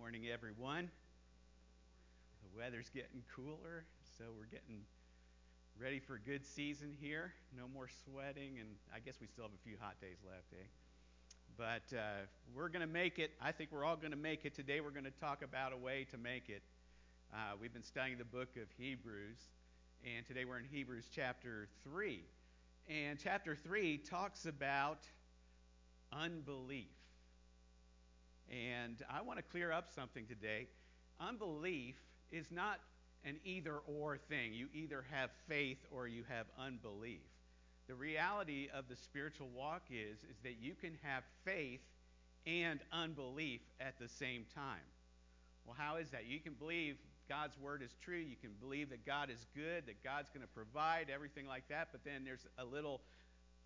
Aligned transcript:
morning, 0.00 0.28
everyone. 0.32 0.88
The 2.42 2.58
weather's 2.58 2.88
getting 2.88 3.22
cooler, 3.36 3.84
so 4.16 4.24
we're 4.38 4.46
getting 4.46 4.80
ready 5.78 5.98
for 5.98 6.14
a 6.14 6.18
good 6.18 6.46
season 6.46 6.96
here. 6.98 7.34
No 7.54 7.64
more 7.68 7.86
sweating, 8.04 8.58
and 8.58 8.68
I 8.94 9.00
guess 9.00 9.16
we 9.20 9.26
still 9.26 9.44
have 9.44 9.52
a 9.52 9.62
few 9.62 9.76
hot 9.78 10.00
days 10.00 10.16
left, 10.26 10.46
eh? 10.54 10.64
But 11.58 11.94
uh, 11.94 12.24
we're 12.56 12.70
going 12.70 12.80
to 12.80 12.90
make 12.90 13.18
it. 13.18 13.32
I 13.42 13.52
think 13.52 13.72
we're 13.72 13.84
all 13.84 13.96
going 13.96 14.12
to 14.12 14.16
make 14.16 14.46
it. 14.46 14.54
Today, 14.54 14.80
we're 14.80 14.90
going 14.90 15.04
to 15.04 15.10
talk 15.10 15.42
about 15.42 15.74
a 15.74 15.76
way 15.76 16.06
to 16.12 16.16
make 16.16 16.48
it. 16.48 16.62
Uh, 17.34 17.56
we've 17.60 17.72
been 17.74 17.82
studying 17.82 18.16
the 18.16 18.24
book 18.24 18.56
of 18.56 18.68
Hebrews, 18.78 19.38
and 20.02 20.24
today 20.24 20.46
we're 20.46 20.60
in 20.60 20.66
Hebrews 20.72 21.08
chapter 21.14 21.68
3. 21.84 22.22
And 22.88 23.18
chapter 23.22 23.54
3 23.54 23.98
talks 23.98 24.46
about 24.46 25.00
unbelief. 26.10 26.99
And 28.50 29.02
I 29.08 29.22
want 29.22 29.38
to 29.38 29.44
clear 29.44 29.70
up 29.70 29.88
something 29.94 30.26
today. 30.26 30.66
Unbelief 31.20 31.96
is 32.32 32.46
not 32.50 32.80
an 33.24 33.36
either 33.44 33.76
or 33.86 34.18
thing. 34.18 34.54
You 34.54 34.68
either 34.74 35.04
have 35.10 35.30
faith 35.48 35.78
or 35.90 36.08
you 36.08 36.24
have 36.28 36.46
unbelief. 36.58 37.20
The 37.86 37.94
reality 37.94 38.68
of 38.72 38.88
the 38.88 38.96
spiritual 38.96 39.48
walk 39.54 39.82
is, 39.90 40.18
is 40.18 40.38
that 40.42 40.56
you 40.60 40.74
can 40.74 40.96
have 41.02 41.22
faith 41.44 41.80
and 42.46 42.80
unbelief 42.92 43.60
at 43.80 43.98
the 43.98 44.08
same 44.08 44.46
time. 44.54 44.86
Well, 45.66 45.76
how 45.78 45.96
is 45.96 46.10
that? 46.10 46.26
You 46.26 46.40
can 46.40 46.54
believe 46.54 46.96
God's 47.28 47.58
word 47.58 47.82
is 47.82 47.94
true. 48.02 48.16
You 48.16 48.36
can 48.40 48.50
believe 48.60 48.90
that 48.90 49.06
God 49.06 49.30
is 49.30 49.44
good, 49.54 49.86
that 49.86 50.02
God's 50.02 50.30
going 50.30 50.42
to 50.42 50.52
provide, 50.52 51.06
everything 51.12 51.46
like 51.46 51.68
that. 51.68 51.88
But 51.92 52.04
then 52.04 52.24
there's 52.24 52.46
a 52.58 52.64
little 52.64 53.00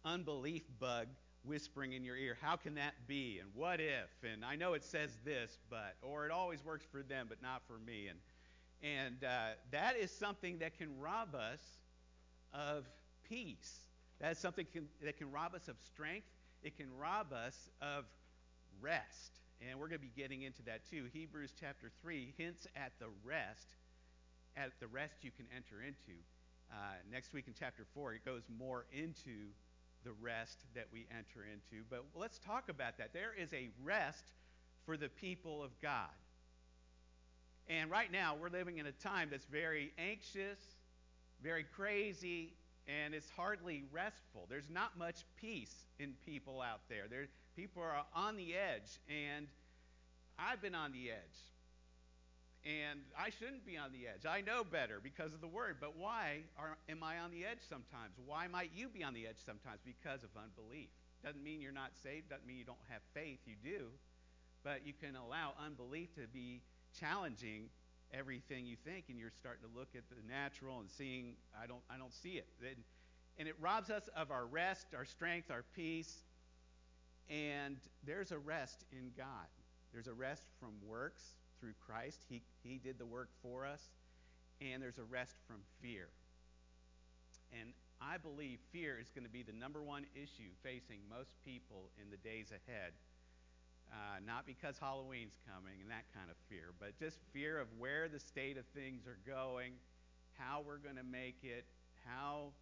unbelief 0.04 0.62
bug 0.78 1.06
whispering 1.44 1.92
in 1.92 2.04
your 2.04 2.16
ear, 2.16 2.36
how 2.40 2.56
can 2.56 2.74
that 2.74 2.94
be? 3.06 3.38
And 3.40 3.50
what 3.54 3.80
if? 3.80 4.10
And 4.22 4.44
I 4.44 4.56
know 4.56 4.72
it 4.72 4.82
says 4.82 5.10
this, 5.24 5.58
but, 5.70 5.96
or 6.02 6.26
it 6.26 6.32
always 6.32 6.64
works 6.64 6.86
for 6.90 7.02
them, 7.02 7.26
but 7.28 7.42
not 7.42 7.62
for 7.66 7.78
me. 7.78 8.08
And, 8.08 8.18
and 8.82 9.24
uh, 9.24 9.54
that 9.70 9.96
is 9.96 10.10
something 10.10 10.58
that 10.58 10.78
can 10.78 10.98
rob 10.98 11.34
us 11.34 11.60
of 12.52 12.84
peace. 13.28 13.80
That 14.20 14.32
is 14.32 14.38
something 14.38 14.66
can, 14.72 14.86
that 15.02 15.18
can 15.18 15.30
rob 15.30 15.54
us 15.54 15.68
of 15.68 15.76
strength. 15.86 16.26
It 16.62 16.76
can 16.76 16.86
rob 16.96 17.32
us 17.32 17.70
of 17.82 18.04
rest. 18.80 19.40
And 19.60 19.78
we're 19.78 19.88
going 19.88 20.00
to 20.00 20.06
be 20.06 20.12
getting 20.16 20.42
into 20.42 20.62
that 20.62 20.88
too. 20.88 21.04
Hebrews 21.12 21.52
chapter 21.58 21.90
3 22.02 22.34
hints 22.36 22.66
at 22.76 22.92
the 22.98 23.06
rest, 23.24 23.74
at 24.56 24.72
the 24.80 24.86
rest 24.86 25.16
you 25.22 25.30
can 25.30 25.46
enter 25.54 25.82
into. 25.82 26.18
Uh, 26.70 26.96
next 27.10 27.32
week 27.32 27.44
in 27.46 27.54
chapter 27.58 27.84
4, 27.94 28.14
it 28.14 28.24
goes 28.24 28.42
more 28.58 28.86
into 28.92 29.52
the 30.04 30.12
rest 30.20 30.58
that 30.74 30.86
we 30.92 31.06
enter 31.10 31.46
into. 31.50 31.84
But 31.88 32.04
let's 32.14 32.38
talk 32.38 32.68
about 32.68 32.98
that. 32.98 33.12
There 33.12 33.32
is 33.36 33.52
a 33.52 33.70
rest 33.82 34.24
for 34.84 34.96
the 34.96 35.08
people 35.08 35.62
of 35.62 35.70
God. 35.80 36.10
And 37.68 37.90
right 37.90 38.12
now, 38.12 38.36
we're 38.38 38.50
living 38.50 38.78
in 38.78 38.86
a 38.86 38.92
time 38.92 39.28
that's 39.30 39.46
very 39.46 39.92
anxious, 39.98 40.58
very 41.42 41.64
crazy, 41.64 42.52
and 42.86 43.14
it's 43.14 43.30
hardly 43.30 43.84
restful. 43.90 44.46
There's 44.48 44.68
not 44.68 44.98
much 44.98 45.24
peace 45.40 45.74
in 45.98 46.12
people 46.26 46.60
out 46.60 46.80
there. 46.88 47.04
there 47.08 47.26
people 47.56 47.82
are 47.82 48.04
on 48.14 48.36
the 48.36 48.54
edge, 48.54 49.00
and 49.08 49.46
I've 50.38 50.60
been 50.60 50.74
on 50.74 50.92
the 50.92 51.10
edge 51.10 51.53
and 52.64 53.00
I 53.18 53.28
shouldn't 53.28 53.66
be 53.66 53.76
on 53.76 53.92
the 53.92 54.08
edge. 54.08 54.24
I 54.24 54.40
know 54.40 54.64
better 54.64 54.98
because 55.02 55.34
of 55.34 55.40
the 55.40 55.48
word. 55.48 55.76
But 55.80 55.98
why 55.98 56.44
are, 56.58 56.78
am 56.88 57.02
I 57.02 57.18
on 57.18 57.30
the 57.30 57.44
edge 57.44 57.60
sometimes? 57.68 58.16
Why 58.24 58.46
might 58.46 58.70
you 58.74 58.88
be 58.88 59.04
on 59.04 59.12
the 59.12 59.26
edge 59.26 59.36
sometimes? 59.44 59.80
Because 59.84 60.24
of 60.24 60.30
unbelief. 60.36 60.88
Doesn't 61.22 61.42
mean 61.42 61.60
you're 61.60 61.72
not 61.72 61.92
saved, 62.02 62.30
doesn't 62.30 62.46
mean 62.46 62.56
you 62.56 62.64
don't 62.64 62.84
have 62.88 63.02
faith. 63.12 63.40
You 63.44 63.56
do. 63.62 63.86
But 64.62 64.86
you 64.86 64.92
can 64.92 65.16
allow 65.16 65.52
unbelief 65.62 66.14
to 66.14 66.26
be 66.32 66.62
challenging 66.98 67.68
everything 68.12 68.66
you 68.66 68.76
think, 68.84 69.06
and 69.08 69.18
you're 69.18 69.32
starting 69.38 69.62
to 69.68 69.78
look 69.78 69.88
at 69.94 70.04
the 70.08 70.16
natural 70.26 70.80
and 70.80 70.90
seeing, 70.90 71.34
I 71.60 71.66
don't, 71.66 71.82
I 71.90 71.98
don't 71.98 72.12
see 72.12 72.40
it. 72.40 72.46
And 73.38 73.48
it 73.48 73.56
robs 73.60 73.90
us 73.90 74.08
of 74.16 74.30
our 74.30 74.46
rest, 74.46 74.86
our 74.96 75.04
strength, 75.04 75.50
our 75.50 75.64
peace. 75.74 76.22
And 77.28 77.76
there's 78.06 78.32
a 78.32 78.38
rest 78.38 78.84
in 78.92 79.10
God. 79.16 79.48
There's 79.92 80.06
a 80.06 80.14
rest 80.14 80.42
from 80.60 80.70
works, 80.86 81.22
through 81.64 81.72
Christ. 81.80 82.20
He, 82.28 82.42
he 82.62 82.76
did 82.76 82.98
the 82.98 83.08
work 83.08 83.30
for 83.40 83.64
us. 83.64 83.80
And 84.60 84.82
there's 84.82 84.98
a 84.98 85.08
rest 85.08 85.32
from 85.48 85.64
fear. 85.80 86.12
And 87.58 87.72
I 88.04 88.18
believe 88.18 88.60
fear 88.70 89.00
is 89.00 89.08
going 89.08 89.24
to 89.24 89.32
be 89.32 89.42
the 89.42 89.56
number 89.56 89.80
one 89.82 90.04
issue 90.12 90.52
facing 90.62 91.00
most 91.08 91.32
people 91.40 91.88
in 91.96 92.12
the 92.12 92.20
days 92.20 92.52
ahead. 92.52 92.92
Uh, 93.88 94.20
not 94.26 94.44
because 94.44 94.76
Halloween's 94.76 95.40
coming 95.48 95.80
and 95.80 95.88
that 95.88 96.04
kind 96.12 96.28
of 96.28 96.36
fear, 96.52 96.76
but 96.76 96.98
just 96.98 97.16
fear 97.32 97.60
of 97.60 97.68
where 97.78 98.08
the 98.08 98.20
state 98.20 98.58
of 98.58 98.64
things 98.76 99.06
are 99.06 99.20
going, 99.24 99.72
how 100.36 100.60
we're 100.66 100.82
going 100.82 100.96
to 100.96 101.06
make 101.06 101.40
it, 101.44 101.64
how 102.04 102.52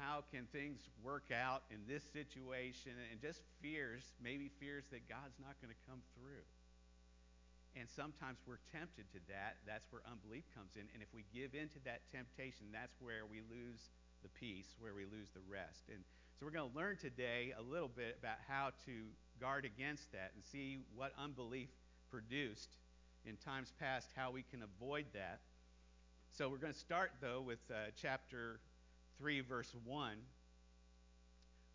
how 0.00 0.24
can 0.32 0.46
things 0.52 0.80
work 1.04 1.28
out 1.28 1.64
in 1.70 1.76
this 1.86 2.02
situation, 2.16 2.92
and 3.10 3.20
just 3.20 3.42
fears, 3.60 4.02
maybe 4.22 4.50
fears 4.58 4.84
that 4.90 5.06
God's 5.06 5.36
not 5.36 5.60
going 5.60 5.68
to 5.68 5.82
come 5.84 6.00
through. 6.16 6.40
And 7.72 7.88
sometimes 7.88 8.38
we're 8.44 8.60
tempted 8.68 9.08
to 9.16 9.20
that. 9.32 9.56
That's 9.64 9.88
where 9.88 10.04
unbelief 10.04 10.44
comes 10.52 10.76
in. 10.76 10.84
And 10.92 11.00
if 11.00 11.08
we 11.16 11.24
give 11.32 11.56
in 11.56 11.72
to 11.72 11.80
that 11.88 12.04
temptation, 12.12 12.68
that's 12.68 12.94
where 13.00 13.24
we 13.24 13.40
lose 13.48 13.88
the 14.22 14.28
peace, 14.28 14.76
where 14.78 14.92
we 14.92 15.08
lose 15.08 15.32
the 15.32 15.44
rest. 15.48 15.88
And 15.88 16.04
so 16.36 16.44
we're 16.44 16.52
going 16.52 16.68
to 16.68 16.76
learn 16.76 16.96
today 17.00 17.54
a 17.56 17.62
little 17.62 17.88
bit 17.88 18.18
about 18.20 18.38
how 18.46 18.70
to 18.84 18.92
guard 19.40 19.64
against 19.64 20.12
that 20.12 20.32
and 20.34 20.44
see 20.44 20.84
what 20.94 21.12
unbelief 21.16 21.70
produced 22.10 22.76
in 23.24 23.36
times 23.36 23.72
past, 23.80 24.10
how 24.14 24.30
we 24.30 24.44
can 24.50 24.62
avoid 24.62 25.06
that. 25.14 25.40
So 26.30 26.48
we're 26.48 26.58
going 26.58 26.72
to 26.72 26.78
start, 26.78 27.12
though, 27.20 27.40
with 27.40 27.60
uh, 27.70 27.90
chapter 28.00 28.60
3, 29.18 29.40
verse 29.40 29.72
1, 29.84 30.16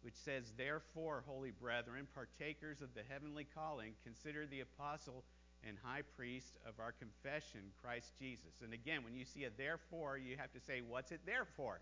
which 0.01 0.15
says, 0.15 0.51
Therefore, 0.57 1.23
holy 1.27 1.51
brethren, 1.51 2.07
partakers 2.13 2.81
of 2.81 2.93
the 2.93 3.01
heavenly 3.07 3.45
calling, 3.55 3.93
consider 4.03 4.45
the 4.45 4.61
apostle 4.61 5.23
and 5.67 5.77
high 5.83 6.03
priest 6.15 6.57
of 6.65 6.79
our 6.79 6.91
confession, 6.91 7.61
Christ 7.81 8.13
Jesus. 8.19 8.61
And 8.63 8.73
again, 8.73 9.03
when 9.03 9.15
you 9.15 9.25
see 9.25 9.43
a 9.43 9.49
therefore, 9.57 10.17
you 10.17 10.37
have 10.37 10.51
to 10.53 10.59
say, 10.59 10.81
what's 10.87 11.11
it 11.11 11.21
there 11.25 11.45
for? 11.55 11.79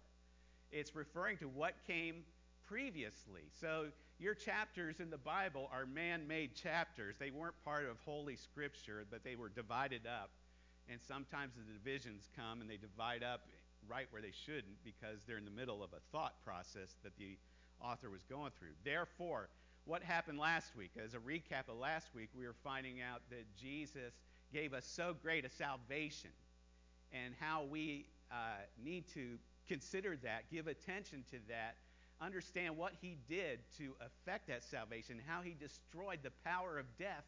It's 0.71 0.95
referring 0.95 1.37
to 1.37 1.47
what 1.47 1.73
came 1.87 2.23
previously. 2.67 3.43
So 3.59 3.87
your 4.19 4.33
chapters 4.33 4.99
in 4.99 5.09
the 5.09 5.17
Bible 5.17 5.69
are 5.71 5.85
man 5.85 6.27
made 6.27 6.55
chapters. 6.55 7.15
They 7.19 7.31
weren't 7.31 7.55
part 7.63 7.85
of 7.85 7.97
Holy 8.05 8.35
Scripture, 8.35 9.05
but 9.09 9.23
they 9.23 9.35
were 9.35 9.49
divided 9.49 10.07
up. 10.07 10.31
And 10.89 10.99
sometimes 11.01 11.53
the 11.55 11.73
divisions 11.73 12.29
come 12.35 12.61
and 12.61 12.69
they 12.69 12.77
divide 12.77 13.23
up 13.23 13.41
right 13.87 14.07
where 14.09 14.21
they 14.21 14.33
shouldn't 14.45 14.83
because 14.83 15.23
they're 15.25 15.37
in 15.37 15.45
the 15.45 15.51
middle 15.51 15.83
of 15.83 15.91
a 15.93 16.01
thought 16.11 16.43
process 16.43 16.95
that 17.03 17.17
the 17.17 17.37
author 17.81 18.09
was 18.09 18.23
going 18.23 18.51
through. 18.57 18.73
Therefore, 18.83 19.49
what 19.85 20.01
happened 20.03 20.39
last 20.39 20.75
week. 20.75 20.91
As 21.03 21.13
a 21.13 21.19
recap 21.19 21.69
of 21.69 21.77
last 21.77 22.07
week, 22.15 22.29
we 22.37 22.45
were 22.45 22.55
finding 22.63 23.01
out 23.01 23.21
that 23.29 23.45
Jesus 23.55 24.13
gave 24.51 24.73
us 24.73 24.85
so 24.85 25.15
great 25.21 25.45
a 25.45 25.49
salvation 25.49 26.31
and 27.13 27.33
how 27.39 27.63
we 27.69 28.07
uh, 28.31 28.35
need 28.83 29.05
to 29.13 29.37
consider 29.67 30.17
that, 30.23 30.49
give 30.51 30.67
attention 30.67 31.23
to 31.31 31.37
that, 31.47 31.75
understand 32.19 32.77
what 32.77 32.93
he 33.01 33.17
did 33.29 33.59
to 33.77 33.95
effect 34.01 34.47
that 34.47 34.63
salvation, 34.63 35.21
how 35.27 35.41
he 35.41 35.55
destroyed 35.59 36.19
the 36.23 36.31
power 36.43 36.79
of 36.79 36.85
death 36.97 37.25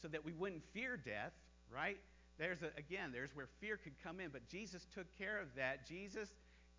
so 0.00 0.08
that 0.08 0.24
we 0.24 0.32
wouldn't 0.32 0.62
fear 0.72 0.96
death, 0.96 1.32
right? 1.72 1.98
There's 2.38 2.62
a, 2.62 2.70
again, 2.78 3.10
there's 3.12 3.34
where 3.34 3.48
fear 3.60 3.76
could 3.76 3.92
come 4.02 4.18
in, 4.20 4.30
but 4.30 4.48
Jesus 4.48 4.86
took 4.94 5.06
care 5.18 5.38
of 5.38 5.54
that. 5.56 5.86
Jesus 5.86 6.30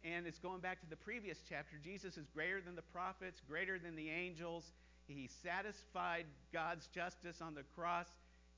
and 0.04 0.26
it's 0.26 0.40
going 0.40 0.60
back 0.60 0.80
to 0.82 0.90
the 0.90 0.96
previous 0.96 1.40
chapter. 1.48 1.78
Jesus 1.84 2.18
is 2.18 2.26
greater 2.34 2.62
than 2.62 2.76
the 2.76 2.82
prophets, 2.82 3.42
greater 3.48 3.78
than 3.78 3.96
the 3.96 4.10
angels. 4.10 4.74
He 5.08 5.30
satisfied 5.44 6.26
God's 6.54 6.88
justice 6.88 7.42
on 7.42 7.54
the 7.54 7.64
cross. 7.76 8.08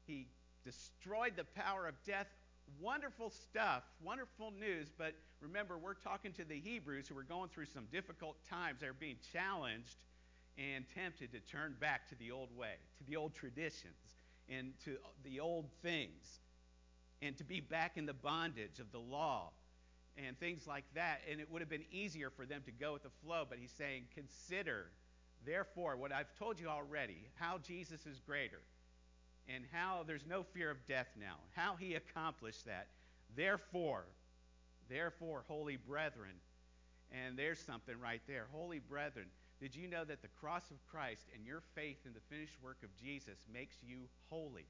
He 0.05 0.27
destroyed 0.63 1.33
the 1.35 1.43
power 1.43 1.87
of 1.87 1.95
death. 2.05 2.27
Wonderful 2.79 3.29
stuff, 3.29 3.83
wonderful 4.01 4.51
news. 4.57 4.87
But 4.97 5.15
remember, 5.41 5.77
we're 5.77 5.95
talking 5.95 6.31
to 6.33 6.45
the 6.45 6.59
Hebrews 6.59 7.07
who 7.07 7.17
are 7.17 7.23
going 7.23 7.49
through 7.49 7.65
some 7.65 7.87
difficult 7.91 8.37
times. 8.49 8.79
They're 8.79 8.93
being 8.93 9.17
challenged 9.33 9.97
and 10.57 10.85
tempted 10.95 11.31
to 11.33 11.39
turn 11.39 11.75
back 11.79 12.07
to 12.09 12.15
the 12.15 12.31
old 12.31 12.55
way, 12.55 12.75
to 12.99 13.03
the 13.03 13.17
old 13.17 13.33
traditions, 13.33 14.15
and 14.47 14.73
to 14.85 14.97
the 15.23 15.39
old 15.39 15.65
things, 15.81 16.39
and 17.21 17.35
to 17.37 17.43
be 17.43 17.59
back 17.59 17.97
in 17.97 18.05
the 18.05 18.13
bondage 18.13 18.79
of 18.79 18.91
the 18.91 18.99
law 18.99 19.51
and 20.17 20.39
things 20.39 20.67
like 20.67 20.85
that. 20.95 21.21
And 21.29 21.39
it 21.39 21.49
would 21.51 21.61
have 21.61 21.69
been 21.69 21.85
easier 21.91 22.29
for 22.29 22.45
them 22.45 22.61
to 22.65 22.71
go 22.71 22.93
with 22.93 23.03
the 23.03 23.09
flow, 23.25 23.45
but 23.47 23.57
he's 23.59 23.73
saying, 23.77 24.03
consider, 24.13 24.87
therefore, 25.45 25.97
what 25.97 26.11
I've 26.11 26.33
told 26.37 26.59
you 26.59 26.67
already, 26.67 27.17
how 27.35 27.57
Jesus 27.57 28.05
is 28.05 28.19
greater 28.19 28.61
and 29.47 29.65
how 29.71 30.03
there's 30.07 30.25
no 30.27 30.43
fear 30.43 30.71
of 30.71 30.77
death 30.87 31.07
now, 31.19 31.35
how 31.55 31.75
he 31.75 31.95
accomplished 31.95 32.65
that. 32.65 32.87
Therefore, 33.35 34.05
therefore, 34.89 35.43
holy 35.47 35.75
brethren, 35.75 36.35
and 37.11 37.37
there's 37.37 37.59
something 37.59 37.95
right 37.99 38.21
there. 38.27 38.47
Holy 38.51 38.79
brethren, 38.79 39.25
did 39.59 39.75
you 39.75 39.87
know 39.87 40.03
that 40.05 40.21
the 40.21 40.27
cross 40.39 40.71
of 40.71 40.77
Christ 40.87 41.25
and 41.35 41.45
your 41.45 41.61
faith 41.75 41.97
in 42.05 42.13
the 42.13 42.35
finished 42.35 42.55
work 42.63 42.77
of 42.83 42.95
Jesus 42.95 43.37
makes 43.51 43.75
you 43.85 43.97
holy? 44.29 44.65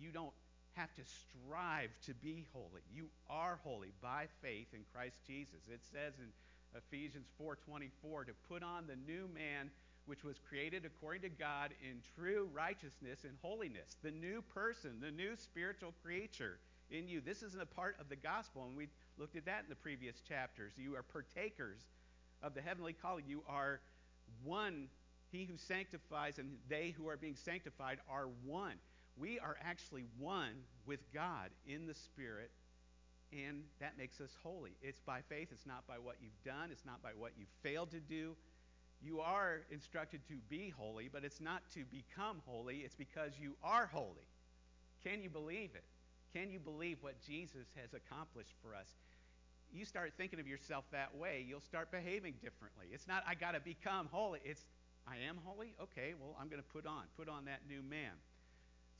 You 0.00 0.10
don't 0.10 0.32
have 0.78 0.94
to 0.94 1.02
strive 1.04 1.90
to 2.06 2.14
be 2.14 2.46
holy. 2.52 2.82
You 2.94 3.08
are 3.28 3.58
holy 3.64 3.92
by 4.00 4.26
faith 4.40 4.68
in 4.72 4.84
Christ 4.94 5.18
Jesus. 5.26 5.66
It 5.68 5.80
says 5.82 6.14
in 6.20 6.30
Ephesians 6.76 7.26
4:24 7.36 8.26
to 8.26 8.32
put 8.48 8.62
on 8.62 8.86
the 8.86 8.94
new 8.94 9.26
man 9.34 9.70
which 10.06 10.22
was 10.22 10.38
created 10.38 10.84
according 10.84 11.22
to 11.22 11.28
God 11.28 11.74
in 11.82 12.00
true 12.14 12.48
righteousness 12.54 13.24
and 13.24 13.36
holiness. 13.42 13.96
The 14.02 14.12
new 14.12 14.40
person, 14.54 15.00
the 15.00 15.10
new 15.10 15.36
spiritual 15.36 15.92
creature 16.02 16.60
in 16.90 17.08
you. 17.08 17.20
This 17.20 17.42
isn't 17.42 17.60
a 17.60 17.66
part 17.66 17.96
of 18.00 18.08
the 18.08 18.16
gospel, 18.16 18.64
and 18.66 18.76
we 18.76 18.88
looked 19.18 19.36
at 19.36 19.44
that 19.46 19.64
in 19.64 19.68
the 19.68 19.74
previous 19.74 20.20
chapters. 20.20 20.72
You 20.78 20.94
are 20.94 21.02
partakers 21.02 21.80
of 22.40 22.54
the 22.54 22.62
heavenly 22.62 22.92
calling. 22.92 23.24
You 23.26 23.42
are 23.48 23.80
one. 24.44 24.88
He 25.30 25.44
who 25.44 25.58
sanctifies 25.58 26.38
and 26.38 26.56
they 26.68 26.94
who 26.96 27.08
are 27.08 27.16
being 27.16 27.36
sanctified 27.36 27.98
are 28.08 28.28
one. 28.46 28.78
We 29.20 29.38
are 29.38 29.56
actually 29.62 30.04
one 30.18 30.62
with 30.86 31.00
God 31.12 31.50
in 31.66 31.86
the 31.86 31.94
Spirit, 31.94 32.50
and 33.32 33.62
that 33.80 33.98
makes 33.98 34.20
us 34.20 34.30
holy. 34.42 34.76
It's 34.80 35.00
by 35.00 35.20
faith, 35.28 35.48
it's 35.50 35.66
not 35.66 35.86
by 35.86 35.98
what 35.98 36.16
you've 36.22 36.42
done, 36.44 36.70
it's 36.70 36.84
not 36.86 37.02
by 37.02 37.10
what 37.16 37.32
you've 37.36 37.48
failed 37.62 37.90
to 37.90 38.00
do. 38.00 38.36
You 39.02 39.20
are 39.20 39.60
instructed 39.70 40.20
to 40.28 40.34
be 40.48 40.72
holy, 40.76 41.08
but 41.12 41.24
it's 41.24 41.40
not 41.40 41.62
to 41.74 41.84
become 41.84 42.42
holy, 42.46 42.78
it's 42.78 42.94
because 42.94 43.32
you 43.40 43.54
are 43.62 43.86
holy. 43.86 44.26
Can 45.04 45.22
you 45.22 45.30
believe 45.30 45.70
it? 45.74 45.84
Can 46.32 46.50
you 46.50 46.58
believe 46.58 46.98
what 47.00 47.14
Jesus 47.26 47.66
has 47.80 47.94
accomplished 47.94 48.54
for 48.62 48.74
us? 48.74 48.88
You 49.72 49.84
start 49.84 50.12
thinking 50.16 50.40
of 50.40 50.46
yourself 50.46 50.84
that 50.92 51.14
way, 51.16 51.44
you'll 51.46 51.60
start 51.60 51.90
behaving 51.90 52.34
differently. 52.42 52.86
It's 52.92 53.06
not, 53.06 53.22
I 53.26 53.34
got 53.34 53.52
to 53.52 53.60
become 53.60 54.08
holy. 54.10 54.40
It's, 54.44 54.64
I 55.06 55.16
am 55.28 55.38
holy? 55.44 55.74
Okay, 55.80 56.14
well, 56.18 56.36
I'm 56.40 56.48
going 56.48 56.62
to 56.62 56.68
put 56.68 56.86
on, 56.86 57.04
put 57.16 57.28
on 57.28 57.44
that 57.46 57.60
new 57.68 57.82
man. 57.82 58.12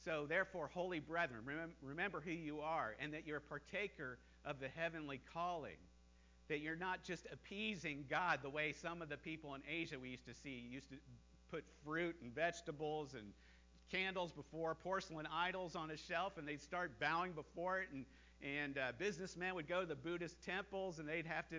So, 0.09 0.25
therefore, 0.27 0.71
holy 0.73 1.01
brethren, 1.01 1.43
remember 1.83 2.23
who 2.23 2.31
you 2.31 2.61
are 2.61 2.97
and 2.99 3.13
that 3.13 3.27
you're 3.27 3.37
a 3.37 3.41
partaker 3.43 4.17
of 4.43 4.59
the 4.59 4.69
heavenly 4.69 5.21
calling. 5.35 5.77
That 6.49 6.61
you're 6.61 6.77
not 6.77 7.05
just 7.05 7.27
appeasing 7.31 8.07
God 8.09 8.39
the 8.43 8.49
way 8.49 8.73
some 8.73 9.03
of 9.03 9.11
the 9.11 9.19
people 9.19 9.55
in 9.55 9.61
Asia 9.71 9.99
we 10.01 10.09
used 10.09 10.25
to 10.25 10.33
see 10.33 10.67
used 10.71 10.89
to 10.89 10.97
put 11.51 11.63
fruit 11.85 12.17
and 12.23 12.35
vegetables 12.35 13.13
and 13.13 13.35
candles 13.93 14.33
before 14.33 14.75
porcelain 14.75 15.29
idols 15.31 15.77
on 15.77 15.91
a 15.91 15.97
shelf 15.99 16.39
and 16.39 16.49
they'd 16.49 16.63
start 16.63 16.99
bowing 16.99 17.33
before 17.33 17.81
it 17.81 17.89
and 17.93 18.07
and 18.43 18.79
uh, 18.79 18.93
businessmen 18.99 19.55
would 19.55 19.69
go 19.69 19.83
to 19.83 19.87
the 19.87 19.95
buddhist 19.95 20.43
temples 20.43 21.01
and 21.01 21.07
they'd 21.07 21.27
have 21.27 21.47
to 21.51 21.57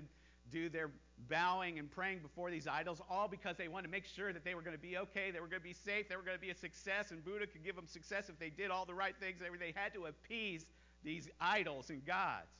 do 0.51 0.69
their 0.69 0.91
bowing 1.29 1.79
and 1.79 1.91
praying 1.91 2.19
before 2.19 2.49
these 2.49 2.67
idols 2.67 3.01
all 3.09 3.27
because 3.27 3.57
they 3.57 3.67
wanted 3.67 3.87
to 3.87 3.91
make 3.91 4.05
sure 4.05 4.31
that 4.31 4.45
they 4.45 4.55
were 4.55 4.61
going 4.61 4.75
to 4.75 4.81
be 4.81 4.97
okay 4.97 5.31
they 5.31 5.39
were 5.39 5.47
going 5.47 5.61
to 5.61 5.67
be 5.67 5.73
safe 5.73 6.07
they 6.07 6.15
were 6.15 6.23
going 6.23 6.37
to 6.37 6.41
be 6.41 6.49
a 6.49 6.55
success 6.55 7.11
and 7.11 7.23
buddha 7.25 7.45
could 7.45 7.63
give 7.63 7.75
them 7.75 7.87
success 7.87 8.29
if 8.29 8.39
they 8.39 8.49
did 8.49 8.71
all 8.71 8.85
the 8.85 8.93
right 8.93 9.15
things 9.19 9.37
they 9.39 9.73
had 9.75 9.93
to 9.93 10.05
appease 10.05 10.65
these 11.03 11.27
idols 11.41 11.89
and 11.89 12.05
gods 12.05 12.55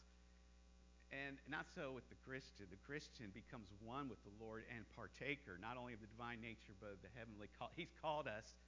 and 1.11 1.37
not 1.49 1.65
so 1.73 1.91
with 1.95 2.07
the 2.09 2.19
christian 2.27 2.65
the 2.69 2.83
christian 2.85 3.31
becomes 3.33 3.71
one 3.85 4.09
with 4.09 4.19
the 4.27 4.43
lord 4.43 4.63
and 4.75 4.83
partaker 4.93 5.57
not 5.61 5.77
only 5.79 5.93
of 5.93 6.01
the 6.01 6.07
divine 6.07 6.41
nature 6.41 6.75
but 6.81 6.91
of 6.91 7.01
the 7.01 7.09
heavenly 7.15 7.47
call 7.57 7.71
he's 7.77 7.95
called 8.01 8.27
us 8.27 8.59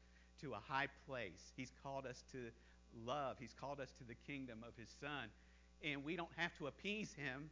to 0.42 0.54
a 0.54 0.62
high 0.68 0.88
place. 1.08 1.54
He's 1.56 1.72
called 1.84 2.06
us 2.06 2.24
to 2.32 2.50
love. 3.06 3.38
He's 3.40 3.54
called 3.60 3.80
us 3.80 3.90
to 4.00 4.04
the 4.04 4.16
kingdom 4.28 4.60
of 4.68 4.74
His 4.78 4.90
Son. 5.00 5.30
And 5.84 6.04
we 6.04 6.16
don't 6.16 6.32
have 6.36 6.56
to 6.58 6.68
appease 6.68 7.14
Him, 7.14 7.50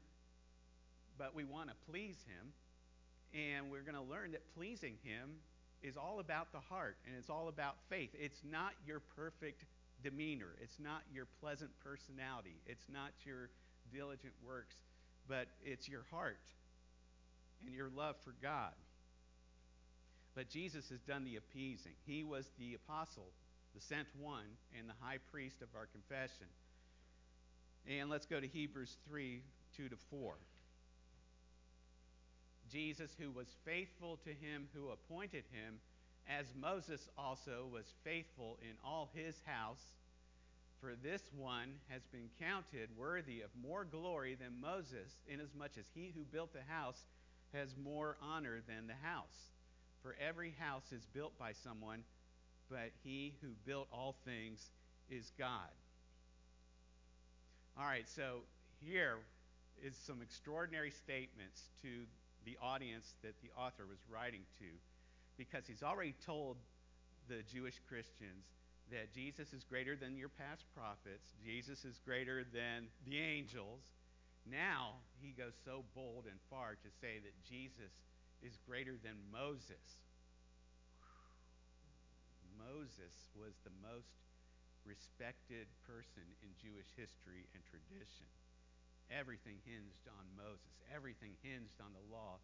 but 1.19 1.35
we 1.35 1.43
want 1.43 1.69
to 1.69 1.75
please 1.91 2.15
Him. 2.25 2.53
And 3.31 3.69
we're 3.69 3.83
going 3.83 3.93
to 3.93 4.09
learn 4.09 4.31
that 4.31 4.41
pleasing 4.55 4.95
Him 5.03 5.29
is 5.83 5.97
all 5.97 6.19
about 6.19 6.51
the 6.51 6.59
heart 6.59 6.97
and 7.05 7.15
it's 7.15 7.29
all 7.29 7.47
about 7.49 7.75
faith. 7.89 8.09
It's 8.17 8.41
not 8.49 8.71
your 8.87 9.01
perfect 9.15 9.65
demeanor, 10.01 10.55
it's 10.61 10.79
not 10.79 11.01
your 11.13 11.27
pleasant 11.41 11.71
personality, 11.83 12.55
it's 12.65 12.85
not 12.91 13.11
your 13.25 13.49
diligent 13.93 14.33
works, 14.45 14.75
but 15.27 15.47
it's 15.63 15.87
your 15.87 16.05
heart 16.09 16.39
and 17.65 17.75
your 17.75 17.89
love 17.95 18.15
for 18.23 18.33
God. 18.41 18.71
But 20.35 20.49
Jesus 20.49 20.89
has 20.89 21.01
done 21.01 21.25
the 21.25 21.35
appeasing. 21.35 21.93
He 22.05 22.23
was 22.23 22.49
the 22.57 22.75
apostle, 22.75 23.27
the 23.75 23.81
sent 23.81 24.07
one, 24.17 24.45
and 24.77 24.87
the 24.87 24.93
high 25.01 25.17
priest 25.31 25.61
of 25.61 25.67
our 25.75 25.87
confession. 25.87 26.47
And 27.87 28.09
let's 28.09 28.25
go 28.25 28.39
to 28.39 28.47
Hebrews 28.47 28.95
3 29.09 29.41
2 29.75 29.89
to 29.89 29.95
4. 30.09 30.35
Jesus, 32.71 33.11
who 33.19 33.31
was 33.31 33.47
faithful 33.65 34.17
to 34.23 34.29
him 34.29 34.67
who 34.73 34.89
appointed 34.89 35.43
him, 35.51 35.79
as 36.27 36.45
Moses 36.59 37.09
also 37.17 37.65
was 37.71 37.93
faithful 38.03 38.57
in 38.61 38.75
all 38.83 39.09
his 39.13 39.35
house, 39.45 39.83
for 40.79 40.93
this 41.03 41.23
one 41.35 41.73
has 41.89 42.03
been 42.11 42.29
counted 42.39 42.89
worthy 42.97 43.41
of 43.41 43.49
more 43.61 43.83
glory 43.83 44.35
than 44.35 44.61
Moses, 44.61 45.17
inasmuch 45.27 45.71
as 45.77 45.85
he 45.93 46.13
who 46.15 46.23
built 46.23 46.53
the 46.53 46.71
house 46.71 47.03
has 47.53 47.75
more 47.83 48.15
honor 48.21 48.61
than 48.67 48.87
the 48.87 49.07
house. 49.07 49.49
For 50.01 50.15
every 50.25 50.53
house 50.59 50.91
is 50.91 51.05
built 51.13 51.37
by 51.37 51.51
someone, 51.51 52.03
but 52.69 52.91
he 53.03 53.33
who 53.41 53.49
built 53.65 53.87
all 53.91 54.15
things 54.23 54.69
is 55.09 55.31
God. 55.37 55.69
All 57.77 57.85
right, 57.85 58.07
so 58.07 58.41
here 58.79 59.17
is 59.83 59.95
some 59.95 60.21
extraordinary 60.21 60.91
statements 60.91 61.63
to 61.81 62.05
the 62.49 62.57
audience 62.65 63.13
that 63.21 63.37
the 63.45 63.53
author 63.53 63.85
was 63.85 64.01
writing 64.09 64.41
to 64.57 64.65
because 65.37 65.69
he's 65.69 65.85
already 65.85 66.17
told 66.25 66.57
the 67.29 67.45
Jewish 67.45 67.77
Christians 67.85 68.49
that 68.89 69.13
Jesus 69.13 69.53
is 69.53 69.61
greater 69.61 69.93
than 69.93 70.17
your 70.17 70.33
past 70.33 70.65
prophets, 70.73 71.37
Jesus 71.45 71.85
is 71.85 72.01
greater 72.01 72.41
than 72.41 72.89
the 73.05 73.21
angels. 73.21 73.85
Now 74.49 74.97
he 75.21 75.29
goes 75.29 75.53
so 75.61 75.85
bold 75.93 76.25
and 76.25 76.41
far 76.49 76.73
to 76.73 76.89
say 76.97 77.21
that 77.21 77.37
Jesus 77.45 77.93
is 78.41 78.57
greater 78.65 78.97
than 78.97 79.13
Moses. 79.29 80.01
Moses 82.57 83.13
was 83.37 83.53
the 83.61 83.77
most 83.85 84.09
respected 84.89 85.69
person 85.85 86.25
in 86.41 86.49
Jewish 86.57 86.89
history 86.97 87.45
and 87.53 87.61
tradition. 87.69 88.25
Everything 89.09 89.57
hinged 89.65 90.05
on 90.07 90.25
Moses, 90.37 90.73
everything 90.93 91.33
hinged 91.41 91.81
on 91.81 91.91
the 91.93 92.05
law. 92.13 92.37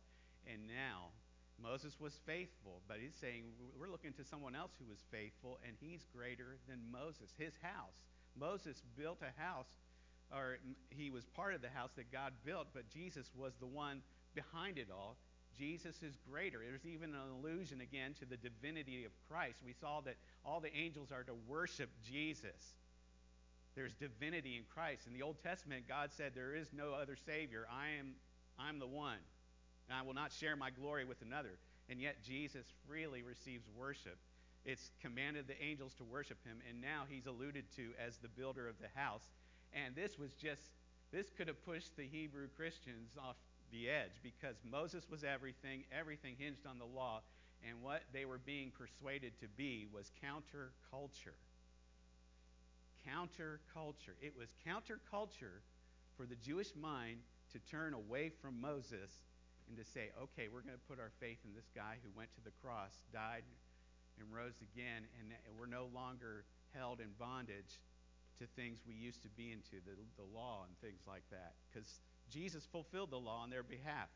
And 0.50 0.68
now, 0.68 1.14
Moses 1.62 1.96
was 2.00 2.20
faithful, 2.26 2.82
but 2.88 2.98
he's 3.00 3.16
saying 3.16 3.44
we're 3.80 3.90
looking 3.90 4.14
to 4.14 4.26
someone 4.26 4.56
else 4.56 4.72
who 4.78 4.86
was 4.86 5.00
faithful, 5.12 5.60
and 5.66 5.78
he's 5.80 6.06
greater 6.14 6.58
than 6.68 6.80
Moses. 6.92 7.34
His 7.38 7.54
house. 7.62 8.04
Moses 8.38 8.84
built 8.98 9.22
a 9.22 9.42
house, 9.42 9.70
or 10.34 10.58
he 10.90 11.10
was 11.10 11.26
part 11.26 11.56
of 11.56 11.62
the 11.62 11.70
house 11.70 11.92
that 11.96 12.12
God 12.12 12.34
built, 12.44 12.68
but 12.74 12.90
Jesus 12.90 13.32
was 13.36 13.54
the 13.60 13.68
one 13.68 14.02
behind 14.34 14.78
it 14.78 14.90
all. 14.92 15.16
Jesus 15.58 16.04
is 16.04 16.18
greater. 16.30 16.60
There's 16.60 16.86
even 16.86 17.16
an 17.16 17.22
allusion 17.40 17.80
again 17.80 18.14
to 18.20 18.26
the 18.26 18.36
divinity 18.36 19.06
of 19.06 19.12
Christ. 19.30 19.60
We 19.66 19.74
saw 19.74 20.02
that 20.02 20.16
all 20.44 20.60
the 20.60 20.76
angels 20.76 21.12
are 21.12 21.24
to 21.24 21.34
worship 21.48 21.90
Jesus. 22.04 22.76
There's 23.76 23.94
divinity 23.94 24.56
in 24.58 24.64
Christ. 24.74 25.08
In 25.08 25.14
the 25.14 25.22
Old 25.22 25.42
Testament, 25.44 25.88
God 25.88 26.10
said, 26.16 26.32
There 26.34 26.56
is 26.56 26.68
no 26.74 26.94
other 26.94 27.18
Savior. 27.26 27.68
I 27.70 28.00
am 28.00 28.16
I'm 28.58 28.80
the 28.80 28.88
one. 28.88 29.20
And 29.90 29.98
I 29.98 30.02
will 30.02 30.14
not 30.14 30.32
share 30.32 30.56
my 30.56 30.70
glory 30.70 31.06
with 31.06 31.22
another. 31.22 31.60
And 31.90 32.00
yet 32.02 32.24
Jesus 32.24 32.66
freely 32.88 33.22
receives 33.22 33.66
worship. 33.78 34.18
It's 34.66 34.90
commanded 35.02 35.48
the 35.48 35.62
angels 35.62 35.94
to 35.96 36.04
worship 36.04 36.44
him, 36.44 36.58
and 36.68 36.82
now 36.82 37.04
he's 37.08 37.28
alluded 37.28 37.66
to 37.76 37.92
as 38.04 38.18
the 38.18 38.28
builder 38.28 38.68
of 38.68 38.80
the 38.82 38.90
house. 39.00 39.22
And 39.74 39.96
this 39.96 40.18
was 40.18 40.34
just 40.34 40.62
this 41.12 41.30
could 41.38 41.48
have 41.48 41.64
pushed 41.64 41.96
the 41.96 42.08
Hebrew 42.08 42.48
Christians 42.58 43.12
off 43.22 43.36
the 43.72 43.90
edge 43.90 44.18
because 44.24 44.56
Moses 44.70 45.06
was 45.10 45.24
everything, 45.24 45.84
everything 45.98 46.36
hinged 46.40 46.66
on 46.66 46.80
the 46.80 46.86
law, 46.86 47.22
and 47.68 47.84
what 47.84 48.02
they 48.12 48.26
were 48.26 48.40
being 48.40 48.72
persuaded 48.72 49.40
to 49.40 49.48
be 49.56 49.86
was 49.94 50.12
counterculture. 50.24 51.38
Counterculture. 53.06 54.18
It 54.22 54.34
was 54.38 54.50
counterculture 54.66 55.62
for 56.18 56.26
the 56.26 56.36
Jewish 56.36 56.74
mind 56.76 57.20
to 57.54 57.60
turn 57.60 57.94
away 57.94 58.32
from 58.42 58.60
Moses 58.60 59.22
and 59.70 59.78
to 59.78 59.86
say, 59.86 60.10
okay, 60.22 60.50
we're 60.52 60.62
going 60.62 60.78
to 60.78 60.88
put 60.90 61.00
our 61.00 61.12
faith 61.20 61.38
in 61.46 61.54
this 61.54 61.70
guy 61.76 61.98
who 62.04 62.10
went 62.18 62.34
to 62.36 62.42
the 62.44 62.54
cross, 62.62 62.92
died, 63.14 63.44
and 64.20 64.28
rose 64.32 64.58
again, 64.62 65.04
and 65.20 65.34
we're 65.60 65.70
no 65.70 65.90
longer 65.94 66.46
held 66.74 67.00
in 67.00 67.10
bondage 67.20 67.82
to 68.40 68.46
things 68.56 68.80
we 68.88 68.94
used 68.94 69.22
to 69.24 69.30
be 69.30 69.52
into, 69.52 69.84
the, 69.86 69.96
the 70.18 70.28
law 70.34 70.64
and 70.68 70.76
things 70.80 71.02
like 71.08 71.24
that. 71.32 71.54
Because 71.72 71.88
Jesus 72.32 72.68
fulfilled 72.72 73.12
the 73.12 73.20
law 73.20 73.44
on 73.44 73.50
their 73.50 73.64
behalf. 73.64 74.10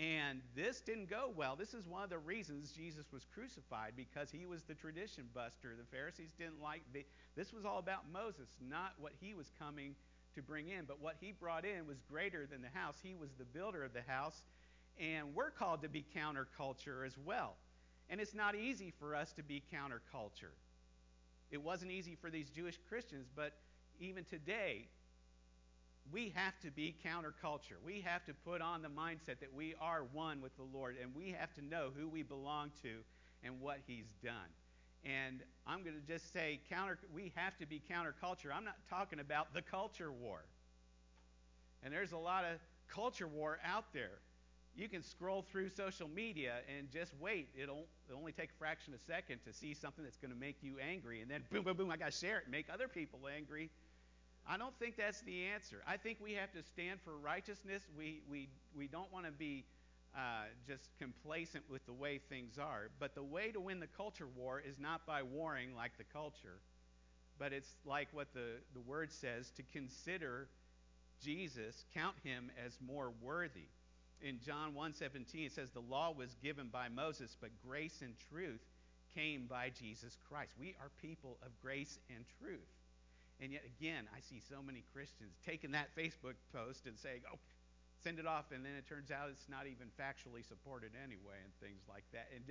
And 0.00 0.40
this 0.56 0.80
didn't 0.80 1.10
go 1.10 1.30
well. 1.36 1.56
This 1.56 1.74
is 1.74 1.86
one 1.86 2.02
of 2.02 2.08
the 2.08 2.18
reasons 2.18 2.72
Jesus 2.72 3.04
was 3.12 3.26
crucified 3.34 3.92
because 3.96 4.30
he 4.30 4.46
was 4.46 4.62
the 4.62 4.72
tradition 4.72 5.24
buster. 5.34 5.74
The 5.78 5.94
Pharisees 5.94 6.30
didn't 6.38 6.62
like 6.62 6.80
the, 6.94 7.04
this 7.36 7.52
was 7.52 7.66
all 7.66 7.78
about 7.78 8.10
Moses, 8.10 8.48
not 8.66 8.94
what 8.98 9.12
he 9.20 9.34
was 9.34 9.52
coming 9.58 9.94
to 10.34 10.40
bring 10.40 10.70
in, 10.70 10.86
but 10.86 11.02
what 11.02 11.16
he 11.20 11.32
brought 11.32 11.66
in 11.66 11.86
was 11.86 11.98
greater 12.10 12.46
than 12.46 12.62
the 12.62 12.78
house. 12.78 12.94
He 13.02 13.14
was 13.14 13.28
the 13.36 13.44
builder 13.44 13.84
of 13.84 13.92
the 13.92 14.00
house, 14.06 14.42
and 14.98 15.34
we're 15.34 15.50
called 15.50 15.82
to 15.82 15.88
be 15.90 16.06
counterculture 16.16 17.06
as 17.06 17.18
well. 17.22 17.56
And 18.08 18.22
it's 18.22 18.34
not 18.34 18.54
easy 18.54 18.94
for 18.98 19.14
us 19.14 19.32
to 19.34 19.42
be 19.42 19.62
counterculture. 19.70 20.54
It 21.50 21.62
wasn't 21.62 21.90
easy 21.90 22.16
for 22.18 22.30
these 22.30 22.48
Jewish 22.48 22.78
Christians, 22.88 23.26
but 23.36 23.52
even 24.00 24.24
today, 24.24 24.88
we 26.12 26.32
have 26.34 26.58
to 26.60 26.70
be 26.70 26.94
counterculture. 27.04 27.78
We 27.84 28.00
have 28.00 28.24
to 28.26 28.34
put 28.34 28.60
on 28.60 28.82
the 28.82 28.88
mindset 28.88 29.40
that 29.40 29.54
we 29.54 29.74
are 29.80 30.04
one 30.12 30.40
with 30.40 30.56
the 30.56 30.64
Lord, 30.64 30.96
and 31.00 31.14
we 31.14 31.34
have 31.38 31.52
to 31.54 31.64
know 31.64 31.90
who 31.96 32.08
we 32.08 32.22
belong 32.22 32.70
to 32.82 32.90
and 33.42 33.60
what 33.60 33.78
He's 33.86 34.12
done. 34.22 34.50
And 35.04 35.40
I'm 35.66 35.82
going 35.82 35.96
to 35.96 36.12
just 36.12 36.32
say 36.32 36.60
counter. 36.68 36.98
We 37.14 37.32
have 37.36 37.56
to 37.58 37.66
be 37.66 37.80
counterculture. 37.90 38.54
I'm 38.54 38.64
not 38.64 38.76
talking 38.88 39.20
about 39.20 39.54
the 39.54 39.62
culture 39.62 40.12
war. 40.12 40.44
And 41.82 41.92
there's 41.92 42.12
a 42.12 42.18
lot 42.18 42.44
of 42.44 42.58
culture 42.92 43.26
war 43.26 43.58
out 43.64 43.92
there. 43.94 44.18
You 44.76 44.88
can 44.88 45.02
scroll 45.02 45.44
through 45.50 45.70
social 45.70 46.08
media 46.08 46.56
and 46.76 46.90
just 46.90 47.12
wait. 47.18 47.48
It'll, 47.60 47.86
it'll 48.08 48.20
only 48.20 48.32
take 48.32 48.50
a 48.50 48.58
fraction 48.58 48.94
of 48.94 49.00
a 49.00 49.02
second 49.04 49.40
to 49.46 49.52
see 49.52 49.74
something 49.74 50.04
that's 50.04 50.16
going 50.16 50.32
to 50.32 50.38
make 50.38 50.56
you 50.62 50.76
angry, 50.78 51.22
and 51.22 51.30
then 51.30 51.42
boom, 51.50 51.64
boom, 51.64 51.76
boom, 51.76 51.90
I 51.90 51.96
got 51.96 52.12
to 52.12 52.16
share 52.16 52.38
it 52.38 52.44
and 52.44 52.52
make 52.52 52.66
other 52.72 52.88
people 52.88 53.20
angry. 53.34 53.70
I 54.50 54.56
don't 54.56 54.76
think 54.80 54.96
that's 54.96 55.20
the 55.20 55.44
answer. 55.44 55.80
I 55.86 55.96
think 55.96 56.18
we 56.20 56.32
have 56.32 56.50
to 56.54 56.62
stand 56.64 56.98
for 57.04 57.16
righteousness. 57.16 57.84
We, 57.96 58.20
we, 58.28 58.48
we 58.76 58.88
don't 58.88 59.10
want 59.12 59.26
to 59.26 59.30
be 59.30 59.64
uh, 60.16 60.46
just 60.66 60.88
complacent 60.98 61.62
with 61.70 61.86
the 61.86 61.92
way 61.92 62.18
things 62.28 62.58
are. 62.58 62.90
But 62.98 63.14
the 63.14 63.22
way 63.22 63.52
to 63.52 63.60
win 63.60 63.78
the 63.78 63.86
culture 63.86 64.26
war 64.36 64.60
is 64.60 64.74
not 64.76 65.06
by 65.06 65.22
warring 65.22 65.76
like 65.76 65.96
the 65.98 66.04
culture, 66.12 66.58
but 67.38 67.52
it's 67.52 67.76
like 67.86 68.08
what 68.10 68.34
the, 68.34 68.56
the 68.74 68.80
word 68.80 69.12
says 69.12 69.52
to 69.52 69.62
consider 69.72 70.48
Jesus, 71.22 71.84
count 71.94 72.16
him 72.24 72.50
as 72.66 72.76
more 72.84 73.12
worthy. 73.22 73.68
In 74.20 74.40
John 74.44 74.74
1:17 74.74 75.46
it 75.46 75.52
says 75.52 75.70
the 75.70 75.80
law 75.80 76.12
was 76.12 76.34
given 76.42 76.68
by 76.72 76.88
Moses, 76.88 77.36
but 77.40 77.50
grace 77.64 78.02
and 78.02 78.14
truth 78.32 78.62
came 79.14 79.46
by 79.46 79.70
Jesus 79.70 80.16
Christ. 80.28 80.54
We 80.58 80.74
are 80.80 80.90
people 81.00 81.38
of 81.42 81.50
grace 81.62 82.00
and 82.08 82.24
truth. 82.40 82.79
And 83.40 83.52
yet 83.52 83.64
again, 83.64 84.04
I 84.14 84.20
see 84.20 84.40
so 84.40 84.62
many 84.62 84.84
Christians 84.92 85.36
taking 85.44 85.72
that 85.72 85.96
Facebook 85.96 86.36
post 86.52 86.86
and 86.86 86.98
saying, 86.98 87.22
"Oh, 87.32 87.38
send 88.02 88.18
it 88.18 88.26
off," 88.26 88.52
and 88.52 88.64
then 88.64 88.74
it 88.74 88.86
turns 88.86 89.10
out 89.10 89.30
it's 89.30 89.48
not 89.48 89.66
even 89.66 89.88
factually 89.98 90.46
supported 90.46 90.92
anyway, 91.02 91.40
and 91.42 91.52
things 91.60 91.82
like 91.88 92.04
that. 92.12 92.28
And 92.34 92.44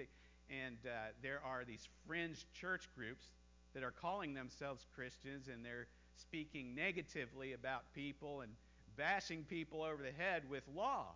and 0.50 0.77
uh, 0.86 1.13
there 1.22 1.41
are 1.46 1.63
these 1.63 1.88
fringe 2.08 2.46
church 2.53 2.89
groups 2.96 3.25
that 3.74 3.84
are 3.84 3.91
calling 3.91 4.34
themselves 4.34 4.86
Christians, 4.96 5.48
and 5.48 5.63
they're 5.63 5.88
speaking 6.15 6.74
negatively 6.74 7.53
about 7.53 7.93
people 7.93 8.41
and 8.41 8.51
bashing 8.98 9.43
people 9.43 9.84
over 9.84 10.01
the 10.01 10.12
head 10.12 10.50
with 10.50 10.63
law. 10.75 11.13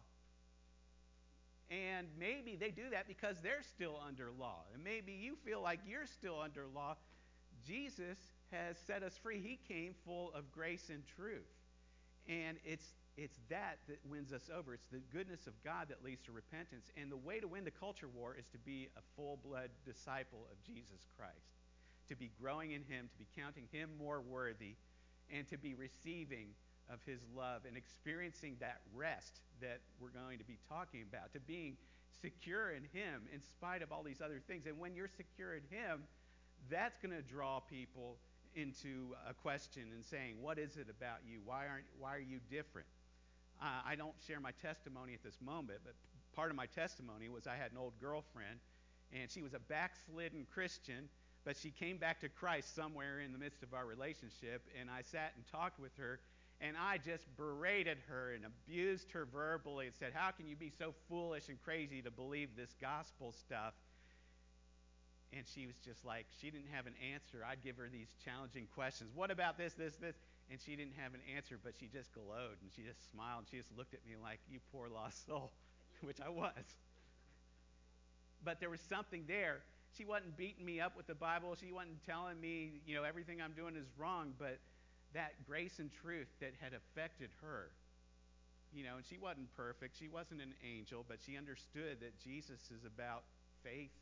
And 1.72 2.08
maybe 2.20 2.56
they 2.56 2.70
do 2.70 2.90
that 2.92 3.08
because 3.08 3.38
they're 3.42 3.64
still 3.64 4.00
under 4.08 4.30
law. 4.32 4.62
And 4.74 4.84
maybe 4.84 5.14
you 5.14 5.36
feel 5.44 5.62
like 5.62 5.80
you're 5.88 6.06
still 6.06 6.40
under 6.40 6.66
law. 6.74 6.96
Jesus 7.66 8.18
has 8.54 8.78
set 8.86 9.04
us 9.04 9.18
free. 9.22 9.42
He 9.42 9.60
came 9.68 9.94
full 10.06 10.32
of 10.34 10.52
grace 10.52 10.90
and 10.90 11.04
truth. 11.18 11.50
And 12.30 12.58
it's 12.64 12.86
it's 13.16 13.38
that 13.50 13.78
that 13.88 14.00
wins 14.10 14.34
us 14.34 14.50
over. 14.50 14.74
It's 14.74 14.88
the 14.92 15.02
goodness 15.14 15.46
of 15.46 15.54
God 15.64 15.88
that 15.90 16.04
leads 16.04 16.24
to 16.24 16.32
repentance. 16.32 16.90
And 16.98 17.12
the 17.12 17.18
way 17.18 17.40
to 17.40 17.48
win 17.48 17.64
the 17.64 17.72
culture 17.72 18.08
war 18.08 18.36
is 18.38 18.48
to 18.50 18.58
be 18.58 18.90
a 18.98 19.02
full 19.16 19.38
blood 19.46 19.70
disciple 19.86 20.48
of 20.52 20.58
Jesus 20.64 21.06
Christ, 21.16 21.54
to 22.10 22.16
be 22.16 22.32
growing 22.42 22.72
in 22.72 22.82
Him, 22.82 23.10
to 23.12 23.18
be 23.18 23.28
counting 23.38 23.68
Him 23.72 23.92
more 24.00 24.22
worthy, 24.22 24.76
and 25.30 25.48
to 25.50 25.58
be 25.58 25.76
receiving 25.76 26.48
of 26.92 27.00
His 27.06 27.20
love 27.36 27.62
and 27.68 27.78
experiencing 27.78 28.58
that 28.60 28.82
rest 28.96 29.42
that 29.62 29.82
we're 30.00 30.10
going 30.10 30.40
to 30.40 30.46
be 30.46 30.58
talking 30.68 31.04
about, 31.08 31.32
to 31.34 31.40
being 31.40 31.78
secure 32.20 32.72
in 32.72 32.84
Him 32.94 33.30
in 33.32 33.42
spite 33.44 33.84
of 33.84 33.92
all 33.92 34.02
these 34.02 34.22
other 34.22 34.42
things. 34.48 34.66
And 34.66 34.80
when 34.80 34.96
you're 34.96 35.08
secure 35.08 35.54
in 35.54 35.64
Him, 35.70 36.02
that's 36.70 36.98
going 36.98 37.16
to 37.16 37.22
draw 37.22 37.60
people 37.60 38.18
into 38.56 39.16
a 39.28 39.34
question 39.34 39.84
and 39.94 40.04
saying, 40.06 40.42
"What 40.42 40.60
is 40.60 40.78
it 40.78 40.88
about 40.90 41.20
you? 41.26 41.42
Why 41.46 41.68
aren't 41.68 41.86
why 42.00 42.16
are 42.16 42.20
you 42.20 42.40
different?" 42.50 42.88
Uh, 43.62 43.82
I 43.86 43.96
don't 43.96 44.16
share 44.28 44.40
my 44.40 44.52
testimony 44.52 45.14
at 45.14 45.24
this 45.24 45.40
moment, 45.42 45.80
but 45.84 45.94
part 46.36 46.50
of 46.50 46.56
my 46.56 46.66
testimony 46.66 47.30
was 47.30 47.48
I 47.48 47.56
had 47.56 47.72
an 47.72 47.78
old 47.78 47.94
girlfriend, 48.00 48.60
and 49.12 49.30
she 49.30 49.42
was 49.42 49.54
a 49.54 49.60
backslidden 49.60 50.48
Christian, 50.54 51.10
but 51.46 51.56
she 51.58 51.72
came 51.72 51.98
back 51.98 52.20
to 52.22 52.30
Christ 52.30 52.76
somewhere 52.76 53.20
in 53.20 53.32
the 53.32 53.38
midst 53.38 53.64
of 53.64 53.74
our 53.74 53.86
relationship, 53.86 54.64
and 54.80 54.90
I 54.90 55.02
sat 55.02 55.34
and 55.36 55.46
talked 55.52 55.80
with 55.80 55.96
her, 55.98 56.20
and 56.62 56.76
I 56.78 56.98
just 56.98 57.24
berated 57.36 57.98
her 58.08 58.34
and 58.34 58.46
abused 58.46 59.12
her 59.12 59.26
verbally 59.26 59.88
and 59.88 59.96
said, 59.96 60.14
How 60.14 60.32
can 60.32 60.48
you 60.48 60.56
be 60.56 60.72
so 60.78 60.94
foolish 61.10 61.50
and 61.50 61.62
crazy 61.64 62.02
to 62.02 62.12
believe 62.12 62.56
this 62.56 62.74
gospel 62.82 63.34
stuff? 63.34 63.74
And 65.36 65.46
she 65.50 65.66
was 65.66 65.76
just 65.84 66.06
like, 66.06 66.26
she 66.42 66.52
didn't 66.52 66.70
have 66.72 66.86
an 66.86 66.94
answer. 67.14 67.42
I'd 67.42 67.64
give 67.64 67.78
her 67.78 67.90
these 67.92 68.14
challenging 68.24 68.68
questions. 68.76 69.10
What 69.16 69.32
about 69.32 69.58
this, 69.58 69.74
this, 69.74 69.96
this? 69.98 70.16
And 70.52 70.60
she 70.62 70.76
didn't 70.76 70.94
have 71.02 71.14
an 71.14 71.22
answer, 71.36 71.58
but 71.58 71.74
she 71.80 71.88
just 71.88 72.14
glowed 72.14 72.62
and 72.62 72.70
she 72.76 72.84
just 72.84 73.02
smiled 73.10 73.46
and 73.46 73.48
she 73.50 73.58
just 73.58 73.74
looked 73.76 73.94
at 73.94 74.06
me 74.06 74.14
like, 74.22 74.40
You 74.52 74.60
poor 74.72 74.90
lost 74.94 75.26
soul, 75.26 75.52
which 76.02 76.22
I 76.22 76.30
was. 76.30 76.66
But 78.44 78.60
there 78.60 78.70
was 78.70 78.82
something 78.82 79.24
there. 79.28 79.64
She 79.98 80.06
wasn't 80.06 80.38
beating 80.38 80.66
me 80.66 80.82
up 80.82 80.98
with 80.98 81.08
the 81.08 81.16
Bible. 81.16 81.56
She 81.56 81.72
wasn't 81.72 82.04
telling 82.06 82.40
me, 82.42 82.82
you 82.86 82.96
know, 82.96 83.04
everything 83.04 83.42
I'm 83.42 83.54
doing 83.54 83.76
is 83.76 83.88
wrong, 83.98 84.34
but 84.38 84.60
that 85.14 85.34
grace 85.48 85.80
and 85.80 85.90
truth 86.02 86.28
that 86.42 86.54
had 86.60 86.74
affected 86.74 87.30
her. 87.42 87.70
You 88.74 88.84
know, 88.84 88.98
and 88.98 89.06
she 89.06 89.18
wasn't 89.18 89.54
perfect. 89.56 89.98
She 89.98 90.10
wasn't 90.10 90.42
an 90.42 90.54
angel, 90.66 91.06
but 91.08 91.18
she 91.26 91.38
understood 91.38 92.02
that 92.02 92.18
Jesus 92.20 92.60
is 92.74 92.84
about 92.86 93.24
faith, 93.64 93.94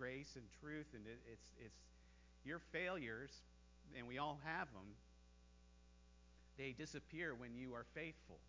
grace, 0.00 0.32
and 0.36 0.44
truth. 0.60 0.88
And 0.96 1.04
it, 1.04 1.20
it's, 1.30 1.48
it's 1.60 1.82
your 2.44 2.60
failures, 2.72 3.30
and 3.96 4.08
we 4.08 4.16
all 4.16 4.40
have 4.44 4.72
them, 4.72 4.96
they 6.56 6.72
disappear 6.72 7.34
when 7.34 7.54
you 7.54 7.74
are 7.74 7.84
faithful, 7.94 8.40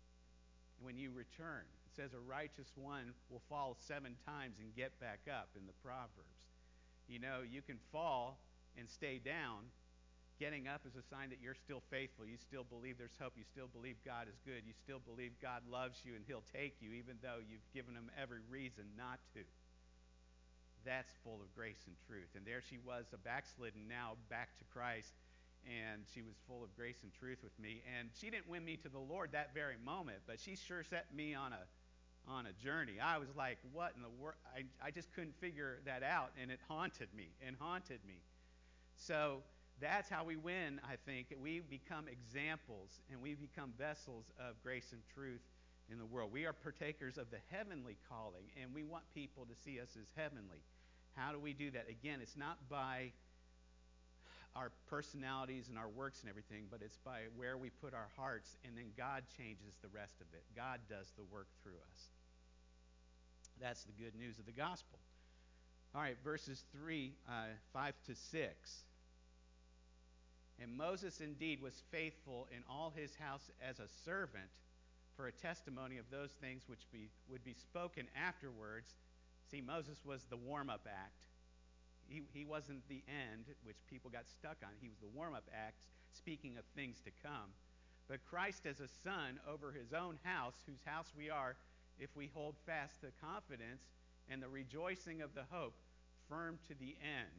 when 0.80 0.96
you 0.96 1.10
return. 1.12 1.68
It 1.84 1.92
says 1.94 2.14
a 2.14 2.20
righteous 2.20 2.72
one 2.74 3.12
will 3.28 3.42
fall 3.50 3.76
seven 3.86 4.16
times 4.24 4.56
and 4.58 4.74
get 4.74 4.98
back 4.98 5.20
up 5.28 5.48
in 5.56 5.66
the 5.66 5.76
Proverbs. 5.84 6.48
You 7.08 7.18
know, 7.18 7.44
you 7.44 7.60
can 7.60 7.76
fall 7.92 8.38
and 8.78 8.88
stay 8.88 9.20
down, 9.22 9.68
Getting 10.42 10.66
up 10.66 10.82
is 10.82 10.98
a 10.98 11.06
sign 11.06 11.30
that 11.30 11.38
you're 11.38 11.54
still 11.54 11.86
faithful. 11.86 12.26
You 12.26 12.34
still 12.34 12.66
believe 12.66 12.98
there's 12.98 13.14
hope. 13.14 13.38
You 13.38 13.46
still 13.46 13.70
believe 13.70 13.94
God 14.02 14.26
is 14.26 14.34
good. 14.42 14.66
You 14.66 14.74
still 14.74 14.98
believe 14.98 15.30
God 15.38 15.62
loves 15.70 16.02
you 16.02 16.18
and 16.18 16.26
He'll 16.26 16.42
take 16.50 16.82
you, 16.82 16.90
even 16.98 17.14
though 17.22 17.38
you've 17.38 17.62
given 17.70 17.94
Him 17.94 18.10
every 18.18 18.42
reason 18.50 18.90
not 18.98 19.22
to. 19.38 19.46
That's 20.84 21.12
full 21.24 21.40
of 21.40 21.54
grace 21.54 21.84
and 21.86 21.96
truth. 22.06 22.28
And 22.36 22.44
there 22.46 22.62
she 22.62 22.78
was, 22.84 23.06
a 23.12 23.18
backslidden, 23.18 23.88
now 23.88 24.16
back 24.30 24.58
to 24.58 24.64
Christ. 24.72 25.14
And 25.64 26.02
she 26.12 26.22
was 26.22 26.34
full 26.48 26.64
of 26.64 26.74
grace 26.74 27.02
and 27.02 27.12
truth 27.12 27.38
with 27.42 27.56
me. 27.58 27.82
And 27.98 28.08
she 28.18 28.30
didn't 28.30 28.48
win 28.48 28.64
me 28.64 28.76
to 28.78 28.88
the 28.88 28.98
Lord 28.98 29.30
that 29.32 29.54
very 29.54 29.76
moment, 29.84 30.18
but 30.26 30.40
she 30.40 30.56
sure 30.56 30.82
set 30.82 31.06
me 31.14 31.34
on 31.34 31.52
a 31.52 31.60
on 32.28 32.46
a 32.46 32.52
journey. 32.64 32.94
I 33.02 33.18
was 33.18 33.26
like, 33.36 33.58
what 33.72 33.94
in 33.96 34.02
the 34.02 34.22
world? 34.22 34.36
I, 34.54 34.62
I 34.84 34.92
just 34.92 35.12
couldn't 35.12 35.34
figure 35.40 35.80
that 35.86 36.04
out, 36.04 36.30
and 36.40 36.52
it 36.52 36.60
haunted 36.68 37.08
me 37.16 37.30
and 37.44 37.56
haunted 37.58 37.98
me. 38.06 38.22
So 38.94 39.42
that's 39.80 40.08
how 40.08 40.24
we 40.24 40.36
win, 40.36 40.80
I 40.84 40.94
think. 41.04 41.34
We 41.40 41.60
become 41.60 42.06
examples 42.06 43.00
and 43.10 43.20
we 43.20 43.34
become 43.34 43.72
vessels 43.76 44.26
of 44.38 44.54
grace 44.62 44.92
and 44.92 45.00
truth 45.12 45.40
in 45.92 45.98
the 45.98 46.06
world. 46.06 46.32
We 46.32 46.46
are 46.46 46.52
partakers 46.52 47.18
of 47.18 47.30
the 47.30 47.38
heavenly 47.50 47.98
calling, 48.08 48.48
and 48.60 48.74
we 48.74 48.82
want 48.82 49.04
people 49.14 49.44
to 49.44 49.54
see 49.62 49.78
us 49.78 49.90
as 50.00 50.08
heavenly. 50.16 50.64
How 51.12 51.30
do 51.30 51.38
we 51.38 51.52
do 51.52 51.70
that? 51.72 51.86
Again, 51.88 52.20
it's 52.22 52.36
not 52.36 52.56
by 52.70 53.12
our 54.56 54.72
personalities 54.88 55.68
and 55.68 55.78
our 55.78 55.88
works 55.88 56.20
and 56.20 56.30
everything, 56.30 56.64
but 56.70 56.80
it's 56.82 56.98
by 57.04 57.28
where 57.36 57.56
we 57.56 57.70
put 57.70 57.94
our 57.94 58.08
hearts, 58.16 58.56
and 58.64 58.76
then 58.76 58.86
God 58.96 59.22
changes 59.36 59.76
the 59.82 59.88
rest 59.88 60.14
of 60.20 60.26
it. 60.32 60.42
God 60.56 60.80
does 60.88 61.12
the 61.16 61.24
work 61.24 61.48
through 61.62 61.80
us. 61.92 62.00
That's 63.60 63.84
the 63.84 63.92
good 63.92 64.14
news 64.16 64.38
of 64.38 64.46
the 64.46 64.52
gospel. 64.52 64.98
All 65.94 66.00
right, 66.00 66.16
verses 66.24 66.64
3, 66.72 67.12
uh, 67.28 67.32
5 67.72 67.94
to 68.06 68.14
6. 68.14 68.84
And 70.58 70.76
Moses 70.76 71.20
indeed 71.20 71.60
was 71.60 71.82
faithful 71.90 72.48
in 72.50 72.62
all 72.68 72.92
his 72.94 73.14
house 73.16 73.50
as 73.60 73.78
a 73.78 73.88
servant 74.04 74.50
for 75.22 75.28
a 75.28 75.32
testimony 75.32 75.98
of 75.98 76.10
those 76.10 76.32
things 76.40 76.64
which 76.66 76.82
be, 76.90 77.06
would 77.30 77.44
be 77.44 77.54
spoken 77.54 78.08
afterwards. 78.18 78.96
See, 79.48 79.60
Moses 79.60 80.02
was 80.04 80.24
the 80.28 80.36
warm 80.36 80.68
up 80.68 80.84
act. 80.90 81.28
He, 82.08 82.22
he 82.34 82.44
wasn't 82.44 82.82
the 82.88 83.04
end, 83.06 83.44
which 83.62 83.76
people 83.88 84.10
got 84.10 84.24
stuck 84.28 84.56
on. 84.64 84.70
He 84.80 84.88
was 84.88 84.98
the 84.98 85.16
warm 85.16 85.34
up 85.34 85.48
act, 85.54 85.76
speaking 86.12 86.56
of 86.58 86.64
things 86.74 86.98
to 87.04 87.12
come. 87.22 87.54
But 88.08 88.26
Christ 88.28 88.66
as 88.66 88.80
a 88.80 88.88
son 88.88 89.38
over 89.48 89.70
his 89.70 89.92
own 89.92 90.18
house, 90.24 90.56
whose 90.66 90.82
house 90.84 91.12
we 91.16 91.30
are, 91.30 91.54
if 92.00 92.10
we 92.16 92.28
hold 92.34 92.56
fast 92.66 93.00
the 93.00 93.12
confidence 93.22 93.84
and 94.28 94.42
the 94.42 94.48
rejoicing 94.48 95.22
of 95.22 95.36
the 95.36 95.44
hope 95.52 95.74
firm 96.28 96.58
to 96.66 96.74
the 96.74 96.96
end. 96.98 97.30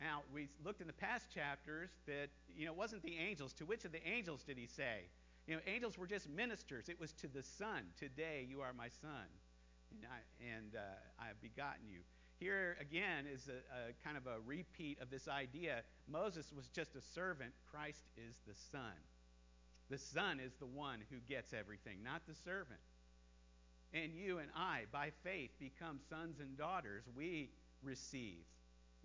Now, 0.00 0.22
we 0.34 0.48
looked 0.64 0.80
in 0.80 0.88
the 0.88 0.94
past 0.94 1.26
chapters 1.32 1.90
that, 2.08 2.26
you 2.58 2.66
know, 2.66 2.72
it 2.72 2.78
wasn't 2.78 3.04
the 3.04 3.18
angels. 3.18 3.52
To 3.52 3.64
which 3.64 3.84
of 3.84 3.92
the 3.92 4.04
angels 4.04 4.42
did 4.42 4.58
he 4.58 4.66
say? 4.66 5.04
You 5.46 5.56
know, 5.56 5.60
angels 5.66 5.98
were 5.98 6.06
just 6.06 6.28
ministers. 6.28 6.88
It 6.88 7.00
was 7.00 7.12
to 7.14 7.28
the 7.28 7.42
Son. 7.42 7.82
Today 7.98 8.46
you 8.48 8.60
are 8.60 8.72
my 8.72 8.88
Son, 9.00 9.26
and 9.90 10.00
I, 10.04 10.54
and, 10.56 10.76
uh, 10.76 10.80
I 11.18 11.26
have 11.26 11.40
begotten 11.40 11.88
you. 11.88 12.00
here 12.38 12.76
again 12.80 13.26
is 13.26 13.48
a, 13.48 13.90
a, 13.90 13.92
kind 14.04 14.16
of 14.16 14.26
a 14.26 14.40
repeat 14.46 14.98
of 15.00 15.10
this 15.10 15.28
idea. 15.28 15.82
Moses 16.08 16.52
was 16.54 16.68
just 16.68 16.94
a 16.96 17.00
servant, 17.14 17.52
Christ 17.70 18.04
is 18.16 18.36
the 18.46 18.54
Son. 18.72 18.96
The 19.90 19.98
Son 19.98 20.40
is 20.40 20.52
the 20.54 20.66
one 20.66 21.00
who 21.10 21.16
gets 21.28 21.52
everything, 21.52 21.98
not 22.02 22.22
the 22.28 22.34
servant. 22.34 22.80
And 23.92 24.14
you 24.14 24.38
and 24.38 24.48
I, 24.54 24.84
by 24.92 25.10
faith, 25.24 25.50
become 25.58 25.98
sons 26.08 26.38
and 26.38 26.56
daughters. 26.56 27.02
We 27.16 27.50
receive. 27.82 28.44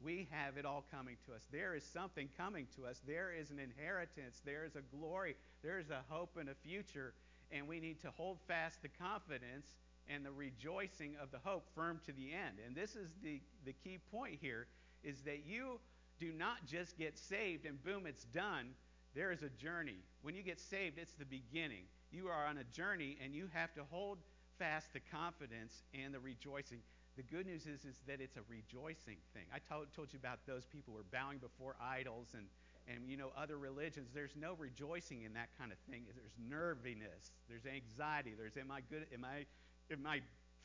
We 0.04 0.28
have 0.32 0.58
it 0.58 0.66
all 0.66 0.86
coming 0.92 1.18
to 1.26 1.34
us. 1.34 1.48
There 1.52 1.76
is 1.76 1.84
something 1.84 2.30
coming 2.38 2.68
to 2.76 2.86
us. 2.86 3.02
There 3.08 3.32
is 3.32 3.50
an 3.50 3.60
inheritance. 3.60 4.42
There 4.46 4.66
is 4.66 4.76
a 4.76 4.82
glory. 4.96 5.36
There 5.64 5.80
is 5.80 5.90
a 5.90 6.04
hope 6.10 6.38
and 6.40 6.50
a 6.50 6.56
future. 6.56 7.14
And 7.52 7.68
we 7.68 7.80
need 7.80 8.02
to 8.02 8.12
hold 8.12 8.40
fast 8.48 8.82
the 8.82 8.90
confidence 8.90 9.68
and 10.08 10.26
the 10.26 10.32
rejoicing 10.32 11.16
of 11.22 11.32
the 11.32 11.40
hope 11.44 11.66
firm 11.74 12.00
to 12.06 12.12
the 12.12 12.32
end. 12.34 12.58
And 12.66 12.76
this 12.76 12.96
is 12.96 13.10
the, 13.24 13.42
the 13.66 13.74
key 13.74 14.00
point 14.12 14.38
here 14.42 14.68
is 15.04 15.22
that 15.22 15.46
you 15.46 15.80
do 16.20 16.32
not 16.32 16.66
just 16.66 16.98
get 16.98 17.18
saved 17.18 17.66
and 17.66 17.84
boom, 17.84 18.06
it's 18.06 18.26
done. 18.26 18.70
There 19.16 19.32
is 19.32 19.44
a 19.44 19.50
journey. 19.50 19.98
When 20.22 20.36
you 20.36 20.44
get 20.44 20.60
saved, 20.60 20.98
it's 20.98 21.14
the 21.14 21.26
beginning. 21.26 21.84
You 22.12 22.28
are 22.28 22.46
on 22.46 22.58
a 22.58 22.64
journey 22.66 23.18
and 23.24 23.34
you 23.34 23.50
have 23.54 23.74
to 23.76 23.84
hold 23.90 24.20
fast 24.60 24.94
the 24.94 25.00
confidence 25.12 25.84
and 25.94 26.14
the 26.14 26.20
rejoicing. 26.20 26.80
The 27.18 27.24
good 27.24 27.46
news 27.46 27.66
is, 27.66 27.86
is 27.86 27.96
that 28.08 28.20
it's 28.20 28.36
a 28.36 28.44
rejoicing 28.50 29.18
thing. 29.34 29.46
I 29.54 29.60
told, 29.60 29.88
told 29.96 30.12
you 30.12 30.20
about 30.20 30.40
those 30.46 30.66
people 30.66 30.94
who 30.94 31.00
are 31.00 31.12
bowing 31.12 31.38
before 31.38 31.76
idols 31.80 32.28
and, 32.34 32.48
and 32.88 33.10
you 33.10 33.16
know 33.16 33.32
other 33.38 33.58
religions. 33.58 34.10
There's 34.14 34.36
no 34.36 34.56
rejoicing 34.60 35.24
in 35.24 35.34
that 35.34 35.50
kind 35.58 35.72
of 35.72 35.78
thing. 35.90 36.04
There's 36.14 36.36
nerviness. 36.38 37.32
There's 37.48 37.66
anxiety. 37.66 38.34
There's 38.38 38.58
am 38.58 38.70
I 38.70 38.82
good? 38.90 39.08
Am 39.14 39.24
I 39.24 39.46
am 39.92 40.06
I 40.06 40.22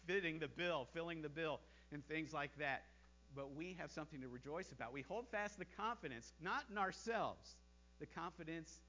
fitting 0.07 0.38
the 0.38 0.49
bill, 0.49 0.88
filling 0.92 1.23
the 1.23 1.28
bill, 1.28 1.61
and 1.92 2.07
things 2.07 2.33
like 2.33 2.50
that. 2.59 2.83
But 3.35 3.54
we 3.54 3.76
have 3.78 3.90
something 3.90 4.21
to 4.21 4.28
rejoice 4.28 4.73
about. 4.73 4.92
We 4.92 5.02
hold 5.02 5.28
fast 5.28 5.59
the 5.59 5.64
confidence, 5.64 6.33
not 6.42 6.64
in 6.71 6.78
ourselves, 6.78 7.54
the 8.00 8.07
confidence 8.07 8.80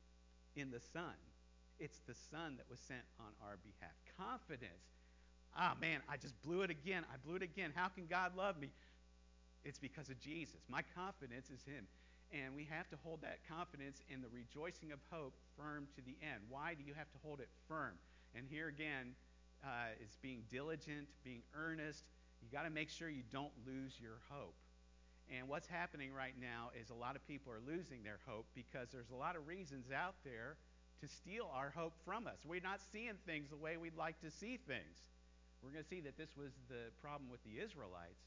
in 0.55 0.71
the 0.71 0.79
Son. 0.79 1.13
It's 1.79 1.99
the 2.07 2.15
Son 2.31 2.57
that 2.57 2.65
was 2.69 2.79
sent 2.79 3.03
on 3.19 3.33
our 3.43 3.57
behalf. 3.61 3.93
Confidence. 4.17 5.00
Ah, 5.55 5.75
man, 5.81 5.99
I 6.09 6.17
just 6.17 6.39
blew 6.41 6.61
it 6.61 6.69
again. 6.69 7.03
I 7.11 7.17
blew 7.25 7.35
it 7.35 7.43
again. 7.43 7.71
How 7.75 7.87
can 7.87 8.05
God 8.07 8.35
love 8.37 8.59
me? 8.59 8.69
It's 9.63 9.79
because 9.79 10.09
of 10.09 10.19
Jesus. 10.19 10.61
My 10.69 10.81
confidence 10.95 11.49
is 11.49 11.61
Him. 11.63 11.87
And 12.31 12.55
we 12.55 12.63
have 12.71 12.89
to 12.89 12.97
hold 13.03 13.21
that 13.23 13.39
confidence 13.47 14.01
and 14.11 14.23
the 14.23 14.29
rejoicing 14.31 14.91
of 14.93 14.99
hope 15.11 15.33
firm 15.57 15.87
to 15.95 16.01
the 16.01 16.15
end. 16.23 16.41
Why 16.49 16.73
do 16.73 16.83
you 16.83 16.93
have 16.93 17.11
to 17.11 17.17
hold 17.21 17.41
it 17.41 17.49
firm? 17.67 17.99
And 18.33 18.45
here 18.49 18.69
again 18.69 19.15
uh, 19.65 19.91
is 20.01 20.17
being 20.21 20.43
diligent, 20.49 21.07
being 21.23 21.41
earnest. 21.53 22.05
You 22.41 22.47
got 22.51 22.63
to 22.63 22.69
make 22.69 22.89
sure 22.89 23.09
you 23.09 23.23
don't 23.31 23.51
lose 23.67 23.99
your 23.99 24.19
hope. 24.29 24.55
And 25.29 25.47
what's 25.47 25.67
happening 25.67 26.13
right 26.13 26.33
now 26.39 26.71
is 26.79 26.89
a 26.89 26.93
lot 26.93 27.15
of 27.15 27.25
people 27.27 27.53
are 27.53 27.61
losing 27.65 28.03
their 28.03 28.19
hope 28.25 28.45
because 28.55 28.89
there's 28.91 29.11
a 29.11 29.15
lot 29.15 29.35
of 29.35 29.47
reasons 29.47 29.87
out 29.91 30.15
there 30.23 30.55
to 31.01 31.07
steal 31.07 31.49
our 31.53 31.71
hope 31.75 31.93
from 32.05 32.27
us. 32.27 32.39
We're 32.45 32.61
not 32.61 32.79
seeing 32.91 33.15
things 33.25 33.49
the 33.49 33.57
way 33.57 33.77
we'd 33.77 33.97
like 33.97 34.19
to 34.21 34.31
see 34.31 34.57
things. 34.67 35.07
We're 35.63 35.71
going 35.71 35.83
to 35.83 35.89
see 35.89 36.01
that 36.01 36.17
this 36.17 36.35
was 36.35 36.51
the 36.69 36.89
problem 37.01 37.29
with 37.29 37.43
the 37.43 37.63
Israelites, 37.63 38.25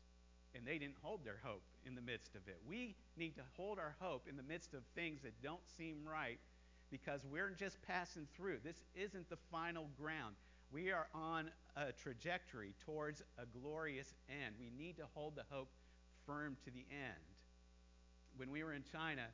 and 0.54 0.64
they 0.66 0.78
didn't 0.78 0.96
hold 1.02 1.24
their 1.24 1.40
hope 1.42 1.62
in 1.84 1.94
the 1.94 2.00
midst 2.00 2.34
of 2.34 2.46
it. 2.46 2.58
We 2.66 2.94
need 3.16 3.34
to 3.36 3.42
hold 3.56 3.78
our 3.78 3.96
hope 3.98 4.26
in 4.28 4.36
the 4.36 4.42
midst 4.42 4.72
of 4.72 4.82
things 4.94 5.22
that 5.22 5.34
don't 5.42 5.66
seem 5.76 5.96
right 6.06 6.38
because 6.90 7.22
we're 7.30 7.50
just 7.50 7.82
passing 7.82 8.28
through. 8.36 8.58
This 8.62 8.80
isn't 8.94 9.28
the 9.28 9.38
final 9.50 9.88
ground. 10.00 10.36
We 10.70 10.92
are 10.92 11.08
on 11.12 11.50
a 11.76 11.92
trajectory 11.92 12.74
towards 12.84 13.22
a 13.38 13.46
glorious 13.46 14.14
end. 14.28 14.54
We 14.60 14.70
need 14.76 14.96
to 14.98 15.04
hold 15.14 15.34
the 15.34 15.44
hope 15.50 15.68
firm 16.26 16.56
to 16.64 16.70
the 16.70 16.86
end. 16.90 17.24
When 18.36 18.50
we 18.50 18.62
were 18.62 18.74
in 18.74 18.84
China, 18.90 19.26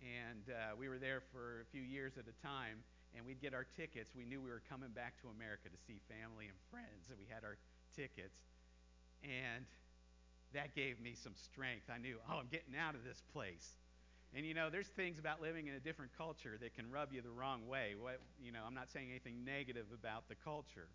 and 0.00 0.50
uh, 0.50 0.76
we 0.78 0.88
were 0.88 0.98
there 0.98 1.22
for 1.32 1.62
a 1.62 1.64
few 1.70 1.82
years 1.82 2.14
at 2.18 2.24
a 2.28 2.46
time 2.46 2.78
and 3.14 3.24
we'd 3.24 3.40
get 3.40 3.54
our 3.54 3.66
tickets. 3.76 4.10
We 4.16 4.24
knew 4.24 4.40
we 4.40 4.50
were 4.50 4.62
coming 4.68 4.90
back 4.90 5.20
to 5.22 5.28
america 5.28 5.68
to 5.68 5.80
see 5.86 6.00
family 6.08 6.46
and 6.46 6.58
friends 6.70 7.08
and 7.08 7.18
we 7.18 7.26
had 7.28 7.44
our 7.44 7.56
tickets. 7.94 8.36
And 9.24 9.64
that 10.54 10.74
gave 10.74 11.00
me 11.00 11.14
some 11.14 11.34
strength. 11.34 11.88
I 11.92 11.98
knew 11.98 12.16
oh 12.28 12.38
i'm 12.38 12.50
getting 12.50 12.74
out 12.76 12.94
of 12.94 13.04
this 13.04 13.22
place. 13.32 13.76
And 14.34 14.44
you 14.44 14.54
know 14.54 14.68
there's 14.70 14.88
things 14.88 15.18
about 15.18 15.40
living 15.40 15.66
in 15.66 15.74
a 15.74 15.80
different 15.80 16.12
culture 16.16 16.58
that 16.60 16.74
can 16.74 16.90
rub 16.90 17.12
you 17.12 17.22
the 17.22 17.30
wrong 17.30 17.66
way. 17.68 17.94
What 17.98 18.20
you 18.42 18.52
know 18.52 18.62
i'm 18.66 18.74
not 18.74 18.90
saying 18.90 19.08
anything 19.10 19.44
negative 19.44 19.86
about 19.92 20.28
the 20.28 20.36
culture 20.36 20.88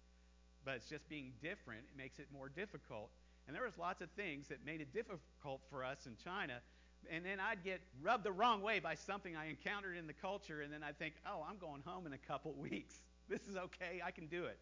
but 0.63 0.75
it's 0.75 0.85
just 0.85 1.09
being 1.09 1.33
different 1.41 1.81
it 1.89 1.97
makes 1.97 2.19
it 2.19 2.27
more 2.33 2.49
difficult. 2.49 3.09
And 3.47 3.55
there 3.55 3.65
was 3.65 3.77
lots 3.77 4.01
of 4.01 4.09
things 4.11 4.47
that 4.47 4.63
made 4.63 4.79
it 4.79 4.93
difficult 4.93 5.61
for 5.69 5.83
us 5.83 6.05
in 6.05 6.15
china 6.23 6.61
and 7.09 7.25
then 7.25 7.39
I'd 7.39 7.63
get 7.63 7.81
rubbed 8.01 8.23
the 8.23 8.31
wrong 8.31 8.61
way 8.61 8.79
by 8.79 8.95
something 8.95 9.35
I 9.35 9.49
encountered 9.49 9.97
in 9.97 10.07
the 10.07 10.13
culture, 10.13 10.61
and 10.61 10.71
then 10.71 10.83
I'd 10.83 10.97
think, 10.99 11.15
oh, 11.25 11.45
I'm 11.47 11.57
going 11.57 11.81
home 11.85 12.05
in 12.05 12.13
a 12.13 12.17
couple 12.17 12.53
weeks. 12.57 12.95
This 13.29 13.41
is 13.49 13.55
okay. 13.55 14.01
I 14.05 14.11
can 14.11 14.27
do 14.27 14.45
it. 14.45 14.57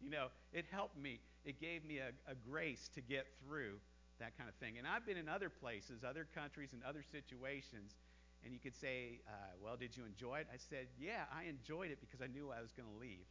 You 0.00 0.10
know, 0.10 0.28
it 0.52 0.64
helped 0.70 0.98
me. 0.98 1.20
It 1.44 1.60
gave 1.60 1.84
me 1.84 1.98
a, 1.98 2.08
a 2.30 2.34
grace 2.48 2.90
to 2.94 3.00
get 3.00 3.26
through 3.44 3.74
that 4.18 4.36
kind 4.36 4.48
of 4.48 4.54
thing. 4.56 4.78
And 4.78 4.86
I've 4.86 5.06
been 5.06 5.16
in 5.16 5.28
other 5.28 5.48
places, 5.48 6.04
other 6.04 6.26
countries, 6.34 6.70
and 6.72 6.82
other 6.84 7.02
situations, 7.02 7.96
and 8.44 8.52
you 8.52 8.60
could 8.60 8.76
say, 8.76 9.20
uh, 9.28 9.32
well, 9.62 9.76
did 9.76 9.96
you 9.96 10.04
enjoy 10.04 10.40
it? 10.40 10.46
I 10.52 10.56
said, 10.56 10.86
yeah, 10.98 11.24
I 11.34 11.44
enjoyed 11.44 11.90
it 11.90 11.98
because 12.00 12.20
I 12.22 12.26
knew 12.26 12.50
I 12.50 12.62
was 12.62 12.72
going 12.72 12.88
to 12.88 12.98
leave. 13.00 13.26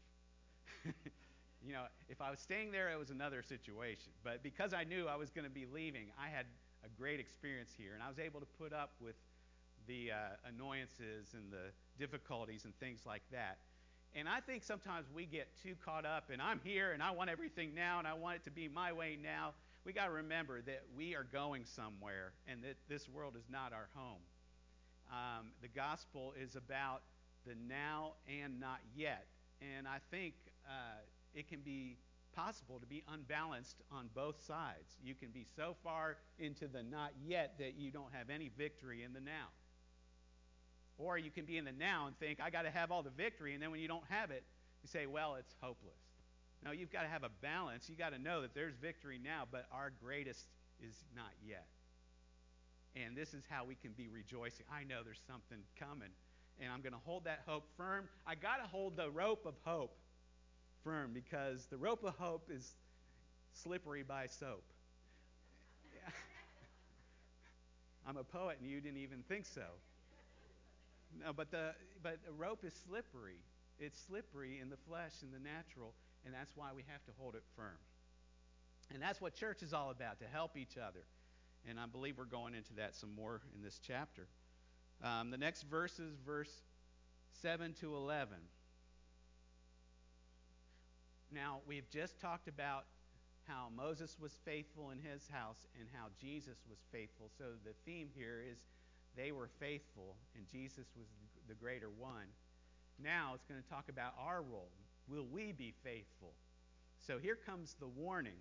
you 1.65 1.73
know, 1.73 1.85
if 2.09 2.21
I 2.21 2.29
was 2.29 2.39
staying 2.39 2.71
there, 2.71 2.89
it 2.91 2.99
was 2.99 3.09
another 3.09 3.41
situation. 3.41 4.11
But 4.23 4.43
because 4.43 4.73
I 4.73 4.83
knew 4.83 5.07
I 5.07 5.15
was 5.15 5.29
going 5.29 5.45
to 5.45 5.53
be 5.53 5.65
leaving, 5.65 6.11
I 6.19 6.29
had 6.29 6.45
a 6.83 6.89
great 6.99 7.19
experience 7.19 7.71
here, 7.77 7.93
and 7.93 8.03
I 8.03 8.07
was 8.07 8.19
able 8.19 8.39
to 8.39 8.45
put 8.57 8.73
up 8.73 8.91
with 9.01 9.15
the 9.87 10.11
uh, 10.11 10.15
annoyances 10.47 11.33
and 11.33 11.51
the 11.51 11.71
difficulties 11.97 12.65
and 12.65 12.77
things 12.79 13.01
like 13.05 13.23
that. 13.31 13.57
And 14.15 14.27
I 14.27 14.39
think 14.39 14.63
sometimes 14.63 15.05
we 15.13 15.25
get 15.25 15.47
too 15.61 15.75
caught 15.83 16.05
up, 16.05 16.29
and 16.31 16.41
I'm 16.41 16.59
here, 16.63 16.91
and 16.91 17.03
I 17.03 17.11
want 17.11 17.29
everything 17.29 17.75
now, 17.75 17.99
and 17.99 18.07
I 18.07 18.13
want 18.13 18.37
it 18.37 18.43
to 18.45 18.51
be 18.51 18.67
my 18.67 18.91
way 18.91 19.17
now. 19.21 19.53
We 19.85 19.93
got 19.93 20.05
to 20.05 20.11
remember 20.11 20.61
that 20.61 20.83
we 20.95 21.15
are 21.15 21.25
going 21.31 21.65
somewhere, 21.65 22.33
and 22.47 22.63
that 22.63 22.77
this 22.87 23.07
world 23.07 23.35
is 23.37 23.45
not 23.51 23.71
our 23.73 23.89
home. 23.93 24.21
Um, 25.11 25.47
the 25.61 25.67
gospel 25.67 26.33
is 26.41 26.55
about 26.55 27.01
the 27.45 27.53
now 27.67 28.13
and 28.27 28.59
not 28.59 28.79
yet, 28.95 29.25
and 29.61 29.87
I 29.87 29.97
think 30.11 30.33
uh, 30.67 31.01
it 31.33 31.47
can 31.47 31.61
be 31.61 31.97
possible 32.43 32.79
to 32.79 32.85
be 32.85 33.03
unbalanced 33.11 33.75
on 33.91 34.09
both 34.15 34.41
sides. 34.45 34.97
You 35.03 35.13
can 35.13 35.29
be 35.29 35.45
so 35.55 35.75
far 35.83 36.17
into 36.37 36.67
the 36.67 36.83
not 36.83 37.11
yet 37.25 37.55
that 37.59 37.75
you 37.77 37.91
don't 37.91 38.13
have 38.13 38.29
any 38.29 38.49
victory 38.57 39.03
in 39.03 39.13
the 39.13 39.19
now. 39.19 39.49
Or 40.97 41.17
you 41.17 41.31
can 41.31 41.45
be 41.45 41.57
in 41.57 41.65
the 41.65 41.71
now 41.71 42.07
and 42.07 42.17
think, 42.17 42.39
I 42.41 42.49
got 42.49 42.63
to 42.63 42.69
have 42.69 42.91
all 42.91 43.03
the 43.03 43.09
victory, 43.09 43.53
and 43.53 43.63
then 43.63 43.71
when 43.71 43.79
you 43.79 43.87
don't 43.87 44.03
have 44.09 44.31
it, 44.31 44.43
you 44.83 44.89
say, 44.89 45.05
well, 45.05 45.35
it's 45.35 45.53
hopeless. 45.61 45.99
No, 46.63 46.71
you've 46.71 46.91
got 46.91 47.03
to 47.03 47.07
have 47.07 47.23
a 47.23 47.31
balance. 47.41 47.87
You've 47.87 47.99
got 47.99 48.11
to 48.11 48.19
know 48.19 48.41
that 48.41 48.53
there's 48.53 48.75
victory 48.75 49.19
now, 49.21 49.43
but 49.49 49.65
our 49.71 49.91
greatest 50.03 50.45
is 50.85 50.95
not 51.15 51.31
yet. 51.45 51.67
And 52.95 53.15
this 53.15 53.33
is 53.33 53.43
how 53.49 53.65
we 53.65 53.75
can 53.75 53.91
be 53.91 54.07
rejoicing. 54.07 54.65
I 54.71 54.83
know 54.83 55.03
there's 55.03 55.21
something 55.27 55.59
coming, 55.77 56.09
and 56.59 56.71
I'm 56.71 56.81
going 56.81 56.93
to 56.93 56.99
hold 57.05 57.25
that 57.25 57.41
hope 57.45 57.65
firm. 57.77 58.07
I 58.25 58.35
got 58.35 58.57
to 58.57 58.67
hold 58.67 58.97
the 58.97 59.09
rope 59.09 59.45
of 59.45 59.55
hope 59.63 59.95
firm 60.83 61.11
because 61.13 61.65
the 61.67 61.77
rope 61.77 62.03
of 62.03 62.15
hope 62.15 62.49
is 62.53 62.75
slippery 63.53 64.03
by 64.03 64.27
soap. 64.27 64.63
I'm 68.07 68.17
a 68.17 68.23
poet 68.23 68.57
and 68.61 68.69
you 68.69 68.81
didn't 68.81 68.99
even 68.99 69.23
think 69.27 69.45
so. 69.45 69.63
No, 71.23 71.33
but 71.33 71.51
the 71.51 71.73
but 72.03 72.19
the 72.25 72.33
rope 72.33 72.63
is 72.63 72.73
slippery. 72.87 73.41
It's 73.79 73.99
slippery 74.07 74.59
in 74.61 74.69
the 74.69 74.77
flesh 74.87 75.13
and 75.21 75.33
the 75.33 75.39
natural, 75.39 75.93
and 76.25 76.33
that's 76.33 76.51
why 76.55 76.69
we 76.75 76.83
have 76.87 77.03
to 77.05 77.11
hold 77.17 77.35
it 77.35 77.43
firm. 77.55 77.79
And 78.93 79.01
that's 79.01 79.21
what 79.21 79.33
church 79.33 79.63
is 79.63 79.73
all 79.73 79.91
about, 79.91 80.19
to 80.19 80.25
help 80.25 80.57
each 80.57 80.77
other. 80.77 81.03
And 81.67 81.79
I 81.79 81.85
believe 81.85 82.17
we're 82.17 82.25
going 82.25 82.55
into 82.55 82.73
that 82.75 82.95
some 82.95 83.13
more 83.15 83.41
in 83.55 83.61
this 83.61 83.79
chapter. 83.85 84.27
Um, 85.03 85.31
the 85.31 85.37
next 85.37 85.63
verse 85.63 85.99
is 85.99 86.13
verse 86.25 86.51
7 87.41 87.73
to 87.81 87.95
11. 87.95 88.37
Now, 91.31 91.59
we've 91.67 91.89
just 91.89 92.19
talked 92.19 92.47
about 92.47 92.85
how 93.49 93.67
Moses 93.75 94.15
was 94.21 94.37
faithful 94.45 94.91
in 94.91 94.99
his 94.99 95.27
house 95.27 95.65
and 95.79 95.89
how 95.91 96.05
Jesus 96.21 96.57
was 96.69 96.77
faithful. 96.91 97.29
So 97.37 97.45
the 97.65 97.73
theme 97.85 98.09
here 98.13 98.43
is 98.45 98.59
they 99.17 99.31
were 99.31 99.49
faithful 99.59 100.15
and 100.35 100.45
Jesus 100.47 100.85
was 100.95 101.07
the 101.47 101.55
greater 101.55 101.89
one. 101.89 102.29
Now 103.03 103.31
it's 103.33 103.45
going 103.45 103.61
to 103.61 103.67
talk 103.67 103.89
about 103.89 104.13
our 104.19 104.41
role. 104.43 104.69
Will 105.07 105.25
we 105.25 105.51
be 105.51 105.73
faithful? 105.83 106.33
So 106.99 107.17
here 107.17 107.35
comes 107.35 107.75
the 107.79 107.87
warning. 107.87 108.37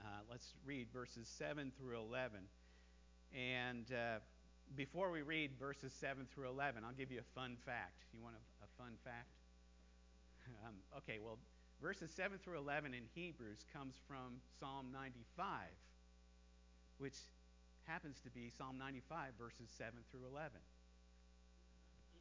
Uh, 0.00 0.20
let's 0.30 0.54
read 0.66 0.88
verses 0.92 1.26
7 1.38 1.72
through 1.78 1.98
11. 1.98 2.40
And 3.32 3.86
uh, 3.92 4.18
before 4.76 5.10
we 5.10 5.22
read 5.22 5.52
verses 5.58 5.92
7 5.98 6.26
through 6.34 6.48
11, 6.48 6.82
I'll 6.84 6.92
give 6.92 7.10
you 7.10 7.20
a 7.20 7.40
fun 7.40 7.56
fact. 7.64 8.04
You 8.12 8.22
want 8.22 8.36
a, 8.36 8.64
a 8.64 8.68
fun 8.82 8.92
fact? 9.04 9.39
Um, 10.66 10.74
okay, 10.98 11.18
well, 11.22 11.38
verses 11.82 12.10
7 12.14 12.38
through 12.38 12.58
11 12.58 12.94
in 12.94 13.04
Hebrews 13.14 13.64
comes 13.72 13.94
from 14.06 14.40
Psalm 14.58 14.88
95. 14.92 15.70
which 16.98 17.16
happens 17.84 18.20
to 18.22 18.30
be 18.30 18.50
Psalm 18.50 18.78
95, 18.78 19.32
verses 19.38 19.68
7 19.78 19.92
through 20.10 20.26
11. 20.30 20.52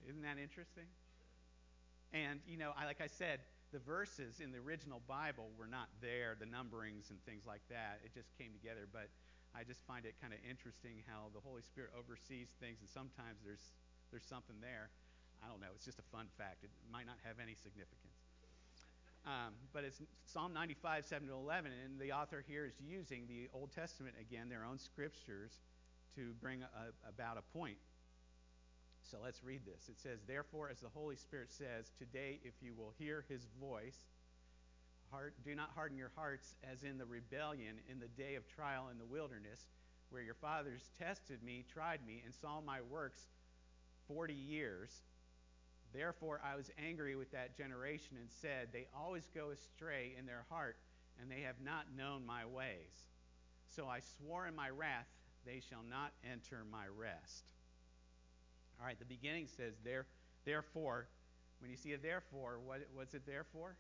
Isn't 0.07 0.23
that 0.23 0.37
interesting? 0.39 0.87
And, 2.13 2.39
you 2.47 2.57
know, 2.57 2.71
I, 2.77 2.85
like 2.85 3.01
I 3.01 3.07
said, 3.07 3.41
the 3.71 3.79
verses 3.79 4.39
in 4.39 4.51
the 4.51 4.57
original 4.57 5.01
Bible 5.05 5.51
were 5.59 5.67
not 5.67 5.89
there, 6.01 6.33
the 6.39 6.47
numberings 6.49 7.11
and 7.13 7.21
things 7.25 7.43
like 7.45 7.61
that. 7.69 8.01
It 8.03 8.13
just 8.15 8.33
came 8.39 8.49
together. 8.55 8.87
But 8.89 9.13
I 9.53 9.61
just 9.61 9.85
find 9.85 10.05
it 10.05 10.15
kind 10.17 10.33
of 10.33 10.39
interesting 10.41 11.05
how 11.05 11.29
the 11.35 11.41
Holy 11.43 11.61
Spirit 11.61 11.91
oversees 11.93 12.49
things, 12.57 12.81
and 12.81 12.89
sometimes 12.89 13.43
there's 13.45 13.73
there's 14.09 14.25
something 14.25 14.57
there. 14.57 14.89
I 15.43 15.47
don't 15.47 15.61
know. 15.61 15.71
It's 15.75 15.85
just 15.85 15.99
a 15.99 16.07
fun 16.11 16.27
fact. 16.37 16.63
It 16.63 16.69
might 16.91 17.05
not 17.05 17.17
have 17.23 17.37
any 17.41 17.55
significance. 17.55 18.19
Um, 19.25 19.53
but 19.73 19.83
it's 19.83 20.01
Psalm 20.25 20.53
95, 20.53 21.05
7 21.05 21.27
to 21.27 21.33
11, 21.33 21.71
and 21.85 21.99
the 21.99 22.13
author 22.13 22.43
here 22.47 22.65
is 22.65 22.73
using 22.79 23.27
the 23.27 23.49
Old 23.53 23.71
Testament 23.71 24.15
again, 24.19 24.49
their 24.49 24.63
own 24.63 24.77
scriptures, 24.77 25.51
to 26.15 26.33
bring 26.41 26.63
a, 26.63 27.07
about 27.07 27.37
a 27.37 27.57
point. 27.57 27.77
So 29.03 29.17
let's 29.23 29.43
read 29.43 29.61
this. 29.65 29.89
It 29.89 29.99
says, 29.99 30.19
Therefore, 30.27 30.69
as 30.69 30.79
the 30.79 30.89
Holy 30.93 31.15
Spirit 31.15 31.51
says, 31.51 31.91
today, 31.97 32.39
if 32.43 32.53
you 32.61 32.73
will 32.77 32.93
hear 32.97 33.25
his 33.27 33.47
voice, 33.59 33.97
heart, 35.11 35.33
do 35.43 35.55
not 35.55 35.71
harden 35.75 35.97
your 35.97 36.11
hearts 36.15 36.53
as 36.71 36.83
in 36.83 36.97
the 36.97 37.05
rebellion 37.05 37.75
in 37.89 37.99
the 37.99 38.07
day 38.07 38.35
of 38.35 38.47
trial 38.47 38.89
in 38.91 38.97
the 38.97 39.05
wilderness, 39.05 39.67
where 40.09 40.21
your 40.21 40.35
fathers 40.35 40.91
tested 40.97 41.43
me, 41.43 41.65
tried 41.71 42.05
me, 42.05 42.21
and 42.25 42.33
saw 42.33 42.61
my 42.61 42.79
works 42.81 43.21
40 44.07 44.33
years. 44.33 44.89
Therefore, 45.93 46.39
I 46.43 46.55
was 46.55 46.69
angry 46.77 47.15
with 47.15 47.31
that 47.31 47.57
generation 47.57 48.17
and 48.19 48.29
said, 48.41 48.69
They 48.71 48.87
always 48.95 49.27
go 49.33 49.49
astray 49.49 50.15
in 50.17 50.25
their 50.25 50.45
heart, 50.49 50.77
and 51.19 51.29
they 51.29 51.41
have 51.41 51.55
not 51.63 51.85
known 51.97 52.25
my 52.25 52.45
ways. 52.45 53.07
So 53.75 53.87
I 53.87 53.99
swore 54.17 54.47
in 54.47 54.55
my 54.55 54.69
wrath, 54.69 55.07
They 55.45 55.61
shall 55.67 55.83
not 55.89 56.11
enter 56.23 56.63
my 56.71 56.85
rest. 56.87 57.53
All 58.79 58.85
right, 58.85 58.99
the 58.99 59.05
beginning 59.05 59.47
says, 59.47 59.73
there, 59.83 60.05
Therefore, 60.45 61.07
when 61.59 61.69
you 61.69 61.77
see 61.77 61.93
a 61.93 61.97
therefore, 61.97 62.59
what, 62.63 62.79
what's 62.93 63.13
it 63.13 63.23
there 63.25 63.45
for? 63.51 63.75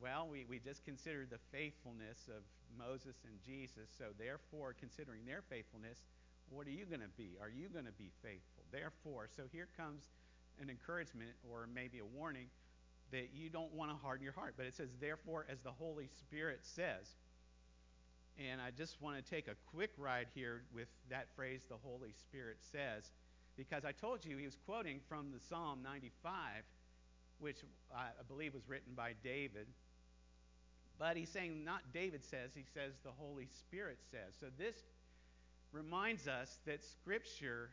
Well, 0.00 0.26
we, 0.30 0.46
we 0.48 0.58
just 0.58 0.84
considered 0.84 1.28
the 1.30 1.38
faithfulness 1.52 2.26
of 2.28 2.42
Moses 2.78 3.16
and 3.28 3.36
Jesus. 3.44 3.92
So, 3.98 4.16
therefore, 4.18 4.74
considering 4.78 5.26
their 5.26 5.42
faithfulness, 5.42 6.02
what 6.50 6.66
are 6.66 6.74
you 6.74 6.86
going 6.86 7.04
to 7.04 7.14
be? 7.16 7.36
Are 7.40 7.52
you 7.52 7.68
going 7.68 7.84
to 7.84 7.94
be 7.94 8.10
faithful? 8.22 8.64
Therefore, 8.72 9.28
so 9.36 9.44
here 9.52 9.68
comes 9.76 10.08
an 10.62 10.70
encouragement 10.70 11.30
or 11.50 11.68
maybe 11.74 11.98
a 11.98 12.04
warning 12.04 12.46
that 13.10 13.30
you 13.34 13.50
don't 13.50 13.72
want 13.74 13.90
to 13.90 13.96
harden 13.96 14.24
your 14.24 14.32
heart. 14.32 14.54
But 14.56 14.66
it 14.66 14.74
says, 14.74 14.88
therefore, 15.00 15.46
as 15.50 15.60
the 15.60 15.70
Holy 15.70 16.08
Spirit 16.18 16.60
says. 16.62 17.14
And 18.38 18.60
I 18.60 18.70
just 18.70 19.00
want 19.02 19.22
to 19.22 19.30
take 19.30 19.48
a 19.48 19.54
quick 19.74 19.90
ride 19.98 20.26
here 20.34 20.62
with 20.74 20.88
that 21.10 21.26
phrase, 21.36 21.60
the 21.68 21.76
Holy 21.82 22.12
Spirit 22.12 22.56
says, 22.60 23.10
because 23.56 23.84
I 23.84 23.92
told 23.92 24.24
you 24.24 24.38
he 24.38 24.46
was 24.46 24.56
quoting 24.64 25.00
from 25.08 25.30
the 25.30 25.38
Psalm 25.38 25.80
95, 25.82 26.64
which 27.38 27.58
I 27.94 28.08
believe 28.26 28.54
was 28.54 28.66
written 28.66 28.94
by 28.96 29.12
David. 29.22 29.66
But 30.98 31.16
he's 31.16 31.28
saying 31.28 31.64
not 31.64 31.80
David 31.92 32.24
says, 32.24 32.52
he 32.54 32.64
says 32.72 32.92
the 33.04 33.10
Holy 33.10 33.48
Spirit 33.52 33.98
says. 34.10 34.34
So 34.40 34.46
this 34.56 34.76
reminds 35.72 36.28
us 36.28 36.58
that 36.64 36.82
Scripture 36.82 37.70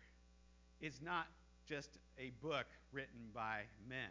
is 0.82 1.02
not 1.02 1.28
just 1.69 1.99
a 2.17 2.32
book 2.41 2.65
written 2.91 3.29
by 3.34 3.62
men. 3.88 4.10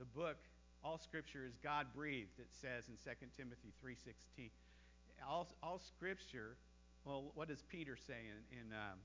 The 0.00 0.04
book, 0.04 0.38
all 0.82 0.98
Scripture 0.98 1.46
is 1.46 1.56
God 1.62 1.86
breathed. 1.94 2.40
It 2.40 2.48
says 2.50 2.88
in 2.88 2.96
2 2.96 3.26
Timothy 3.36 3.72
3:16. 3.80 4.50
All, 5.28 5.46
all 5.62 5.78
Scripture. 5.78 6.56
Well, 7.04 7.30
what 7.36 7.46
does 7.46 7.62
Peter 7.62 7.96
say 7.96 8.26
in, 8.26 8.58
in 8.58 8.72
um, 8.72 8.98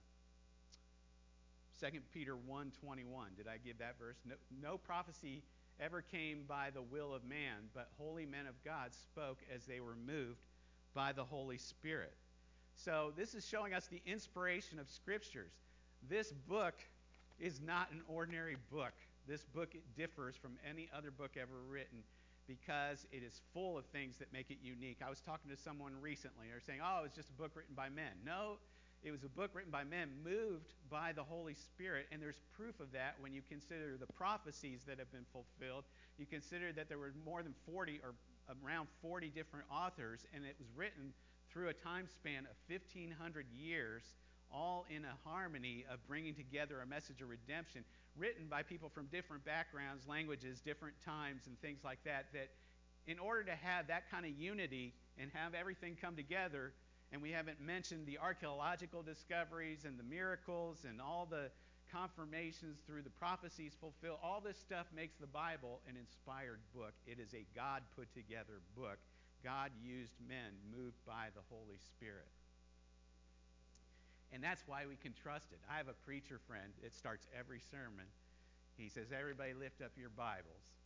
2 1.80 2.00
Peter 2.12 2.36
1:21? 2.36 3.38
Did 3.38 3.48
I 3.48 3.58
give 3.64 3.78
that 3.78 4.00
verse? 4.00 4.18
No, 4.26 4.36
no 4.60 4.78
prophecy 4.80 5.44
ever 5.80 6.02
came 6.02 6.44
by 6.48 6.72
the 6.72 6.82
will 6.82 7.14
of 7.14 7.24
man, 7.24 7.70
but 7.76 7.90
holy 8.00 8.26
men 8.26 8.48
of 8.48 8.56
God 8.66 8.96
spoke 8.96 9.38
as 9.54 9.66
they 9.66 9.80
were 9.80 9.96
moved 9.96 10.42
by 10.96 11.12
the 11.12 11.24
Holy 11.24 11.60
Spirit. 11.60 12.16
So, 12.76 13.14
this 13.16 13.36
is 13.36 13.48
showing 13.48 13.76
us 13.76 13.86
the 13.86 14.02
inspiration 14.08 14.80
of 14.80 14.90
scriptures. 14.90 15.52
This 16.10 16.32
book 16.32 16.74
is 17.40 17.60
not 17.62 17.92
an 17.92 18.02
ordinary 18.08 18.58
book. 18.72 18.94
This 19.28 19.44
book 19.44 19.76
differs 19.96 20.36
from 20.36 20.58
any 20.70 20.90
other 20.96 21.12
book 21.12 21.32
ever 21.40 21.60
written 21.70 22.00
because 22.48 23.06
it 23.12 23.24
is 23.24 23.42
full 23.54 23.78
of 23.78 23.86
things 23.88 24.16
that 24.18 24.32
make 24.32 24.50
it 24.50 24.58
unique. 24.62 25.00
I 25.06 25.10
was 25.10 25.20
talking 25.20 25.52
to 25.52 25.58
someone 25.58 25.94
recently. 26.02 26.48
They're 26.50 26.62
saying, 26.62 26.80
oh, 26.82 27.02
it's 27.06 27.16
just 27.16 27.30
a 27.30 27.34
book 27.34 27.52
written 27.56 27.76
by 27.76 27.90
men. 27.90 28.16
No, 28.26 28.56
it 29.04 29.12
was 29.12 29.24
a 29.24 29.30
book 29.30 29.52
written 29.54 29.72
by 29.72 29.84
men, 29.84 30.10
moved 30.24 30.74
by 30.90 31.12
the 31.14 31.24
Holy 31.24 31.54
Spirit, 31.54 32.08
and 32.12 32.22
there's 32.22 32.42
proof 32.56 32.80
of 32.80 32.92
that 32.94 33.16
when 33.20 33.34
you 33.34 33.42
consider 33.48 33.98
the 34.00 34.12
prophecies 34.14 34.82
that 34.88 34.98
have 34.98 35.12
been 35.12 35.26
fulfilled. 35.32 35.84
You 36.18 36.26
consider 36.26 36.72
that 36.74 36.90
there 36.90 36.98
were 36.98 37.14
more 37.26 37.44
than 37.44 37.54
40 37.72 38.00
or 38.04 38.16
around 38.64 38.88
40 39.02 39.30
different 39.30 39.66
authors, 39.72 40.26
and 40.34 40.46
it 40.46 40.56
was 40.58 40.68
written 40.76 41.14
through 41.52 41.70
a 41.70 41.74
time 41.74 42.08
span 42.08 42.48
of 42.50 42.56
1,500 42.68 43.46
years, 43.52 44.04
all 44.54 44.86
in 44.90 45.04
a 45.06 45.30
harmony 45.30 45.86
of 45.92 46.06
bringing 46.08 46.34
together 46.34 46.82
a 46.82 46.86
message 46.86 47.22
of 47.22 47.30
redemption, 47.30 47.84
written 48.18 48.48
by 48.50 48.64
people 48.64 48.90
from 48.90 49.08
different 49.08 49.46
backgrounds, 49.46 50.08
languages, 50.08 50.62
different 50.62 50.96
times, 51.06 51.44
and 51.48 51.60
things 51.62 51.80
like 51.84 52.00
that. 52.06 52.28
That 52.34 52.50
in 53.08 53.20
order 53.20 53.44
to 53.44 53.56
have 53.56 53.88
that 53.88 54.10
kind 54.12 54.26
of 54.26 54.32
unity 54.38 54.94
and 55.18 55.32
have 55.34 55.54
everything 55.54 55.98
come 56.00 56.16
together, 56.16 56.74
and 57.12 57.22
we 57.22 57.32
haven't 57.32 57.62
mentioned 57.62 58.06
the 58.06 58.18
archaeological 58.18 59.02
discoveries 59.02 59.86
and 59.86 59.98
the 59.98 60.04
miracles 60.04 60.86
and 60.88 61.00
all 61.00 61.26
the 61.30 61.50
confirmations 61.92 62.80
through 62.86 63.02
the 63.02 63.10
prophecies 63.10 63.72
fulfilled. 63.80 64.20
All 64.22 64.42
this 64.42 64.58
stuff 64.58 64.88
makes 64.94 65.16
the 65.16 65.28
Bible 65.28 65.80
an 65.88 65.96
inspired 65.96 66.60
book. 66.76 66.94
It 67.06 67.20
is 67.20 67.34
a 67.34 67.46
God 67.56 67.82
put 67.96 68.14
together 68.14 68.60
book. 68.76 68.98
God 69.44 69.72
used 69.82 70.14
men 70.28 70.52
moved 70.68 70.98
by 71.06 71.28
the 71.34 71.42
Holy 71.50 71.80
Spirit. 71.96 72.28
And 74.38 74.46
that's 74.46 74.62
why 74.70 74.86
we 74.86 74.94
can 75.02 75.18
trust 75.18 75.50
it. 75.50 75.58
I 75.66 75.82
have 75.82 75.90
a 75.90 75.98
preacher 76.06 76.38
friend 76.46 76.70
that 76.86 76.94
starts 76.94 77.26
every 77.34 77.58
sermon. 77.58 78.06
He 78.78 78.86
says, 78.86 79.10
Everybody 79.10 79.58
lift 79.58 79.82
up 79.82 79.90
your 79.98 80.14
Bibles. 80.14 80.78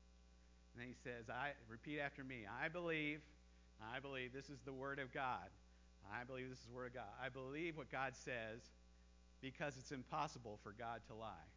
And 0.72 0.88
he 0.88 0.96
says, 1.04 1.28
I 1.28 1.52
repeat 1.68 2.00
after 2.00 2.24
me, 2.24 2.48
I 2.48 2.72
believe, 2.72 3.20
I 3.84 4.00
believe 4.00 4.32
this 4.32 4.48
is 4.48 4.64
the 4.64 4.72
Word 4.72 5.04
of 5.04 5.12
God. 5.12 5.52
I 6.08 6.24
believe 6.24 6.48
this 6.48 6.64
is 6.64 6.72
the 6.72 6.80
Word 6.80 6.96
of 6.96 7.04
God. 7.04 7.12
I 7.20 7.28
believe 7.28 7.76
what 7.76 7.92
God 7.92 8.16
says 8.16 8.64
because 9.44 9.76
it's 9.76 9.92
impossible 9.92 10.56
for 10.64 10.72
God 10.72 11.04
to 11.12 11.14
lie. 11.14 11.52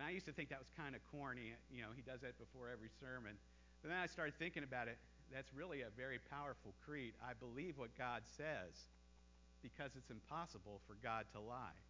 I 0.00 0.16
used 0.16 0.24
to 0.24 0.32
think 0.32 0.48
that 0.48 0.64
was 0.64 0.72
kind 0.80 0.96
of 0.96 1.04
corny. 1.12 1.52
You 1.68 1.84
know, 1.84 1.92
he 1.92 2.00
does 2.00 2.24
that 2.24 2.40
before 2.40 2.72
every 2.72 2.88
sermon. 3.04 3.36
But 3.84 3.92
then 3.92 4.00
I 4.00 4.08
started 4.08 4.32
thinking 4.40 4.64
about 4.64 4.88
it. 4.88 4.96
That's 5.28 5.52
really 5.52 5.84
a 5.84 5.92
very 5.92 6.24
powerful 6.32 6.72
creed. 6.88 7.12
I 7.20 7.36
believe 7.36 7.76
what 7.76 7.92
God 8.00 8.24
says 8.24 8.88
because 9.62 9.92
it's 9.96 10.10
impossible 10.10 10.80
for 10.86 10.96
God 11.02 11.24
to 11.32 11.40
lie. 11.40 11.80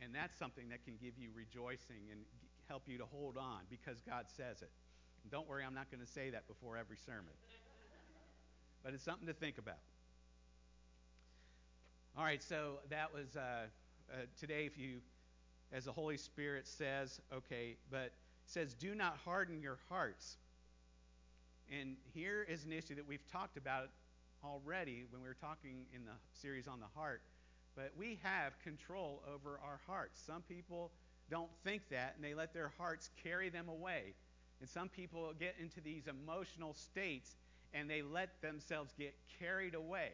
And 0.00 0.14
that's 0.14 0.36
something 0.36 0.68
that 0.70 0.84
can 0.84 0.94
give 1.00 1.18
you 1.18 1.30
rejoicing 1.34 2.10
and 2.10 2.20
help 2.68 2.82
you 2.86 2.98
to 2.98 3.06
hold 3.06 3.36
on 3.36 3.60
because 3.70 4.00
God 4.06 4.26
says 4.36 4.62
it. 4.62 4.70
And 5.22 5.30
don't 5.30 5.48
worry, 5.48 5.64
I'm 5.64 5.74
not 5.74 5.90
going 5.90 6.04
to 6.04 6.10
say 6.10 6.30
that 6.30 6.46
before 6.48 6.76
every 6.76 6.96
sermon. 6.96 7.32
but 8.84 8.94
it's 8.94 9.04
something 9.04 9.26
to 9.26 9.34
think 9.34 9.58
about. 9.58 9.78
All 12.16 12.24
right, 12.24 12.42
so 12.42 12.78
that 12.90 13.12
was 13.12 13.36
uh, 13.36 13.66
uh, 14.12 14.16
today. 14.38 14.66
If 14.66 14.78
you, 14.78 14.98
as 15.72 15.86
the 15.86 15.92
Holy 15.92 16.16
Spirit 16.16 16.66
says, 16.66 17.20
okay, 17.32 17.76
but 17.90 18.12
says, 18.46 18.74
do 18.74 18.94
not 18.94 19.16
harden 19.24 19.60
your 19.60 19.78
hearts. 19.88 20.36
And 21.72 21.96
here 22.12 22.46
is 22.48 22.64
an 22.64 22.72
issue 22.72 22.94
that 22.94 23.08
we've 23.08 23.26
talked 23.32 23.56
about 23.56 23.88
already 24.44 25.04
when 25.10 25.22
we 25.22 25.28
were 25.28 25.36
talking 25.40 25.86
in 25.94 26.04
the 26.04 26.16
series 26.32 26.68
on 26.68 26.80
the 26.80 26.86
heart. 26.94 27.22
But 27.76 27.92
we 27.96 28.18
have 28.22 28.58
control 28.60 29.22
over 29.32 29.58
our 29.64 29.80
hearts. 29.86 30.20
Some 30.26 30.42
people 30.42 30.92
don't 31.30 31.50
think 31.64 31.82
that, 31.90 32.14
and 32.14 32.24
they 32.24 32.34
let 32.34 32.52
their 32.52 32.72
hearts 32.78 33.10
carry 33.22 33.48
them 33.48 33.68
away. 33.68 34.14
And 34.60 34.68
some 34.68 34.88
people 34.88 35.32
get 35.38 35.56
into 35.60 35.80
these 35.80 36.04
emotional 36.06 36.74
states 36.74 37.36
and 37.72 37.90
they 37.90 38.02
let 38.02 38.40
themselves 38.40 38.94
get 38.96 39.14
carried 39.40 39.74
away. 39.74 40.10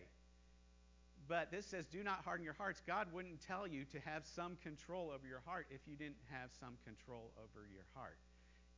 But 1.28 1.50
this 1.52 1.66
says, 1.66 1.84
do 1.86 2.02
not 2.02 2.24
harden 2.24 2.44
your 2.44 2.54
hearts. 2.54 2.80
God 2.86 3.06
wouldn't 3.12 3.46
tell 3.46 3.66
you 3.68 3.84
to 3.92 4.00
have 4.00 4.24
some 4.26 4.56
control 4.62 5.12
over 5.14 5.26
your 5.28 5.42
heart 5.46 5.66
if 5.70 5.80
you 5.86 5.94
didn't 5.94 6.24
have 6.30 6.50
some 6.58 6.74
control 6.84 7.30
over 7.36 7.66
your 7.70 7.84
heart. 7.94 8.16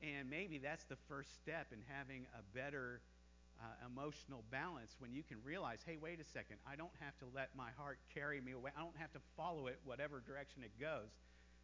And 0.03 0.29
maybe 0.29 0.59
that's 0.59 0.85
the 0.85 0.99
first 1.09 1.33
step 1.37 1.69
in 1.73 1.79
having 1.88 2.27
a 2.35 2.43
better 2.59 3.01
uh, 3.62 3.87
emotional 3.87 4.42
balance 4.51 4.96
when 4.98 5.12
you 5.12 5.22
can 5.22 5.38
realize, 5.44 5.79
hey, 5.87 5.96
wait 6.01 6.20
a 6.20 6.25
second, 6.25 6.57
I 6.66 6.75
don't 6.75 6.92
have 7.01 7.16
to 7.18 7.27
let 7.35 7.55
my 7.57 7.70
heart 7.79 7.98
carry 8.12 8.40
me 8.40 8.53
away. 8.53 8.72
I 8.77 8.81
don't 8.81 8.96
have 8.98 9.12
to 9.12 9.20
follow 9.37 9.68
it 9.68 9.79
whatever 9.85 10.20
direction 10.20 10.62
it 10.62 10.72
goes. 10.81 11.14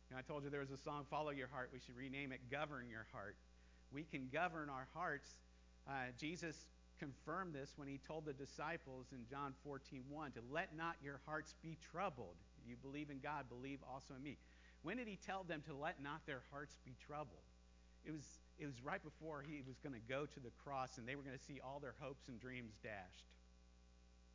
You 0.08 0.14
know, 0.14 0.20
I 0.20 0.22
told 0.22 0.44
you 0.44 0.50
there 0.50 0.60
was 0.60 0.70
a 0.70 0.78
song, 0.78 1.04
Follow 1.10 1.30
Your 1.30 1.48
Heart. 1.48 1.70
We 1.72 1.80
should 1.80 1.96
rename 1.96 2.32
it 2.32 2.40
Govern 2.50 2.88
Your 2.88 3.06
Heart. 3.12 3.36
We 3.92 4.04
can 4.04 4.28
govern 4.32 4.70
our 4.70 4.86
hearts. 4.94 5.34
Uh, 5.88 6.14
Jesus 6.18 6.56
confirmed 6.98 7.54
this 7.54 7.74
when 7.76 7.88
he 7.88 7.98
told 8.06 8.24
the 8.24 8.32
disciples 8.32 9.06
in 9.12 9.26
John 9.28 9.54
14:1 9.66 10.32
to 10.34 10.40
let 10.50 10.76
not 10.76 10.96
your 11.02 11.20
hearts 11.26 11.54
be 11.62 11.76
troubled. 11.90 12.36
You 12.66 12.76
believe 12.76 13.10
in 13.10 13.18
God, 13.20 13.48
believe 13.48 13.80
also 13.82 14.14
in 14.14 14.22
me. 14.22 14.36
When 14.82 14.96
did 14.96 15.08
he 15.08 15.16
tell 15.16 15.42
them 15.42 15.62
to 15.66 15.74
let 15.74 16.02
not 16.02 16.24
their 16.26 16.42
hearts 16.50 16.76
be 16.84 16.94
troubled? 17.06 17.42
It 18.04 18.12
was, 18.12 18.24
it 18.58 18.66
was 18.66 18.82
right 18.82 19.02
before 19.02 19.42
he 19.46 19.62
was 19.66 19.78
going 19.78 19.94
to 19.94 20.02
go 20.08 20.26
to 20.26 20.40
the 20.40 20.50
cross 20.64 20.98
and 20.98 21.06
they 21.06 21.14
were 21.14 21.22
going 21.22 21.36
to 21.38 21.44
see 21.44 21.60
all 21.64 21.78
their 21.80 21.94
hopes 22.00 22.28
and 22.28 22.40
dreams 22.40 22.74
dashed. 22.82 23.24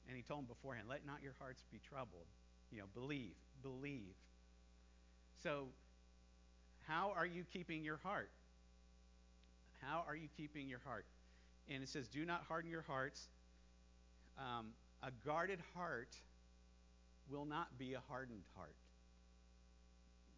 And 0.07 0.15
he 0.15 0.23
told 0.23 0.41
them 0.41 0.47
beforehand, 0.47 0.87
let 0.89 1.05
not 1.05 1.21
your 1.21 1.35
hearts 1.39 1.63
be 1.71 1.79
troubled. 1.79 2.27
You 2.71 2.79
know, 2.79 2.85
believe, 2.93 3.35
believe. 3.61 4.15
So, 5.41 5.67
how 6.87 7.13
are 7.15 7.25
you 7.25 7.43
keeping 7.51 7.83
your 7.83 7.97
heart? 7.97 8.29
How 9.81 10.03
are 10.07 10.15
you 10.15 10.27
keeping 10.35 10.67
your 10.67 10.79
heart? 10.85 11.05
And 11.69 11.83
it 11.83 11.89
says, 11.89 12.07
Do 12.07 12.25
not 12.25 12.43
harden 12.47 12.71
your 12.71 12.81
hearts. 12.81 13.27
Um, 14.37 14.67
a 15.01 15.11
guarded 15.25 15.59
heart 15.75 16.15
will 17.29 17.45
not 17.45 17.77
be 17.77 17.93
a 17.93 18.01
hardened 18.09 18.43
heart. 18.55 18.75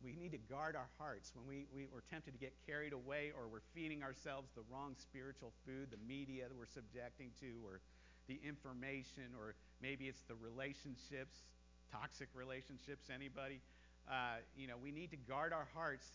We 0.03 0.15
need 0.15 0.31
to 0.31 0.37
guard 0.37 0.75
our 0.75 0.89
hearts 0.99 1.31
when 1.35 1.47
we, 1.47 1.65
we, 1.73 1.87
we're 1.91 2.05
tempted 2.11 2.31
to 2.33 2.37
get 2.37 2.53
carried 2.67 2.93
away 2.93 3.31
or 3.35 3.47
we're 3.47 3.65
feeding 3.73 4.03
ourselves 4.03 4.49
the 4.55 4.61
wrong 4.71 4.95
spiritual 4.99 5.51
food, 5.65 5.89
the 5.91 6.01
media 6.07 6.47
that 6.47 6.57
we're 6.57 6.69
subjecting 6.69 7.31
to, 7.39 7.47
or 7.65 7.79
the 8.27 8.39
information, 8.45 9.33
or 9.39 9.55
maybe 9.81 10.05
it's 10.05 10.21
the 10.27 10.35
relationships, 10.35 11.45
toxic 11.91 12.29
relationships, 12.35 13.09
anybody. 13.13 13.61
Uh, 14.09 14.41
you 14.55 14.67
know, 14.67 14.75
we 14.81 14.91
need 14.91 15.11
to 15.11 15.17
guard 15.17 15.53
our 15.53 15.67
hearts, 15.73 16.07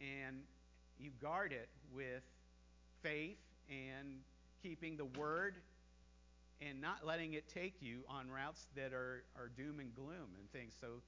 and 0.00 0.36
you 0.98 1.10
guard 1.20 1.52
it 1.52 1.68
with 1.94 2.22
faith 3.02 3.38
and 3.70 4.20
keeping 4.62 4.96
the 4.96 5.04
word 5.04 5.56
and 6.60 6.80
not 6.80 7.04
letting 7.04 7.34
it 7.34 7.48
take 7.48 7.74
you 7.80 8.00
on 8.08 8.30
routes 8.30 8.66
that 8.76 8.92
are, 8.92 9.24
are 9.36 9.50
doom 9.56 9.80
and 9.80 9.94
gloom 9.94 10.36
and 10.38 10.50
things. 10.52 10.72
So, 10.80 11.02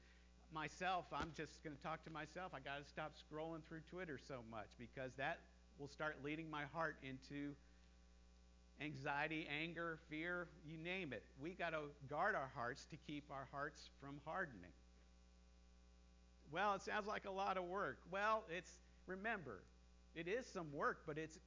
myself, 0.55 1.05
I'm 1.13 1.33
just 1.37 1.63
going 1.65 1.77
to 1.77 1.83
talk 1.83 2.05
to 2.05 2.11
myself. 2.11 2.53
I 2.55 2.61
got 2.61 2.79
to 2.79 2.89
stop 2.89 3.13
scrolling 3.19 3.67
through 3.69 3.83
Twitter 3.91 4.19
so 4.29 4.37
much 4.51 4.71
because 4.79 5.11
that 5.19 5.41
will 5.79 5.89
start 5.89 6.19
leading 6.25 6.49
my 6.49 6.63
heart 6.73 6.97
into 7.03 7.53
anxiety, 8.81 9.47
anger, 9.51 9.99
fear, 10.09 10.47
you 10.67 10.79
name 10.79 11.13
it. 11.13 11.25
We 11.43 11.51
got 11.51 11.71
to 11.71 11.91
guard 12.09 12.35
our 12.35 12.51
hearts 12.55 12.87
to 12.91 12.97
keep 12.97 13.25
our 13.31 13.49
hearts 13.53 13.91
from 14.01 14.21
hardening. 14.25 14.73
Well, 16.53 16.75
it 16.75 16.83
sounds 16.83 17.09
like 17.09 17.25
a 17.27 17.31
lot 17.31 17.57
of 17.57 17.65
work. 17.65 17.99
Well, 18.13 18.45
it's 18.49 18.71
remember, 19.07 19.59
it 20.15 20.29
is 20.29 20.47
some 20.47 20.73
work, 20.73 21.01
but 21.07 21.19
it's 21.19 21.39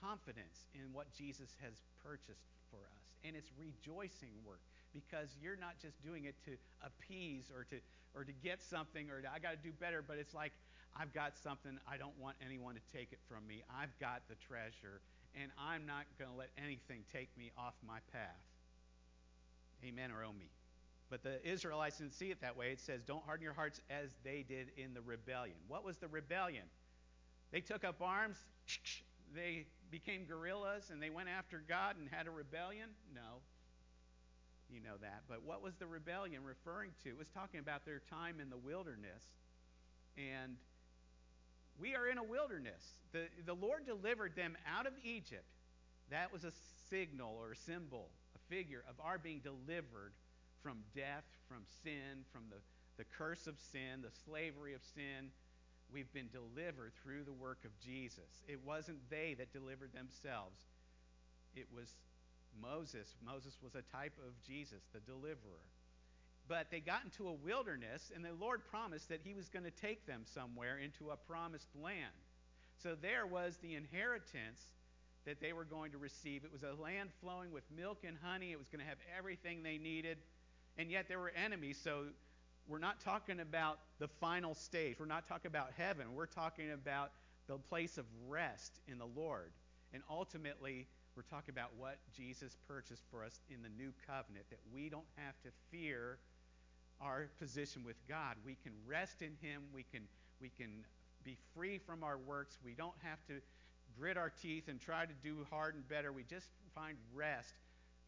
confidence 0.00 0.66
in 0.74 0.92
what 0.92 1.12
Jesus 1.12 1.50
has 1.62 1.74
purchased 2.02 2.48
for 2.70 2.78
us. 2.78 3.04
And 3.24 3.36
it's 3.36 3.50
rejoicing 3.58 4.32
work 4.46 4.60
because 4.94 5.28
you're 5.42 5.60
not 5.60 5.76
just 5.80 6.02
doing 6.02 6.24
it 6.24 6.34
to 6.44 6.52
appease 6.80 7.50
or 7.54 7.64
to 7.64 7.76
or 8.16 8.24
to 8.24 8.32
get 8.32 8.62
something 8.62 9.10
or 9.10 9.22
I 9.32 9.38
got 9.38 9.50
to 9.50 9.62
do 9.62 9.72
better, 9.78 10.02
but 10.02 10.16
it's 10.16 10.34
like 10.34 10.52
I've 10.98 11.12
got 11.12 11.36
something 11.36 11.78
I 11.86 11.98
don't 11.98 12.18
want 12.18 12.36
anyone 12.44 12.74
to 12.74 12.80
take 12.96 13.12
it 13.12 13.18
from 13.28 13.46
me. 13.46 13.62
I've 13.70 13.96
got 14.00 14.22
the 14.28 14.34
treasure 14.36 15.02
and 15.40 15.52
I'm 15.60 15.84
not 15.84 16.06
going 16.18 16.30
to 16.30 16.36
let 16.36 16.48
anything 16.56 17.04
take 17.12 17.28
me 17.36 17.52
off 17.58 17.74
my 17.86 17.98
path. 18.12 18.40
Amen 19.84 20.10
or 20.10 20.24
oh 20.24 20.32
me. 20.32 20.48
But 21.10 21.22
the 21.22 21.46
Israelites 21.46 21.98
didn't 21.98 22.14
see 22.14 22.30
it 22.30 22.40
that 22.40 22.56
way. 22.56 22.72
It 22.72 22.80
says, 22.80 23.02
Don't 23.06 23.22
harden 23.24 23.44
your 23.44 23.52
hearts 23.52 23.80
as 23.90 24.10
they 24.24 24.44
did 24.48 24.68
in 24.76 24.94
the 24.94 25.02
rebellion. 25.02 25.56
What 25.68 25.84
was 25.84 25.98
the 25.98 26.08
rebellion? 26.08 26.64
They 27.52 27.60
took 27.60 27.84
up 27.84 28.00
arms, 28.00 28.38
they 29.34 29.66
became 29.90 30.24
guerrillas 30.24 30.90
and 30.90 31.00
they 31.00 31.10
went 31.10 31.28
after 31.28 31.62
God 31.68 31.96
and 31.98 32.08
had 32.10 32.26
a 32.26 32.30
rebellion? 32.30 32.88
No. 33.14 33.42
You 34.68 34.80
know 34.80 34.96
that. 35.00 35.22
But 35.28 35.42
what 35.44 35.62
was 35.62 35.74
the 35.76 35.86
rebellion 35.86 36.42
referring 36.44 36.90
to? 37.04 37.08
It 37.08 37.18
was 37.18 37.28
talking 37.28 37.60
about 37.60 37.84
their 37.84 38.00
time 38.10 38.40
in 38.40 38.50
the 38.50 38.56
wilderness. 38.56 39.22
And 40.16 40.56
we 41.78 41.94
are 41.94 42.08
in 42.08 42.18
a 42.18 42.24
wilderness. 42.24 42.82
The, 43.12 43.26
the 43.44 43.54
Lord 43.54 43.86
delivered 43.86 44.34
them 44.34 44.56
out 44.66 44.86
of 44.86 44.92
Egypt. 45.04 45.46
That 46.10 46.32
was 46.32 46.44
a 46.44 46.52
signal 46.90 47.36
or 47.38 47.52
a 47.52 47.56
symbol, 47.56 48.10
a 48.34 48.54
figure 48.54 48.82
of 48.88 48.94
our 49.04 49.18
being 49.18 49.40
delivered 49.40 50.12
from 50.62 50.78
death, 50.94 51.24
from 51.48 51.62
sin, 51.84 52.24
from 52.32 52.42
the, 52.50 52.56
the 52.96 53.04
curse 53.16 53.46
of 53.46 53.54
sin, 53.72 54.02
the 54.02 54.10
slavery 54.24 54.74
of 54.74 54.80
sin, 54.94 55.30
We've 55.92 56.12
been 56.12 56.28
delivered 56.32 56.92
through 57.02 57.24
the 57.24 57.32
work 57.32 57.64
of 57.64 57.70
Jesus. 57.78 58.42
It 58.48 58.60
wasn't 58.64 58.98
they 59.08 59.34
that 59.38 59.52
delivered 59.52 59.92
themselves, 59.92 60.58
it 61.54 61.66
was 61.74 61.94
Moses. 62.60 63.14
Moses 63.24 63.56
was 63.62 63.74
a 63.74 63.82
type 63.96 64.14
of 64.26 64.32
Jesus, 64.46 64.82
the 64.92 65.00
deliverer. 65.00 65.64
But 66.48 66.70
they 66.70 66.80
got 66.80 67.04
into 67.04 67.28
a 67.28 67.32
wilderness, 67.32 68.12
and 68.14 68.24
the 68.24 68.32
Lord 68.40 68.60
promised 68.70 69.08
that 69.08 69.20
He 69.24 69.34
was 69.34 69.48
going 69.48 69.64
to 69.64 69.70
take 69.70 70.06
them 70.06 70.22
somewhere 70.24 70.78
into 70.78 71.10
a 71.10 71.16
promised 71.16 71.68
land. 71.82 72.14
So 72.82 72.94
there 72.94 73.26
was 73.26 73.56
the 73.62 73.74
inheritance 73.74 74.60
that 75.24 75.40
they 75.40 75.52
were 75.52 75.64
going 75.64 75.90
to 75.90 75.98
receive. 75.98 76.44
It 76.44 76.52
was 76.52 76.62
a 76.62 76.80
land 76.80 77.10
flowing 77.20 77.50
with 77.50 77.64
milk 77.76 78.04
and 78.06 78.16
honey. 78.22 78.52
It 78.52 78.58
was 78.58 78.68
going 78.68 78.80
to 78.80 78.88
have 78.88 78.98
everything 79.16 79.62
they 79.62 79.76
needed. 79.76 80.18
And 80.78 80.90
yet 80.90 81.08
there 81.08 81.18
were 81.18 81.32
enemies. 81.44 81.80
So 81.82 82.04
we're 82.68 82.78
not 82.78 83.00
talking 83.00 83.40
about 83.40 83.78
the 83.98 84.08
final 84.08 84.54
stage. 84.54 84.96
We're 85.00 85.06
not 85.06 85.26
talking 85.26 85.48
about 85.48 85.70
heaven. 85.76 86.14
We're 86.14 86.26
talking 86.26 86.70
about 86.72 87.10
the 87.48 87.58
place 87.58 87.98
of 87.98 88.04
rest 88.28 88.78
in 88.86 88.98
the 88.98 89.06
Lord. 89.06 89.50
And 89.92 90.02
ultimately, 90.10 90.86
we're 91.16 91.22
talking 91.22 91.52
about 91.52 91.70
what 91.78 91.96
Jesus 92.14 92.56
purchased 92.68 93.02
for 93.10 93.24
us 93.24 93.40
in 93.48 93.62
the 93.62 93.70
new 93.70 93.92
covenant, 94.06 94.44
that 94.50 94.60
we 94.72 94.88
don't 94.88 95.08
have 95.16 95.34
to 95.42 95.48
fear 95.70 96.18
our 97.00 97.28
position 97.38 97.82
with 97.84 97.96
God. 98.08 98.36
We 98.44 98.56
can 98.62 98.72
rest 98.86 99.22
in 99.22 99.32
Him. 99.40 99.62
We 99.74 99.84
can, 99.90 100.02
we 100.40 100.50
can 100.50 100.84
be 101.24 101.36
free 101.54 101.78
from 101.78 102.04
our 102.04 102.18
works. 102.18 102.58
We 102.64 102.74
don't 102.74 102.96
have 103.02 103.18
to 103.28 103.40
grit 103.98 104.16
our 104.16 104.30
teeth 104.30 104.68
and 104.68 104.78
try 104.78 105.06
to 105.06 105.12
do 105.22 105.46
hard 105.50 105.74
and 105.74 105.88
better. 105.88 106.12
We 106.12 106.22
just 106.24 106.48
find 106.74 106.96
rest 107.14 107.54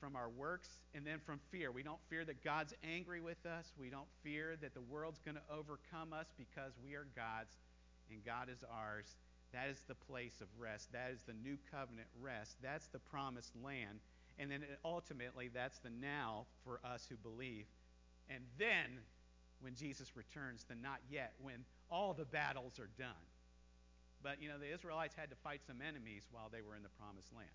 from 0.01 0.14
our 0.14 0.29
works 0.29 0.68
and 0.94 1.07
then 1.07 1.18
from 1.25 1.40
fear. 1.51 1.73
We 1.73 1.83
don't 1.83 1.99
fear 2.09 2.25
that 2.25 2.44
God's 2.44 2.75
angry 2.85 3.21
with 3.21 3.44
us. 3.47 3.73
We 3.81 3.88
don't 3.88 4.07
fear 4.23 4.57
that 4.61 4.75
the 4.75 4.83
world's 4.83 5.21
going 5.25 5.37
to 5.37 5.42
overcome 5.51 6.12
us 6.12 6.27
because 6.37 6.73
we 6.85 6.94
are 6.94 7.07
God's 7.16 7.57
and 8.11 8.25
God 8.25 8.49
is 8.49 8.64
ours. 8.73 9.16
That 9.53 9.69
is 9.71 9.81
the 9.89 9.95
place 9.95 10.41
of 10.41 10.49
rest. 10.59 10.93
That 10.93 11.11
is 11.13 11.23
the 11.23 11.33
new 11.33 11.57
covenant 11.71 12.09
rest. 12.21 12.57
That's 12.63 12.87
the 12.89 12.99
promised 12.99 13.53
land. 13.63 14.01
And 14.39 14.51
then 14.51 14.65
ultimately, 14.85 15.49
that's 15.53 15.79
the 15.79 15.91
now 15.91 16.47
for 16.65 16.81
us 16.85 17.07
who 17.09 17.17
believe. 17.17 17.67
And 18.29 18.45
then, 18.59 19.01
when 19.61 19.75
Jesus 19.75 20.17
returns, 20.17 20.65
the 20.69 20.75
not 20.75 21.01
yet, 21.11 21.33
when 21.41 21.65
all 21.91 22.13
the 22.13 22.27
battles 22.27 22.79
are 22.79 22.91
done. 22.99 23.27
But, 24.23 24.43
you 24.43 24.49
know, 24.49 24.59
the 24.59 24.73
Israelites 24.73 25.15
had 25.17 25.31
to 25.31 25.37
fight 25.37 25.61
some 25.67 25.79
enemies 25.81 26.25
while 26.31 26.49
they 26.53 26.61
were 26.61 26.77
in 26.77 26.83
the 26.83 26.95
promised 27.01 27.33
land. 27.35 27.49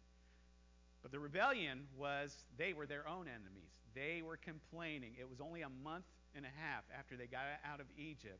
But 1.01 1.11
the 1.11 1.19
rebellion 1.19 1.87
was 1.97 2.35
they 2.57 2.73
were 2.73 2.85
their 2.85 3.07
own 3.07 3.27
enemies. 3.27 3.71
They 3.93 4.21
were 4.25 4.37
complaining. 4.37 5.13
It 5.19 5.29
was 5.29 5.41
only 5.41 5.61
a 5.61 5.69
month 5.69 6.05
and 6.35 6.45
a 6.45 6.53
half 6.55 6.83
after 6.97 7.15
they 7.15 7.27
got 7.27 7.43
out 7.69 7.79
of 7.79 7.85
Egypt 7.97 8.39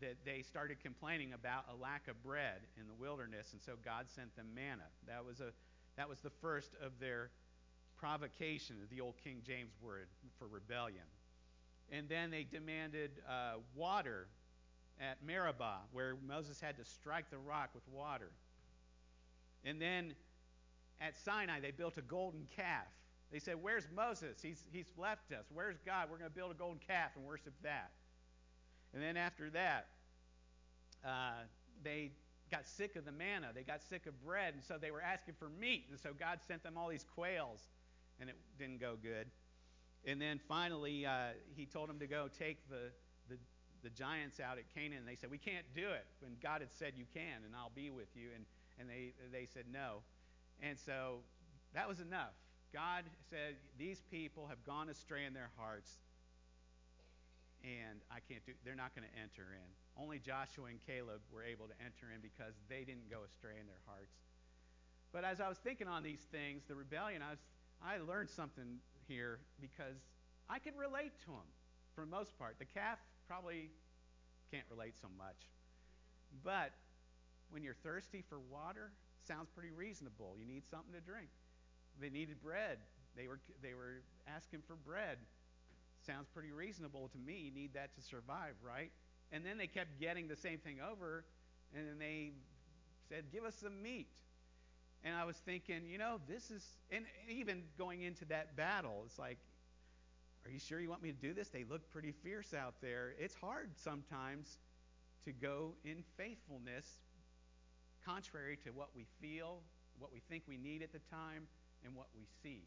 that 0.00 0.16
they 0.24 0.42
started 0.42 0.80
complaining 0.80 1.32
about 1.32 1.64
a 1.72 1.76
lack 1.76 2.08
of 2.08 2.22
bread 2.22 2.60
in 2.78 2.86
the 2.86 2.94
wilderness, 2.94 3.52
and 3.52 3.60
so 3.60 3.72
God 3.84 4.06
sent 4.08 4.34
them 4.36 4.46
manna. 4.54 4.88
That 5.06 5.24
was 5.24 5.40
a 5.40 5.52
that 5.96 6.08
was 6.08 6.20
the 6.20 6.30
first 6.30 6.70
of 6.82 6.92
their 7.00 7.30
provocation, 7.98 8.76
the 8.90 9.00
old 9.00 9.14
King 9.22 9.42
James 9.46 9.72
word 9.82 10.08
for 10.38 10.46
rebellion. 10.48 11.04
And 11.92 12.08
then 12.08 12.30
they 12.30 12.44
demanded 12.44 13.10
uh, 13.28 13.58
water 13.74 14.28
at 15.00 15.18
Meribah, 15.26 15.80
where 15.92 16.16
Moses 16.26 16.60
had 16.60 16.76
to 16.78 16.84
strike 16.84 17.30
the 17.30 17.38
rock 17.38 17.70
with 17.74 17.86
water. 17.88 18.30
And 19.64 19.80
then 19.80 20.14
at 21.00 21.16
Sinai, 21.16 21.60
they 21.60 21.70
built 21.70 21.96
a 21.98 22.02
golden 22.02 22.46
calf. 22.56 22.86
They 23.32 23.38
said, 23.38 23.56
Where's 23.60 23.86
Moses? 23.94 24.38
He's, 24.42 24.64
he's 24.72 24.90
left 24.96 25.32
us. 25.32 25.46
Where's 25.52 25.78
God? 25.84 26.08
We're 26.10 26.18
going 26.18 26.30
to 26.30 26.36
build 26.36 26.50
a 26.50 26.54
golden 26.54 26.80
calf 26.86 27.10
and 27.16 27.24
worship 27.24 27.54
that. 27.62 27.90
And 28.94 29.02
then 29.02 29.16
after 29.16 29.50
that, 29.50 29.86
uh, 31.04 31.44
they 31.82 32.12
got 32.50 32.66
sick 32.66 32.96
of 32.96 33.04
the 33.04 33.12
manna. 33.12 33.48
They 33.54 33.62
got 33.62 33.82
sick 33.82 34.06
of 34.06 34.24
bread, 34.24 34.54
and 34.54 34.62
so 34.62 34.76
they 34.80 34.90
were 34.90 35.02
asking 35.02 35.34
for 35.38 35.48
meat. 35.48 35.86
And 35.90 35.98
so 35.98 36.10
God 36.18 36.40
sent 36.46 36.62
them 36.62 36.76
all 36.76 36.88
these 36.88 37.04
quails, 37.14 37.60
and 38.20 38.28
it 38.28 38.36
didn't 38.58 38.80
go 38.80 38.96
good. 39.00 39.26
And 40.04 40.20
then 40.20 40.40
finally, 40.48 41.06
uh, 41.06 41.36
He 41.54 41.66
told 41.66 41.88
them 41.88 41.98
to 41.98 42.06
go 42.06 42.28
take 42.38 42.68
the, 42.68 42.90
the, 43.28 43.36
the 43.82 43.90
giants 43.90 44.40
out 44.40 44.58
at 44.58 44.64
Canaan. 44.74 44.98
And 44.98 45.08
they 45.08 45.16
said, 45.16 45.30
We 45.30 45.38
can't 45.38 45.66
do 45.74 45.90
it. 45.90 46.06
And 46.24 46.40
God 46.40 46.60
had 46.60 46.72
said, 46.72 46.94
You 46.96 47.04
can, 47.14 47.44
and 47.44 47.54
I'll 47.54 47.72
be 47.74 47.90
with 47.90 48.08
you. 48.14 48.28
And, 48.34 48.44
and 48.78 48.88
they, 48.88 49.12
they 49.30 49.46
said, 49.46 49.64
No. 49.72 50.02
And 50.62 50.78
so 50.78 51.18
that 51.74 51.88
was 51.88 52.00
enough. 52.00 52.34
God 52.72 53.04
said, 53.28 53.56
These 53.78 54.02
people 54.10 54.46
have 54.48 54.64
gone 54.64 54.88
astray 54.88 55.24
in 55.24 55.34
their 55.34 55.50
hearts, 55.56 55.90
and 57.62 58.00
I 58.10 58.20
can't 58.24 58.44
do 58.46 58.52
they're 58.64 58.78
not 58.78 58.94
going 58.94 59.06
to 59.06 59.16
enter 59.20 59.52
in. 59.52 59.68
Only 60.00 60.18
Joshua 60.18 60.72
and 60.72 60.80
Caleb 60.80 61.20
were 61.32 61.44
able 61.44 61.66
to 61.68 61.76
enter 61.80 62.08
in 62.14 62.20
because 62.20 62.54
they 62.68 62.84
didn't 62.84 63.10
go 63.10 63.24
astray 63.26 63.60
in 63.60 63.66
their 63.66 63.82
hearts. 63.86 64.16
But 65.12 65.24
as 65.24 65.40
I 65.40 65.48
was 65.48 65.58
thinking 65.58 65.88
on 65.88 66.02
these 66.02 66.24
things, 66.30 66.62
the 66.68 66.74
rebellion, 66.74 67.22
I 67.22 67.36
was 67.36 67.42
I 67.82 67.96
learned 67.98 68.30
something 68.30 68.80
here 69.08 69.40
because 69.60 69.96
I 70.48 70.58
could 70.58 70.76
relate 70.76 71.12
to 71.24 71.32
them 71.32 71.48
for 71.94 72.02
the 72.02 72.10
most 72.10 72.36
part. 72.38 72.56
The 72.58 72.68
calf 72.68 72.98
probably 73.26 73.70
can't 74.52 74.66
relate 74.70 74.94
so 75.00 75.08
much. 75.16 75.48
But 76.44 76.72
when 77.50 77.62
you're 77.62 77.78
thirsty 77.82 78.22
for 78.28 78.38
water, 78.38 78.92
sounds 79.26 79.48
pretty 79.50 79.70
reasonable. 79.70 80.36
You 80.38 80.46
need 80.46 80.66
something 80.68 80.92
to 80.92 81.00
drink. 81.00 81.28
They 82.00 82.10
needed 82.10 82.42
bread. 82.42 82.78
They 83.16 83.26
were 83.26 83.40
they 83.62 83.74
were 83.74 84.02
asking 84.28 84.62
for 84.66 84.76
bread. 84.76 85.18
Sounds 86.10 86.28
pretty 86.34 86.50
reasonable 86.50 87.08
to 87.12 87.18
me. 87.18 87.52
Need 87.54 87.74
that 87.74 87.94
to 87.94 88.02
survive, 88.02 88.54
right? 88.66 88.90
And 89.30 89.46
then 89.46 89.58
they 89.58 89.68
kept 89.68 90.00
getting 90.00 90.26
the 90.26 90.34
same 90.34 90.58
thing 90.58 90.78
over, 90.80 91.24
and 91.72 91.86
then 91.86 92.00
they 92.00 92.32
said, 93.08 93.30
"Give 93.30 93.44
us 93.44 93.54
some 93.54 93.80
meat." 93.80 94.08
And 95.04 95.14
I 95.14 95.24
was 95.24 95.36
thinking, 95.36 95.88
you 95.88 95.98
know, 95.98 96.20
this 96.26 96.50
is, 96.50 96.66
and 96.90 97.06
even 97.28 97.62
going 97.78 98.02
into 98.02 98.24
that 98.24 98.56
battle, 98.56 99.04
it's 99.06 99.20
like, 99.20 99.38
are 100.44 100.50
you 100.50 100.58
sure 100.58 100.80
you 100.80 100.90
want 100.90 101.00
me 101.00 101.12
to 101.12 101.18
do 101.18 101.32
this? 101.32 101.48
They 101.48 101.62
look 101.62 101.88
pretty 101.90 102.10
fierce 102.10 102.54
out 102.54 102.74
there. 102.80 103.14
It's 103.16 103.36
hard 103.36 103.70
sometimes 103.76 104.58
to 105.24 105.32
go 105.32 105.74
in 105.84 106.02
faithfulness 106.16 106.86
contrary 108.04 108.58
to 108.64 108.70
what 108.70 108.88
we 108.96 109.06
feel, 109.20 109.62
what 109.98 110.12
we 110.12 110.20
think 110.28 110.42
we 110.48 110.58
need 110.58 110.82
at 110.82 110.92
the 110.92 111.00
time, 111.10 111.46
and 111.84 111.94
what 111.94 112.08
we 112.16 112.26
see. 112.42 112.64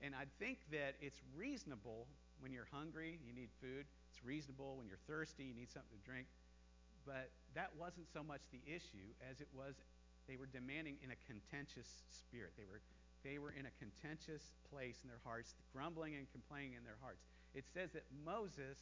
And 0.00 0.14
I 0.14 0.24
think 0.38 0.58
that 0.70 0.94
it's 1.00 1.20
reasonable 1.36 2.06
when 2.40 2.52
you're 2.52 2.70
hungry, 2.70 3.18
you 3.26 3.34
need 3.34 3.50
food. 3.60 3.86
It's 4.10 4.24
reasonable 4.24 4.78
when 4.78 4.86
you're 4.86 5.02
thirsty, 5.06 5.44
you 5.44 5.54
need 5.54 5.70
something 5.70 5.90
to 5.90 6.04
drink. 6.06 6.26
But 7.04 7.30
that 7.54 7.70
wasn't 7.78 8.06
so 8.12 8.22
much 8.22 8.42
the 8.52 8.62
issue 8.66 9.10
as 9.26 9.40
it 9.40 9.48
was 9.52 9.74
they 10.28 10.36
were 10.36 10.46
demanding 10.46 11.00
in 11.02 11.10
a 11.10 11.18
contentious 11.24 11.88
spirit. 12.12 12.52
They 12.60 12.68
were, 12.68 12.84
they 13.24 13.40
were 13.40 13.50
in 13.50 13.64
a 13.64 13.74
contentious 13.80 14.52
place 14.68 15.00
in 15.02 15.08
their 15.08 15.24
hearts, 15.24 15.56
grumbling 15.72 16.14
and 16.14 16.30
complaining 16.30 16.76
in 16.76 16.84
their 16.84 17.00
hearts. 17.00 17.24
It 17.54 17.64
says 17.72 17.90
that 17.96 18.04
Moses 18.12 18.76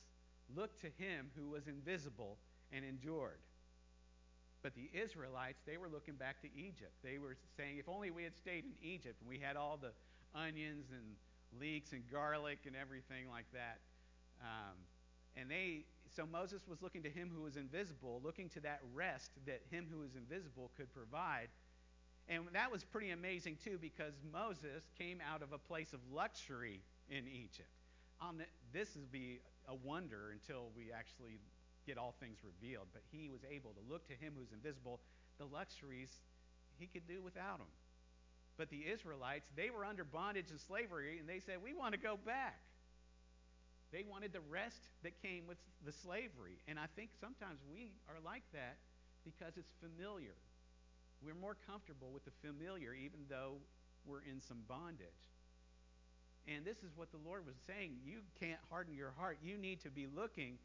looked 0.50 0.83
to 0.83 0.90
him 0.98 1.31
who 1.38 1.48
was 1.48 1.70
invisible 1.70 2.37
and 2.74 2.85
endured. 2.85 3.38
But 4.62 4.74
the 4.74 4.90
Israelites, 4.90 5.62
they 5.64 5.79
were 5.79 5.88
looking 5.88 6.18
back 6.18 6.42
to 6.42 6.48
Egypt. 6.59 6.90
They 7.05 7.18
were 7.18 7.37
saying, 7.57 7.79
if 7.79 7.88
only 7.88 8.11
we 8.11 8.24
had 8.24 8.35
stayed 8.35 8.64
in 8.66 8.74
Egypt 8.83 9.22
and 9.22 9.31
we 9.31 9.38
had 9.38 9.55
all 9.55 9.79
the 9.81 9.94
onions 10.37 10.87
and 10.92 11.16
leeks 11.61 11.92
and 11.92 12.03
garlic 12.11 12.59
and 12.66 12.77
everything 12.77 13.29
like 13.31 13.46
that. 13.53 13.79
Um, 14.40 14.77
and 15.37 15.51
they, 15.51 15.85
so 16.14 16.27
Moses 16.27 16.62
was 16.68 16.83
looking 16.83 17.03
to 17.03 17.11
him 17.11 17.31
who 17.35 17.42
was 17.42 17.57
invisible, 17.57 18.20
looking 18.25 18.49
to 18.51 18.61
that 18.61 18.81
rest 18.94 19.33
that 19.46 19.61
him 19.70 19.87
who 19.90 20.03
is 20.03 20.14
invisible 20.14 20.70
could 20.77 20.92
provide. 20.92 21.49
And 22.29 22.44
that 22.53 22.72
was 22.72 22.85
pretty 22.85 23.11
amazing 23.11 23.57
too, 23.62 23.79
because 23.81 24.14
Moses 24.33 24.85
came 24.99 25.18
out 25.20 25.42
of 25.42 25.53
a 25.53 25.59
place 25.59 25.92
of 25.92 26.01
luxury 26.12 26.81
in 27.09 27.25
Egypt. 27.29 27.70
Um, 28.20 28.40
this 28.72 28.96
would 28.96 29.12
be 29.12 29.40
a 29.68 29.75
wonder 29.75 30.33
until 30.33 30.70
we 30.77 30.90
actually 30.92 31.38
get 31.87 31.99
all 31.99 32.14
things 32.18 32.38
revealed. 32.42 32.88
But 32.92 33.03
he 33.12 33.29
was 33.29 33.40
able 33.49 33.70
to 33.70 33.81
look 33.92 34.07
to 34.09 34.14
him 34.14 34.33
who's 34.37 34.53
invisible. 34.53 35.01
The 35.38 35.46
luxuries 35.46 36.11
he 36.79 36.87
could 36.87 37.07
do 37.07 37.22
without 37.22 37.59
them. 37.59 37.68
But 38.57 38.71
the 38.71 38.85
Israelites, 38.90 39.47
they 39.57 39.71
were 39.71 39.85
under 39.85 40.05
bondage 40.05 40.51
and 40.51 40.61
slavery, 40.61 41.19
and 41.19 41.29
they 41.29 41.40
said, 41.40 41.57
We 41.62 41.75
want 41.75 41.92
to 41.92 42.01
go 42.01 42.19
back. 42.25 42.61
They 43.92 44.03
wanted 44.03 44.33
the 44.33 44.40
rest 44.51 44.88
that 45.05 45.21
came 45.23 45.47
with 45.47 45.59
the 45.85 45.92
slavery. 45.92 46.59
And 46.66 46.79
I 46.79 46.87
think 46.97 47.11
sometimes 47.21 47.61
we 47.71 47.92
are 48.09 48.21
like 48.25 48.42
that 48.53 48.77
because 49.25 49.57
it's 49.57 49.73
familiar. 49.81 50.35
We're 51.23 51.35
more 51.35 51.57
comfortable 51.66 52.11
with 52.12 52.25
the 52.25 52.33
familiar, 52.42 52.92
even 52.92 53.21
though 53.29 53.59
we're 54.05 54.23
in 54.23 54.40
some 54.40 54.59
bondage. 54.69 55.07
And 56.49 56.64
this 56.64 56.79
is 56.79 56.90
what 56.95 57.11
the 57.11 57.19
Lord 57.25 57.47
was 57.47 57.57
saying. 57.66 57.97
You 58.05 58.19
can't 58.38 58.61
harden 58.71 58.95
your 58.95 59.12
heart. 59.16 59.38
You 59.42 59.57
need 59.57 59.81
to 59.83 59.90
be 59.90 60.07
looking 60.07 60.59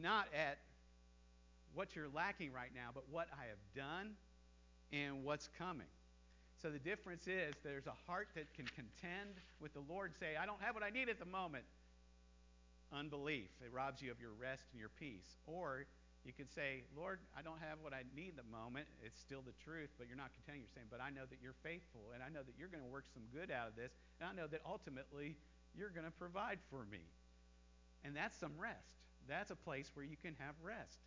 not 0.00 0.26
at 0.34 0.58
what 1.74 1.96
you're 1.96 2.08
lacking 2.08 2.52
right 2.52 2.70
now, 2.74 2.90
but 2.94 3.04
what 3.10 3.28
I 3.32 3.46
have 3.48 3.58
done 3.74 4.12
and 4.92 5.24
what's 5.24 5.48
coming. 5.58 5.86
So 6.60 6.68
the 6.68 6.78
difference 6.78 7.26
is 7.26 7.54
there's 7.64 7.86
a 7.86 7.96
heart 8.06 8.28
that 8.36 8.52
can 8.52 8.66
contend 8.66 9.40
with 9.60 9.72
the 9.72 9.80
Lord, 9.88 10.12
say, 10.20 10.36
I 10.36 10.44
don't 10.44 10.60
have 10.60 10.74
what 10.74 10.84
I 10.84 10.90
need 10.90 11.08
at 11.08 11.18
the 11.18 11.24
moment. 11.24 11.64
Unbelief. 12.92 13.48
It 13.64 13.72
robs 13.72 14.02
you 14.02 14.10
of 14.10 14.20
your 14.20 14.36
rest 14.36 14.64
and 14.72 14.80
your 14.80 14.92
peace. 15.00 15.40
Or 15.46 15.86
you 16.24 16.32
could 16.36 16.52
say, 16.52 16.84
Lord, 16.92 17.18
I 17.32 17.40
don't 17.40 17.60
have 17.64 17.80
what 17.80 17.94
I 17.96 18.04
need 18.12 18.36
at 18.36 18.44
the 18.44 18.50
moment. 18.52 18.84
It's 19.00 19.16
still 19.16 19.40
the 19.40 19.56
truth, 19.64 19.88
but 19.96 20.04
you're 20.04 20.20
not 20.20 20.36
contending. 20.36 20.60
You're 20.60 20.74
saying, 20.76 20.92
but 20.92 21.00
I 21.00 21.08
know 21.08 21.24
that 21.24 21.40
you're 21.40 21.56
faithful, 21.64 22.12
and 22.12 22.20
I 22.20 22.28
know 22.28 22.44
that 22.44 22.52
you're 22.60 22.68
going 22.68 22.84
to 22.84 22.92
work 22.92 23.08
some 23.08 23.24
good 23.32 23.48
out 23.48 23.72
of 23.72 23.74
this, 23.74 23.96
and 24.20 24.28
I 24.28 24.36
know 24.36 24.44
that 24.52 24.60
ultimately 24.68 25.40
you're 25.72 25.88
going 25.88 26.04
to 26.04 26.12
provide 26.12 26.60
for 26.68 26.84
me. 26.92 27.00
And 28.04 28.12
that's 28.12 28.36
some 28.36 28.52
rest. 28.60 29.00
That's 29.28 29.48
a 29.50 29.56
place 29.56 29.88
where 29.96 30.04
you 30.04 30.16
can 30.20 30.36
have 30.44 30.54
rest. 30.60 31.00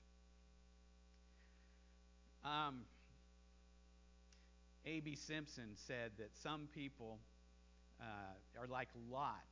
Um, 2.42 2.90
A.B. 4.86 5.16
Simpson 5.16 5.76
said 5.76 6.12
that 6.18 6.36
some 6.42 6.68
people 6.74 7.20
uh, 8.02 8.62
are 8.62 8.68
like 8.68 8.90
Lot. 9.12 9.48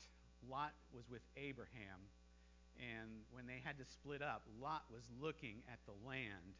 Lot 0.49 0.73
was 0.93 1.09
with 1.09 1.21
Abraham 1.37 2.01
and 2.81 3.09
when 3.31 3.45
they 3.45 3.61
had 3.63 3.77
to 3.77 3.85
split 3.85 4.21
up, 4.21 4.41
Lot 4.61 4.83
was 4.89 5.03
looking 5.21 5.61
at 5.69 5.79
the 5.85 5.93
land. 6.07 6.57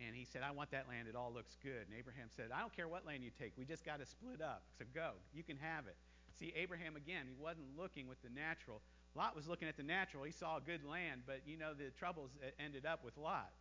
And 0.00 0.16
he 0.16 0.24
said, 0.24 0.42
I 0.42 0.50
want 0.50 0.70
that 0.72 0.88
land. 0.88 1.08
It 1.08 1.14
all 1.14 1.32
looks 1.32 1.56
good. 1.62 1.88
And 1.88 1.96
Abraham 1.96 2.28
said, 2.34 2.48
I 2.52 2.60
don't 2.60 2.74
care 2.74 2.88
what 2.88 3.06
land 3.06 3.22
you 3.22 3.30
take. 3.30 3.52
We 3.56 3.64
just 3.64 3.84
got 3.84 4.00
to 4.00 4.06
split 4.06 4.40
up. 4.40 4.64
So 4.78 4.84
go. 4.94 5.12
You 5.34 5.42
can 5.42 5.56
have 5.56 5.86
it. 5.86 5.96
See, 6.38 6.52
Abraham, 6.56 6.96
again, 6.96 7.28
he 7.28 7.36
wasn't 7.36 7.68
looking 7.76 8.08
with 8.08 8.20
the 8.22 8.30
natural. 8.32 8.80
Lot 9.14 9.36
was 9.36 9.46
looking 9.46 9.68
at 9.68 9.76
the 9.76 9.84
natural. 9.84 10.24
He 10.24 10.32
saw 10.32 10.56
a 10.56 10.60
good 10.60 10.80
land, 10.84 11.22
but 11.26 11.42
you 11.44 11.58
know 11.58 11.74
the 11.76 11.92
troubles 11.92 12.30
ended 12.58 12.86
up 12.86 13.04
with 13.04 13.16
Lot. 13.18 13.52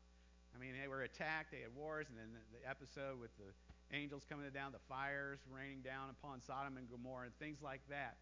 I 0.55 0.59
mean, 0.59 0.73
they 0.79 0.87
were 0.87 1.01
attacked, 1.01 1.51
they 1.51 1.61
had 1.61 1.75
wars, 1.75 2.07
and 2.09 2.17
then 2.17 2.29
the, 2.33 2.59
the 2.59 2.69
episode 2.69 3.19
with 3.19 3.31
the 3.37 3.51
angels 3.95 4.23
coming 4.29 4.49
down, 4.51 4.71
the 4.71 4.83
fires 4.87 5.39
raining 5.49 5.81
down 5.81 6.09
upon 6.09 6.41
Sodom 6.41 6.77
and 6.77 6.89
Gomorrah, 6.89 7.25
and 7.25 7.35
things 7.39 7.61
like 7.61 7.81
that. 7.89 8.17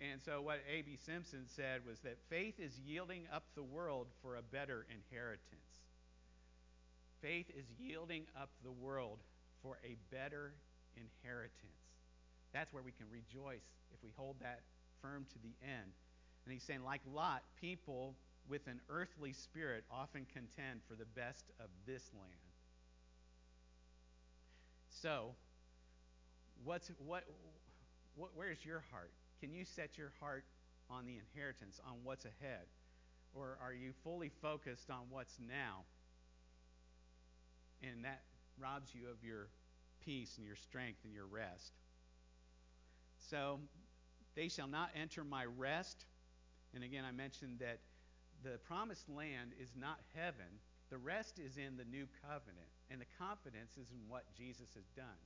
And 0.00 0.20
so, 0.20 0.42
what 0.42 0.58
A.B. 0.68 0.96
Simpson 0.96 1.44
said 1.46 1.86
was 1.86 2.00
that 2.00 2.18
faith 2.28 2.58
is 2.58 2.78
yielding 2.84 3.22
up 3.32 3.44
the 3.54 3.62
world 3.62 4.08
for 4.22 4.36
a 4.36 4.42
better 4.42 4.86
inheritance. 4.90 5.84
Faith 7.22 7.46
is 7.56 7.66
yielding 7.78 8.26
up 8.40 8.50
the 8.64 8.72
world 8.72 9.18
for 9.62 9.78
a 9.84 9.96
better 10.10 10.52
inheritance. 10.96 11.80
That's 12.52 12.72
where 12.72 12.82
we 12.82 12.92
can 12.92 13.06
rejoice 13.10 13.64
if 13.92 14.02
we 14.02 14.10
hold 14.16 14.36
that 14.40 14.60
firm 15.00 15.26
to 15.32 15.38
the 15.38 15.54
end. 15.62 15.92
And 16.44 16.52
he's 16.52 16.62
saying, 16.62 16.84
like 16.84 17.00
Lot, 17.12 17.42
people 17.60 18.14
with 18.48 18.66
an 18.66 18.80
earthly 18.88 19.32
spirit 19.32 19.84
often 19.90 20.26
contend 20.32 20.80
for 20.88 20.94
the 20.94 21.04
best 21.04 21.44
of 21.58 21.66
this 21.86 22.10
land. 22.14 22.54
So, 24.90 25.34
what's 26.64 26.90
what, 26.98 27.24
what 28.16 28.30
where's 28.34 28.64
your 28.64 28.84
heart? 28.90 29.10
Can 29.40 29.52
you 29.52 29.64
set 29.64 29.98
your 29.98 30.12
heart 30.20 30.44
on 30.90 31.06
the 31.06 31.18
inheritance, 31.18 31.80
on 31.86 31.96
what's 32.04 32.24
ahead? 32.24 32.66
Or 33.34 33.58
are 33.62 33.72
you 33.72 33.92
fully 34.04 34.30
focused 34.40 34.90
on 34.90 35.00
what's 35.10 35.34
now? 35.40 35.84
And 37.82 38.04
that 38.04 38.22
robs 38.60 38.90
you 38.94 39.08
of 39.10 39.22
your 39.24 39.48
peace 40.04 40.36
and 40.36 40.46
your 40.46 40.56
strength 40.56 41.00
and 41.04 41.12
your 41.12 41.26
rest. 41.26 41.72
So, 43.30 43.58
they 44.34 44.48
shall 44.48 44.68
not 44.68 44.90
enter 44.94 45.24
my 45.24 45.44
rest. 45.44 46.04
And 46.74 46.84
again, 46.84 47.04
I 47.04 47.12
mentioned 47.12 47.58
that 47.60 47.78
the 48.44 48.58
promised 48.68 49.08
land 49.08 49.52
is 49.60 49.70
not 49.74 49.98
heaven. 50.14 50.60
The 50.90 50.98
rest 50.98 51.40
is 51.40 51.56
in 51.56 51.76
the 51.76 51.84
new 51.84 52.06
covenant. 52.22 52.68
And 52.90 53.00
the 53.00 53.10
confidence 53.18 53.72
is 53.80 53.90
in 53.90 54.08
what 54.08 54.24
Jesus 54.36 54.68
has 54.74 54.84
done. 54.94 55.18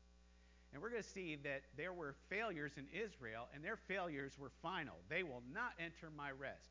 And 0.72 0.80
we're 0.80 0.90
going 0.90 1.02
to 1.02 1.08
see 1.08 1.36
that 1.44 1.62
there 1.76 1.92
were 1.92 2.14
failures 2.28 2.72
in 2.76 2.86
Israel, 2.92 3.48
and 3.54 3.64
their 3.64 3.78
failures 3.88 4.32
were 4.38 4.52
final. 4.62 4.94
They 5.08 5.22
will 5.22 5.42
not 5.52 5.72
enter 5.78 6.12
my 6.14 6.30
rest. 6.30 6.70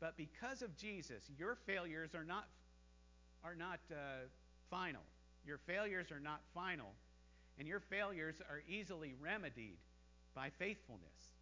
But 0.00 0.16
because 0.16 0.62
of 0.62 0.76
Jesus, 0.76 1.24
your 1.38 1.56
failures 1.66 2.14
are 2.14 2.24
not, 2.24 2.46
are 3.42 3.54
not 3.54 3.80
uh, 3.90 4.26
final. 4.70 5.02
Your 5.46 5.58
failures 5.58 6.10
are 6.12 6.20
not 6.20 6.40
final. 6.52 6.92
And 7.58 7.66
your 7.66 7.80
failures 7.80 8.36
are 8.48 8.62
easily 8.68 9.14
remedied 9.20 9.78
by 10.34 10.50
faithfulness. 10.58 11.32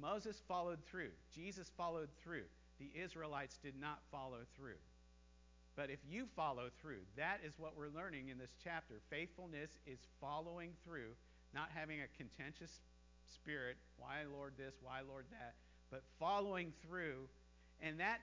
Moses 0.00 0.40
followed 0.48 0.78
through, 0.90 1.10
Jesus 1.34 1.70
followed 1.76 2.08
through. 2.22 2.44
The 2.82 3.00
Israelites 3.00 3.58
did 3.62 3.74
not 3.80 4.00
follow 4.10 4.40
through. 4.56 4.80
But 5.76 5.88
if 5.88 6.00
you 6.10 6.26
follow 6.34 6.68
through, 6.80 7.00
that 7.16 7.40
is 7.46 7.54
what 7.56 7.76
we're 7.76 7.94
learning 7.94 8.28
in 8.28 8.38
this 8.38 8.50
chapter. 8.62 8.94
Faithfulness 9.08 9.70
is 9.86 10.00
following 10.20 10.70
through, 10.84 11.14
not 11.54 11.68
having 11.72 12.00
a 12.00 12.16
contentious 12.18 12.80
spirit, 13.32 13.76
why 13.98 14.24
Lord 14.30 14.54
this, 14.58 14.74
why 14.82 15.00
Lord 15.08 15.26
that, 15.30 15.54
but 15.92 16.02
following 16.18 16.72
through. 16.86 17.28
And 17.80 18.00
that 18.00 18.18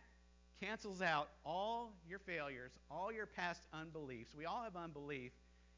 cancels 0.60 1.02
out 1.02 1.30
all 1.46 1.94
your 2.08 2.20
failures, 2.20 2.74
all 2.92 3.14
your 3.14 3.26
past 3.26 3.62
unbeliefs. 3.74 4.36
We 4.38 4.46
all 4.46 4.64
have 4.64 4.76
unbelief, 4.76 5.32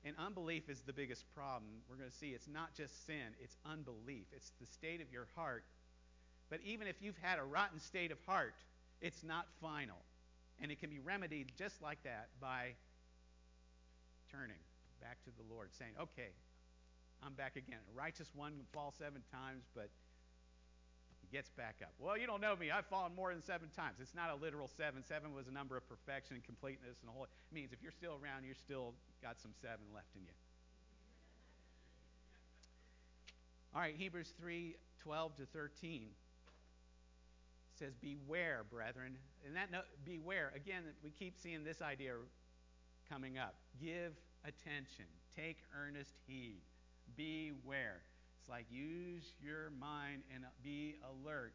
And 0.04 0.16
unbelief 0.18 0.70
is 0.70 0.82
the 0.82 0.94
biggest 0.94 1.26
problem. 1.36 1.70
We're 1.88 1.98
going 1.98 2.10
to 2.10 2.16
see 2.16 2.30
it's 2.30 2.48
not 2.48 2.74
just 2.74 3.06
sin, 3.06 3.38
it's 3.40 3.56
unbelief. 3.66 4.26
It's 4.36 4.52
the 4.60 4.66
state 4.66 5.02
of 5.02 5.12
your 5.12 5.28
heart. 5.36 5.64
But 6.50 6.60
even 6.66 6.88
if 6.88 6.96
you've 7.02 7.18
had 7.22 7.38
a 7.40 7.44
rotten 7.44 7.80
state 7.80 8.12
of 8.12 8.18
heart, 8.26 8.56
it's 9.02 9.24
not 9.24 9.48
final. 9.60 9.98
And 10.62 10.72
it 10.72 10.80
can 10.80 10.90
be 10.90 11.00
remedied 11.00 11.52
just 11.58 11.82
like 11.82 12.04
that 12.04 12.30
by 12.40 12.76
turning 14.32 14.62
back 15.02 15.24
to 15.26 15.32
the 15.36 15.44
Lord, 15.54 15.70
saying, 15.74 15.94
Okay, 16.00 16.38
I'm 17.26 17.34
back 17.34 17.56
again. 17.56 17.82
A 17.94 17.98
righteous 17.98 18.30
one 18.36 18.54
can 18.54 18.66
fall 18.72 18.94
seven 18.98 19.22
times, 19.34 19.66
but 19.76 19.90
he 21.22 21.28
gets 21.36 21.50
back 21.50 21.82
up. 21.82 21.94
Well, 22.00 22.18
you 22.18 22.28
don't 22.28 22.42
know 22.42 22.56
me. 22.56 22.70
I've 22.70 22.86
fallen 22.86 23.14
more 23.16 23.34
than 23.34 23.42
seven 23.42 23.70
times. 23.76 23.98
It's 24.00 24.16
not 24.16 24.30
a 24.30 24.36
literal 24.36 24.70
seven. 24.78 25.04
Seven 25.04 25.34
was 25.34 25.48
a 25.48 25.52
number 25.52 25.78
of 25.78 25.88
perfection 25.90 26.36
and 26.36 26.44
completeness 26.44 26.98
and 27.02 27.10
whole. 27.10 27.26
It 27.26 27.30
means 27.54 27.74
if 27.74 27.82
you're 27.82 27.92
still 27.92 28.18
around, 28.22 28.46
you're 28.46 28.56
still 28.56 28.94
got 29.22 29.42
some 29.42 29.52
seven 29.62 29.86
left 29.94 30.14
in 30.16 30.22
you. 30.22 30.34
All 33.74 33.82
right, 33.82 33.96
Hebrews 33.96 34.34
3 34.40 34.76
12 35.02 35.36
to 35.38 35.46
13 35.48 36.10
says, 37.82 37.96
Beware, 37.96 38.64
brethren. 38.70 39.18
And 39.46 39.56
that 39.56 39.72
no, 39.72 39.82
beware, 40.06 40.54
again, 40.56 40.84
we 41.04 41.10
keep 41.10 41.36
seeing 41.36 41.64
this 41.64 41.82
idea 41.82 42.14
coming 43.10 43.38
up. 43.38 43.56
Give 43.82 44.14
attention, 44.46 45.06
take 45.36 45.58
earnest 45.76 46.14
heed, 46.28 46.62
beware. 47.18 48.04
It's 48.40 48.50
like 48.50 48.66
use 48.70 49.34
your 49.42 49.72
mind 49.80 50.22
and 50.34 50.46
be 50.64 50.96
alert. 51.04 51.54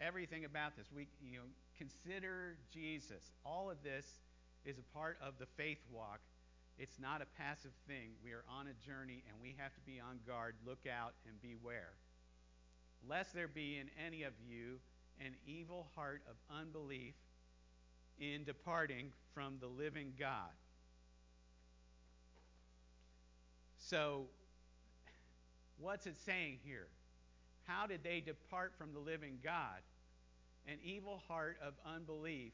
Everything 0.00 0.44
about 0.44 0.76
this, 0.76 0.86
we 0.94 1.08
you 1.22 1.38
know, 1.38 1.44
consider 1.78 2.56
Jesus. 2.72 3.30
All 3.44 3.70
of 3.70 3.82
this 3.82 4.04
is 4.64 4.76
a 4.78 4.96
part 4.96 5.18
of 5.22 5.34
the 5.38 5.46
faith 5.56 5.80
walk. 5.90 6.20
It's 6.78 6.98
not 6.98 7.22
a 7.22 7.26
passive 7.40 7.72
thing. 7.86 8.10
We 8.22 8.32
are 8.32 8.44
on 8.50 8.66
a 8.66 8.86
journey 8.86 9.22
and 9.28 9.36
we 9.40 9.54
have 9.58 9.72
to 9.74 9.80
be 9.86 10.00
on 10.00 10.18
guard, 10.26 10.56
look 10.66 10.86
out, 10.90 11.14
and 11.26 11.40
beware. 11.40 11.92
Lest 13.08 13.34
there 13.34 13.48
be 13.48 13.78
in 13.78 13.88
any 14.04 14.24
of 14.24 14.32
you 14.46 14.78
an 15.20 15.34
evil 15.46 15.88
heart 15.94 16.22
of 16.28 16.36
unbelief 16.54 17.14
in 18.18 18.44
departing 18.44 19.12
from 19.34 19.56
the 19.60 19.66
living 19.66 20.12
God. 20.18 20.52
So, 23.76 24.26
what's 25.78 26.06
it 26.06 26.16
saying 26.24 26.58
here? 26.64 26.86
How 27.64 27.86
did 27.86 28.02
they 28.02 28.20
depart 28.20 28.72
from 28.78 28.92
the 28.92 28.98
living 28.98 29.38
God? 29.42 29.82
An 30.66 30.78
evil 30.82 31.22
heart 31.28 31.58
of 31.62 31.74
unbelief 31.84 32.52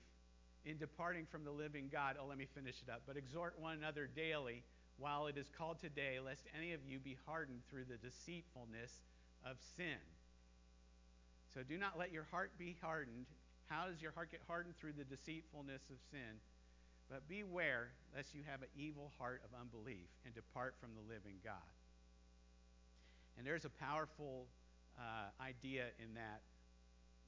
in 0.65 0.77
departing 0.79 1.27
from 1.31 1.45
the 1.45 1.51
living 1.51 1.89
God. 1.91 2.17
Oh, 2.21 2.27
let 2.27 2.39
me 2.39 2.47
finish 2.55 2.77
it 2.87 2.91
up. 2.91 3.03
But 3.07 3.17
exhort 3.17 3.55
one 3.59 3.79
another 3.79 4.09
daily 4.15 4.63
while 4.99 5.27
it 5.27 5.39
is 5.39 5.47
called 5.57 5.79
today, 5.81 6.19
lest 6.25 6.43
any 6.57 6.73
of 6.73 6.81
you 6.87 6.99
be 6.99 7.17
hardened 7.27 7.61
through 7.71 7.85
the 7.85 7.97
deceitfulness 7.97 9.01
of 9.45 9.57
sin. 9.77 9.99
So 11.55 11.63
do 11.63 11.79
not 11.79 11.99
let 11.99 12.13
your 12.13 12.27
heart 12.31 12.53
be 12.59 12.77
hardened. 12.81 13.27
How 13.67 13.87
does 13.87 14.01
your 14.01 14.13
heart 14.13 14.31
get 14.31 14.41
hardened? 14.47 14.77
Through 14.77 14.95
the 14.99 15.05
deceitfulness 15.05 15.83
of 15.91 15.99
sin. 16.11 16.39
But 17.11 17.29
beware 17.29 17.91
lest 18.15 18.35
you 18.35 18.43
have 18.47 18.63
an 18.63 18.69
evil 18.77 19.11
heart 19.19 19.43
of 19.45 19.51
unbelief 19.59 20.07
and 20.25 20.35
depart 20.35 20.75
from 20.81 20.91
the 20.95 21.03
living 21.13 21.43
God. 21.43 21.75
And 23.37 23.47
there's 23.47 23.65
a 23.65 23.71
powerful 23.71 24.47
uh, 24.99 25.31
idea 25.43 25.91
in 25.99 26.15
that. 26.15 26.43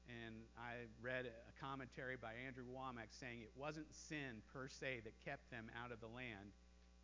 And 0.07 0.35
I 0.59 0.87
read 1.01 1.27
a 1.27 1.64
commentary 1.64 2.16
by 2.20 2.35
Andrew 2.47 2.64
Wommack 2.70 3.11
saying 3.11 3.41
it 3.43 3.53
wasn't 3.57 3.87
sin 3.91 4.43
per 4.53 4.68
se 4.68 5.03
that 5.05 5.14
kept 5.25 5.51
them 5.51 5.70
out 5.83 5.91
of 5.91 6.01
the 6.01 6.09
land, 6.09 6.55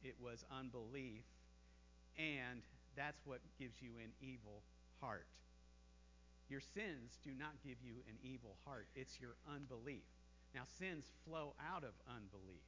it 0.02 0.14
was 0.20 0.44
unbelief. 0.50 1.24
And 2.18 2.62
that's 2.96 3.22
what 3.24 3.40
gives 3.58 3.80
you 3.80 3.90
an 4.02 4.10
evil 4.20 4.62
heart. 5.00 5.26
Your 6.48 6.60
sins 6.60 7.18
do 7.22 7.30
not 7.38 7.52
give 7.64 7.76
you 7.82 8.00
an 8.08 8.16
evil 8.22 8.56
heart, 8.64 8.86
it's 8.94 9.20
your 9.20 9.36
unbelief. 9.46 10.04
Now, 10.54 10.62
sins 10.78 11.04
flow 11.26 11.54
out 11.60 11.84
of 11.84 11.92
unbelief. 12.08 12.64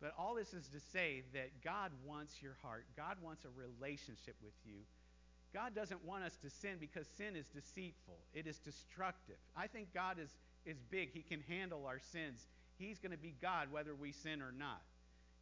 But 0.00 0.14
all 0.18 0.34
this 0.34 0.52
is 0.52 0.66
to 0.68 0.80
say 0.80 1.22
that 1.32 1.62
God 1.62 1.92
wants 2.04 2.42
your 2.42 2.56
heart, 2.62 2.86
God 2.96 3.16
wants 3.22 3.44
a 3.44 3.50
relationship 3.54 4.34
with 4.42 4.54
you. 4.64 4.80
God 5.54 5.74
doesn't 5.74 6.02
want 6.04 6.24
us 6.24 6.36
to 6.42 6.50
sin 6.50 6.78
because 6.80 7.06
sin 7.18 7.36
is 7.36 7.46
deceitful. 7.46 8.18
It 8.32 8.46
is 8.46 8.58
destructive. 8.58 9.36
I 9.54 9.66
think 9.66 9.92
God 9.92 10.18
is, 10.18 10.30
is 10.64 10.78
big. 10.90 11.10
He 11.12 11.20
can 11.20 11.42
handle 11.46 11.84
our 11.86 12.00
sins. 12.00 12.46
He's 12.78 12.98
going 12.98 13.12
to 13.12 13.18
be 13.18 13.34
God 13.42 13.70
whether 13.70 13.94
we 13.94 14.12
sin 14.12 14.40
or 14.40 14.50
not. 14.50 14.80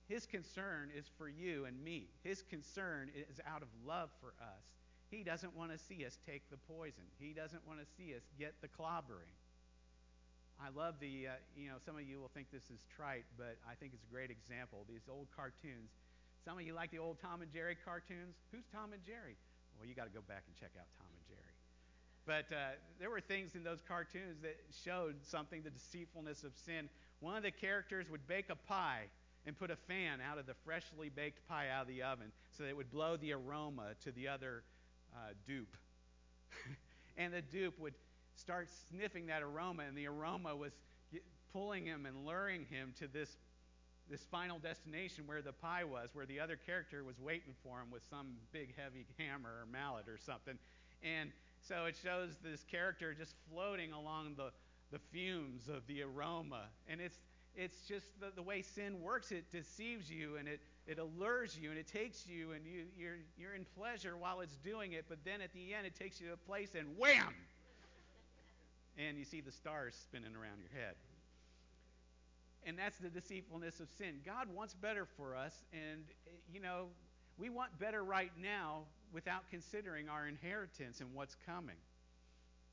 His 0.09 0.26
concern 0.26 0.91
is 0.97 1.05
for 1.16 1.28
you 1.28 1.64
and 1.64 1.83
me. 1.83 2.09
His 2.24 2.43
concern 2.43 3.11
is 3.31 3.41
out 3.47 3.62
of 3.62 3.68
love 3.87 4.11
for 4.20 4.35
us. 4.43 4.64
He 5.11 5.23
doesn't 5.23 5.57
want 5.57 5.73
to 5.73 5.79
see 5.79 6.07
us 6.07 6.19
take 6.25 6.49
the 6.51 6.57
poison. 6.71 7.03
He 7.19 7.35
doesn't 7.35 7.67
want 7.67 7.81
to 7.81 7.87
see 7.99 8.15
us 8.15 8.23
get 8.39 8.55
the 8.63 8.69
clobbering. 8.69 9.35
I 10.63 10.71
love 10.71 11.01
the, 11.01 11.35
uh, 11.35 11.41
you 11.57 11.69
know, 11.69 11.83
some 11.85 11.97
of 11.97 12.07
you 12.07 12.21
will 12.21 12.31
think 12.31 12.53
this 12.53 12.71
is 12.71 12.79
trite, 12.95 13.25
but 13.37 13.57
I 13.67 13.75
think 13.75 13.93
it's 13.93 14.05
a 14.05 14.13
great 14.13 14.31
example. 14.31 14.85
These 14.87 15.09
old 15.11 15.27
cartoons. 15.35 15.91
Some 16.45 16.59
of 16.59 16.63
you 16.63 16.75
like 16.75 16.91
the 16.91 17.01
old 17.01 17.19
Tom 17.21 17.43
and 17.43 17.51
Jerry 17.51 17.77
cartoons. 17.85 18.37
Who's 18.53 18.69
Tom 18.73 18.93
and 18.93 19.03
Jerry? 19.03 19.37
Well, 19.77 19.89
you 19.89 19.95
got 19.95 20.05
to 20.05 20.15
go 20.15 20.21
back 20.21 20.45
and 20.47 20.55
check 20.55 20.71
out 20.79 20.87
Tom 21.01 21.09
and 21.11 21.25
Jerry. 21.27 21.55
But 22.29 22.55
uh, 22.55 22.77
there 23.01 23.11
were 23.11 23.21
things 23.21 23.57
in 23.57 23.65
those 23.65 23.81
cartoons 23.89 24.39
that 24.43 24.57
showed 24.85 25.17
something, 25.25 25.63
the 25.63 25.71
deceitfulness 25.71 26.45
of 26.45 26.53
sin. 26.55 26.89
One 27.21 27.37
of 27.37 27.43
the 27.43 27.51
characters 27.51 28.07
would 28.11 28.29
bake 28.29 28.51
a 28.51 28.57
pie 28.57 29.09
and 29.47 29.59
put 29.59 29.71
a 29.71 29.77
fan 29.77 30.21
out 30.21 30.39
of 30.39 30.47
the 30.47 30.55
freshly 30.65 31.09
baked 31.09 31.47
pie 31.49 31.69
out 31.73 31.83
of 31.83 31.89
the 31.89 32.03
oven 32.03 32.31
so 32.53 32.63
that 32.63 32.69
it 32.69 32.77
would 32.77 32.91
blow 32.91 33.17
the 33.17 33.33
aroma 33.33 33.97
to 34.05 34.13
the 34.13 34.29
other 34.29 34.63
uh, 35.15 35.33
dupe. 35.47 35.77
and 37.17 37.33
the 37.33 37.43
dupe 37.43 37.79
would 37.79 37.95
start 38.37 38.69
sniffing 38.91 39.27
that 39.27 39.43
aroma, 39.43 39.85
and 39.85 39.97
the 39.97 40.07
aroma 40.07 40.55
was 40.57 40.73
pulling 41.53 41.85
him 41.85 42.07
and 42.07 42.27
luring 42.27 42.65
him 42.71 42.95
to 42.99 43.09
this, 43.09 43.37
this 44.09 44.23
final 44.31 44.59
destination 44.59 45.27
where 45.27 45.43
the 45.43 45.53
pie 45.53 45.85
was, 45.85 46.11
where 46.13 46.27
the 46.27 46.41
other 46.41 46.57
character 46.57 47.05
was 47.05 47.19
waiting 47.21 47.55
for 47.63 47.81
him 47.81 47.91
with 47.91 48.03
some 48.09 48.29
big 48.53 48.75
heavy 48.77 49.07
hammer 49.19 49.51
or 49.51 49.67
mallet 49.71 50.09
or 50.09 50.19
something. 50.19 50.59
And 51.03 51.31
so 51.61 51.87
it 51.87 51.97
shows 52.03 52.37
this 52.43 52.65
character 52.71 53.15
just 53.15 53.35
floating 53.53 53.93
along 53.93 54.35
the, 54.37 54.51
the 54.93 54.99
fumes 55.13 55.69
of 55.69 55.87
the 55.87 56.03
aroma. 56.03 56.65
And 56.89 57.01
it's, 57.01 57.19
it's 57.57 57.87
just 57.87 58.07
the, 58.21 58.33
the 58.35 58.43
way 58.43 58.63
sin 58.63 59.01
works. 59.01 59.33
It 59.33 59.51
deceives 59.53 60.11
you 60.11 60.37
and 60.37 60.49
it, 60.49 60.61
it 60.91 60.99
allures 60.99 61.57
you 61.57 61.70
and 61.70 61.78
it 61.78 61.86
takes 61.86 62.26
you 62.26 62.51
and 62.51 62.66
you, 62.66 62.82
you're, 62.99 63.18
you're 63.38 63.55
in 63.55 63.64
pleasure 63.78 64.16
while 64.16 64.41
it's 64.41 64.57
doing 64.57 64.93
it, 64.93 65.05
but 65.09 65.18
then 65.24 65.41
at 65.41 65.53
the 65.53 65.72
end 65.72 65.86
it 65.86 65.95
takes 65.95 66.20
you 66.20 66.26
to 66.26 66.32
a 66.32 66.36
place 66.36 66.74
and 66.76 66.88
wham! 66.99 67.32
and 68.99 69.16
you 69.16 69.24
see 69.24 69.41
the 69.41 69.53
stars 69.53 69.95
spinning 69.95 70.34
around 70.34 70.59
your 70.59 70.82
head. 70.82 70.95
And 72.66 72.76
that's 72.76 72.99
the 72.99 73.09
deceitfulness 73.09 73.78
of 73.78 73.88
sin. 73.97 74.16
God 74.26 74.49
wants 74.53 74.74
better 74.74 75.07
for 75.16 75.36
us, 75.36 75.55
and, 75.72 76.03
you 76.53 76.61
know, 76.61 76.86
we 77.38 77.49
want 77.49 77.78
better 77.78 78.03
right 78.03 78.32
now 78.43 78.82
without 79.12 79.49
considering 79.49 80.09
our 80.09 80.26
inheritance 80.26 81.01
and 81.01 81.14
what's 81.14 81.36
coming. 81.47 81.78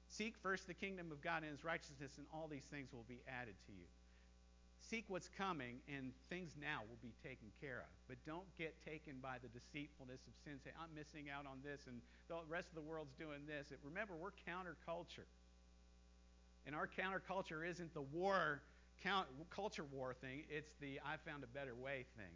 Seek 0.09 0.36
first 0.41 0.68
the 0.68 0.74
kingdom 0.74 1.11
of 1.11 1.22
God 1.22 1.43
and 1.43 1.51
his 1.51 1.63
righteousness, 1.63 2.13
and 2.18 2.26
all 2.34 2.47
these 2.49 2.65
things 2.65 2.89
will 2.91 3.05
be 3.07 3.22
added 3.30 3.53
to 3.68 3.72
you 3.72 3.86
seek 4.90 5.06
what's 5.08 5.30
coming, 5.38 5.80
and 5.88 6.12
things 6.30 6.56
now 6.60 6.82
will 6.88 7.00
be 7.02 7.14
taken 7.24 7.48
care 7.60 7.84
of. 7.84 7.92
But 8.08 8.18
don't 8.26 8.48
get 8.58 8.74
taken 8.86 9.20
by 9.22 9.38
the 9.42 9.50
deceitfulness 9.50 10.22
of 10.28 10.34
sin. 10.44 10.60
Say, 10.64 10.72
I'm 10.80 10.94
missing 10.96 11.28
out 11.30 11.46
on 11.46 11.60
this, 11.64 11.88
and 11.88 12.00
the 12.30 12.40
rest 12.48 12.70
of 12.70 12.76
the 12.76 12.88
world's 12.88 13.14
doing 13.20 13.44
this. 13.46 13.68
remember, 13.84 14.16
we're 14.16 14.36
counterculture. 14.48 15.28
And 16.66 16.76
our 16.76 16.88
counterculture 16.88 17.68
isn't 17.68 17.94
the 17.94 18.02
war, 18.02 18.62
count, 19.04 19.28
culture 19.50 19.86
war 19.92 20.16
thing, 20.20 20.44
it's 20.50 20.72
the 20.82 21.00
I 21.06 21.16
found 21.30 21.44
a 21.44 21.48
better 21.48 21.76
way 21.76 22.06
thing. 22.16 22.36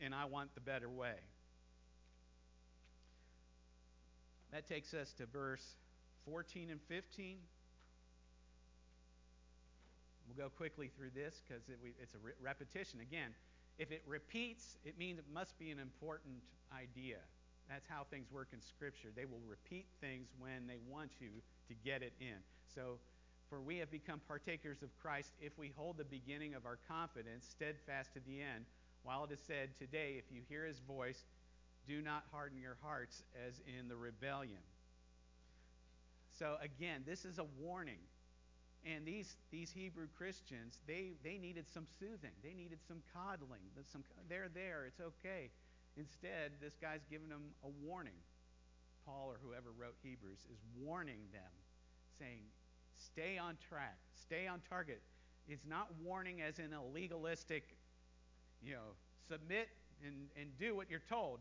And 0.00 0.14
I 0.14 0.24
want 0.24 0.54
the 0.54 0.60
better 0.60 0.88
way. 0.88 1.14
That 4.52 4.66
takes 4.66 4.92
us 4.92 5.12
to 5.14 5.26
verse 5.26 5.64
14 6.26 6.70
and 6.70 6.80
15. 6.88 7.36
We'll 10.26 10.48
go 10.48 10.50
quickly 10.50 10.90
through 10.96 11.10
this 11.14 11.42
because 11.46 11.68
it, 11.68 11.78
it's 12.00 12.14
a 12.14 12.18
re- 12.18 12.32
repetition. 12.40 13.00
Again, 13.00 13.34
if 13.78 13.90
it 13.90 14.02
repeats, 14.06 14.76
it 14.84 14.98
means 14.98 15.18
it 15.18 15.24
must 15.32 15.58
be 15.58 15.70
an 15.70 15.78
important 15.78 16.36
idea. 16.72 17.18
That's 17.68 17.86
how 17.88 18.04
things 18.10 18.30
work 18.30 18.48
in 18.52 18.60
Scripture. 18.60 19.08
They 19.14 19.24
will 19.24 19.42
repeat 19.48 19.86
things 20.00 20.28
when 20.38 20.66
they 20.66 20.78
want 20.88 21.10
you 21.20 21.30
to 21.68 21.74
get 21.84 22.02
it 22.02 22.12
in. 22.20 22.38
So, 22.74 22.98
for 23.48 23.60
we 23.60 23.76
have 23.78 23.90
become 23.90 24.20
partakers 24.26 24.82
of 24.82 24.88
Christ 25.00 25.32
if 25.40 25.58
we 25.58 25.72
hold 25.76 25.98
the 25.98 26.04
beginning 26.04 26.54
of 26.54 26.64
our 26.64 26.78
confidence 26.88 27.46
steadfast 27.48 28.14
to 28.14 28.20
the 28.20 28.40
end. 28.40 28.64
While 29.04 29.24
it 29.24 29.32
is 29.32 29.40
said, 29.46 29.70
Today, 29.78 30.14
if 30.18 30.24
you 30.34 30.42
hear 30.48 30.64
his 30.64 30.80
voice, 30.80 31.24
do 31.86 32.00
not 32.00 32.24
harden 32.32 32.58
your 32.58 32.76
hearts 32.82 33.22
as 33.46 33.60
in 33.78 33.88
the 33.88 33.96
rebellion. 33.96 34.62
So, 36.38 36.56
again, 36.62 37.02
this 37.06 37.24
is 37.24 37.38
a 37.38 37.44
warning. 37.60 37.98
And 38.84 39.06
these, 39.06 39.36
these 39.50 39.70
Hebrew 39.70 40.08
Christians, 40.18 40.80
they, 40.88 41.12
they 41.22 41.38
needed 41.38 41.66
some 41.72 41.86
soothing. 42.00 42.34
They 42.42 42.52
needed 42.52 42.78
some 42.86 43.02
coddling. 43.14 43.62
Some, 43.92 44.02
they're 44.28 44.50
there. 44.52 44.86
It's 44.86 45.00
okay. 45.00 45.50
Instead, 45.96 46.52
this 46.60 46.74
guy's 46.80 47.04
giving 47.10 47.28
them 47.28 47.54
a 47.64 47.68
warning. 47.86 48.18
Paul 49.06 49.30
or 49.30 49.38
whoever 49.44 49.70
wrote 49.78 49.94
Hebrews 50.02 50.46
is 50.50 50.58
warning 50.80 51.20
them, 51.32 51.52
saying, 52.18 52.42
stay 52.96 53.38
on 53.38 53.56
track, 53.68 53.98
stay 54.14 54.46
on 54.46 54.60
target. 54.68 55.02
It's 55.48 55.66
not 55.66 55.88
warning 56.02 56.40
as 56.40 56.58
in 56.58 56.72
a 56.72 56.84
legalistic, 56.84 57.76
you 58.62 58.74
know, 58.74 58.94
submit 59.28 59.68
and, 60.06 60.28
and 60.38 60.56
do 60.58 60.74
what 60.74 60.90
you're 60.90 61.02
told. 61.08 61.40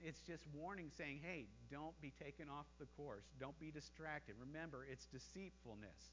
It's 0.00 0.20
just 0.20 0.44
warning 0.54 0.90
saying, 0.96 1.20
hey, 1.22 1.46
don't 1.70 1.98
be 2.00 2.12
taken 2.22 2.48
off 2.48 2.66
the 2.78 2.86
course. 2.96 3.24
Don't 3.40 3.58
be 3.58 3.70
distracted. 3.70 4.34
Remember, 4.38 4.86
it's 4.90 5.06
deceitfulness. 5.06 6.12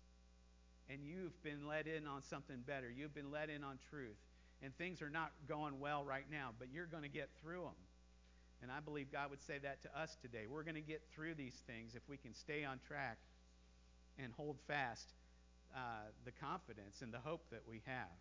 And 0.89 0.99
you've 1.03 1.41
been 1.43 1.67
let 1.67 1.88
in 1.88 2.07
on 2.07 2.21
something 2.23 2.57
better. 2.67 2.89
You've 2.89 3.15
been 3.15 3.31
let 3.31 3.49
in 3.49 3.63
on 3.63 3.79
truth. 3.89 4.17
And 4.61 4.75
things 4.77 5.01
are 5.01 5.09
not 5.09 5.31
going 5.47 5.79
well 5.79 6.03
right 6.03 6.25
now, 6.31 6.51
but 6.57 6.69
you're 6.71 6.86
going 6.86 7.03
to 7.03 7.09
get 7.09 7.29
through 7.41 7.61
them. 7.61 7.79
And 8.61 8.71
I 8.71 8.79
believe 8.79 9.11
God 9.11 9.29
would 9.29 9.41
say 9.41 9.57
that 9.61 9.84
to 9.84 9.99
us 9.99 10.15
today. 10.21 10.45
We're 10.49 10.63
going 10.63 10.75
to 10.75 10.81
get 10.81 11.01
through 11.13 11.36
these 11.36 11.61
things 11.67 11.95
if 11.95 12.01
we 12.07 12.15
can 12.15 12.34
stay 12.34 12.63
on 12.63 12.79
track 12.88 13.17
and 14.17 14.31
hold 14.34 14.57
fast 14.67 15.09
uh, 15.75 15.79
the 16.23 16.31
confidence 16.31 17.01
and 17.01 17.13
the 17.13 17.19
hope 17.19 17.43
that 17.51 17.63
we 17.67 17.81
have. 17.86 18.15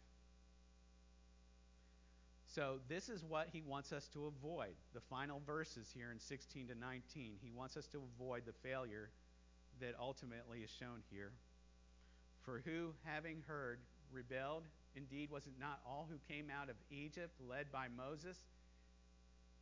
So, 2.55 2.81
this 2.89 3.09
is 3.09 3.25
what 3.25 3.49
he 3.51 3.63
wants 3.63 3.93
us 3.93 4.09
to 4.09 4.27
avoid. 4.27 4.75
The 4.93 5.01
final 5.01 5.41
verses 5.47 5.91
here 5.95 6.11
in 6.11 6.19
16 6.19 6.69
to 6.69 6.75
19. 6.75 7.35
He 7.41 7.51
wants 7.51 7.77
us 7.77 7.87
to 7.89 8.03
avoid 8.15 8.43
the 8.45 8.53
failure 8.69 9.11
that 9.81 9.95
ultimately 9.99 10.59
is 10.59 10.71
shown 10.71 11.03
here. 11.11 11.33
For 12.45 12.63
who, 12.65 12.93
having 13.05 13.43
heard, 13.47 13.79
rebelled? 14.13 14.65
Indeed, 14.95 15.31
was 15.31 15.47
it 15.47 15.55
not 15.59 15.81
all 15.87 16.07
who 16.11 16.19
came 16.33 16.49
out 16.51 16.69
of 16.69 16.77
Egypt, 16.91 17.33
led 17.49 17.73
by 17.73 17.87
Moses? 17.89 18.37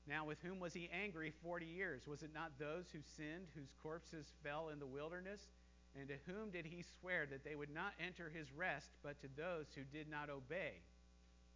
Now, 0.06 0.24
with 0.24 0.38
whom 0.42 0.58
was 0.58 0.72
he 0.72 0.90
angry 0.92 1.32
40 1.42 1.66
years? 1.66 2.06
Was 2.06 2.22
it 2.22 2.30
not 2.34 2.52
those 2.58 2.86
who 2.92 2.98
sinned, 3.16 3.46
whose 3.54 3.72
corpses 3.82 4.32
fell 4.42 4.70
in 4.70 4.78
the 4.78 4.86
wilderness? 4.86 5.40
And 5.98 6.08
to 6.08 6.14
whom 6.26 6.50
did 6.50 6.64
he 6.64 6.84
swear 7.00 7.26
that 7.30 7.44
they 7.44 7.54
would 7.54 7.72
not 7.72 7.92
enter 8.04 8.30
his 8.32 8.52
rest, 8.52 8.90
but 9.02 9.20
to 9.20 9.28
those 9.36 9.66
who 9.74 9.82
did 9.96 10.08
not 10.08 10.30
obey? 10.30 10.82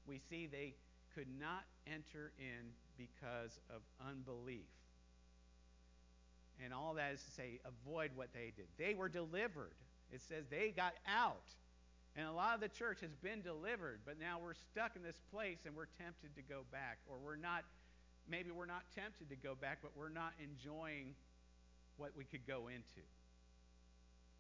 We 0.07 0.19
see 0.19 0.47
they 0.47 0.75
could 1.15 1.29
not 1.41 1.65
enter 1.87 2.33
in 2.39 2.71
because 2.99 3.59
of 3.71 3.83
unbelief. 4.07 4.67
And 6.63 6.73
all 6.73 6.95
that 6.95 7.15
is 7.15 7.23
to 7.23 7.31
say, 7.31 7.61
avoid 7.65 8.11
what 8.15 8.33
they 8.33 8.53
did. 8.55 8.67
They 8.79 8.95
were 8.95 9.09
delivered. 9.09 9.75
It 10.15 10.23
says 10.23 10.47
they 10.49 10.71
got 10.71 10.95
out. 11.11 11.51
And 12.15 12.29
a 12.29 12.33
lot 12.33 12.55
of 12.55 12.61
the 12.63 12.71
church 12.71 13.03
has 13.03 13.11
been 13.19 13.43
delivered, 13.43 13.99
but 14.07 14.21
now 14.21 14.39
we're 14.39 14.55
stuck 14.55 14.95
in 14.95 15.03
this 15.03 15.19
place 15.35 15.67
and 15.67 15.75
we're 15.75 15.91
tempted 15.99 16.31
to 16.39 16.43
go 16.47 16.63
back. 16.71 16.99
Or 17.11 17.19
we're 17.19 17.35
not, 17.35 17.67
maybe 18.31 18.55
we're 18.55 18.71
not 18.71 18.87
tempted 18.95 19.29
to 19.31 19.37
go 19.37 19.59
back, 19.59 19.83
but 19.83 19.91
we're 19.99 20.15
not 20.15 20.31
enjoying 20.39 21.19
what 21.97 22.15
we 22.17 22.23
could 22.23 22.47
go 22.47 22.71
into. 22.71 23.03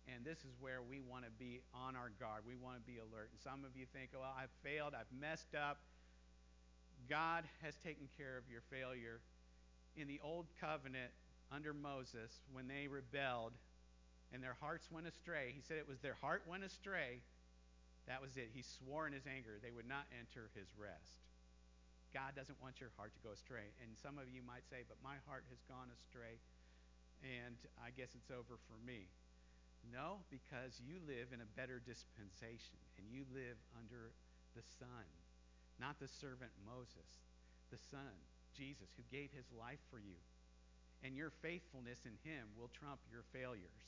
And 0.07 0.25
this 0.25 0.39
is 0.47 0.55
where 0.61 0.79
we 0.87 1.01
want 1.01 1.25
to 1.25 1.35
be 1.35 1.62
on 1.75 1.97
our 1.97 2.12
guard. 2.20 2.47
We 2.47 2.55
want 2.55 2.79
to 2.79 2.87
be 2.87 3.03
alert. 3.03 3.35
And 3.35 3.41
some 3.43 3.66
of 3.66 3.75
you 3.75 3.87
think, 3.91 4.11
well, 4.14 4.31
I've 4.31 4.55
failed, 4.62 4.95
I've 4.95 5.11
messed 5.11 5.59
up. 5.59 5.83
God 7.11 7.43
has 7.62 7.75
taken 7.83 8.07
care 8.16 8.39
of 8.39 8.45
your 8.47 8.62
failure. 8.70 9.18
In 9.97 10.07
the 10.07 10.20
old 10.22 10.47
covenant 10.61 11.11
under 11.51 11.75
Moses, 11.75 12.31
when 12.53 12.68
they 12.68 12.87
rebelled 12.87 13.53
and 14.35 14.43
their 14.43 14.59
hearts 14.59 14.91
went 14.91 15.07
astray, 15.07 15.55
he 15.55 15.62
said 15.62 15.78
it 15.78 15.87
was 15.87 16.03
their 16.03 16.18
heart 16.18 16.43
went 16.51 16.66
astray. 16.66 17.22
That 18.11 18.18
was 18.18 18.35
it. 18.35 18.51
He 18.51 18.66
swore 18.66 19.07
in 19.07 19.14
his 19.14 19.30
anger 19.30 19.62
they 19.62 19.70
would 19.70 19.87
not 19.87 20.11
enter 20.11 20.51
his 20.59 20.66
rest. 20.74 21.22
God 22.11 22.35
doesn't 22.35 22.59
want 22.59 22.82
your 22.82 22.91
heart 22.99 23.14
to 23.14 23.22
go 23.22 23.30
astray. 23.30 23.70
And 23.78 23.95
some 23.95 24.18
of 24.18 24.26
you 24.28 24.43
might 24.43 24.66
say, 24.66 24.82
but 24.85 24.99
my 25.01 25.22
heart 25.30 25.47
has 25.49 25.62
gone 25.70 25.89
astray, 25.95 26.43
and 27.22 27.57
I 27.78 27.95
guess 27.95 28.12
it's 28.18 28.35
over 28.35 28.59
for 28.66 28.78
me. 28.82 29.07
No, 29.89 30.26
because 30.28 30.82
you 30.82 30.99
live 31.07 31.30
in 31.30 31.41
a 31.41 31.55
better 31.55 31.78
dispensation, 31.78 32.82
and 32.99 33.07
you 33.09 33.22
live 33.32 33.59
under 33.78 34.12
the 34.59 34.66
Son 34.78 35.07
not 35.80 35.99
the 35.99 36.09
servant 36.09 36.53
Moses, 36.62 37.26
the 37.70 37.80
Son, 37.91 38.14
Jesus, 38.55 38.91
who 38.95 39.03
gave 39.11 39.30
his 39.35 39.51
life 39.59 39.82
for 39.91 39.99
you. 39.99 40.18
And 41.03 41.16
your 41.16 41.30
faithfulness 41.43 42.07
in 42.07 42.16
him 42.22 42.49
will 42.57 42.70
trump 42.70 43.01
your 43.11 43.26
failures. 43.35 43.87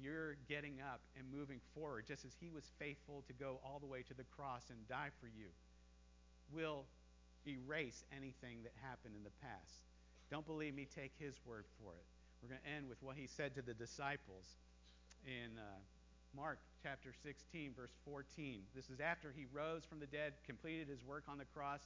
You're 0.00 0.36
getting 0.48 0.80
up 0.80 1.00
and 1.16 1.26
moving 1.30 1.60
forward, 1.74 2.04
just 2.06 2.24
as 2.24 2.32
he 2.40 2.50
was 2.50 2.64
faithful 2.78 3.24
to 3.26 3.32
go 3.32 3.60
all 3.64 3.78
the 3.78 3.86
way 3.86 4.02
to 4.02 4.14
the 4.14 4.24
cross 4.36 4.70
and 4.70 4.78
die 4.88 5.10
for 5.20 5.26
you, 5.26 5.48
will 6.52 6.84
erase 7.46 8.04
anything 8.16 8.62
that 8.62 8.72
happened 8.82 9.14
in 9.16 9.24
the 9.24 9.34
past. 9.42 9.84
Don't 10.30 10.46
believe 10.46 10.74
me, 10.74 10.86
take 10.86 11.12
his 11.18 11.34
word 11.46 11.64
for 11.80 11.92
it. 11.92 12.04
We're 12.42 12.50
going 12.50 12.60
to 12.62 12.70
end 12.70 12.88
with 12.88 13.02
what 13.02 13.16
he 13.16 13.26
said 13.26 13.54
to 13.56 13.62
the 13.62 13.74
disciples 13.74 14.44
in 15.26 15.58
uh, 15.58 15.62
Mark 16.36 16.58
chapter 16.82 17.12
16, 17.22 17.72
verse 17.74 17.90
14. 18.04 18.62
This 18.74 18.90
is 18.90 19.00
after 19.00 19.32
he 19.34 19.46
rose 19.52 19.82
from 19.84 19.98
the 20.00 20.06
dead, 20.06 20.34
completed 20.46 20.88
his 20.88 21.02
work 21.04 21.24
on 21.28 21.38
the 21.38 21.48
cross. 21.54 21.80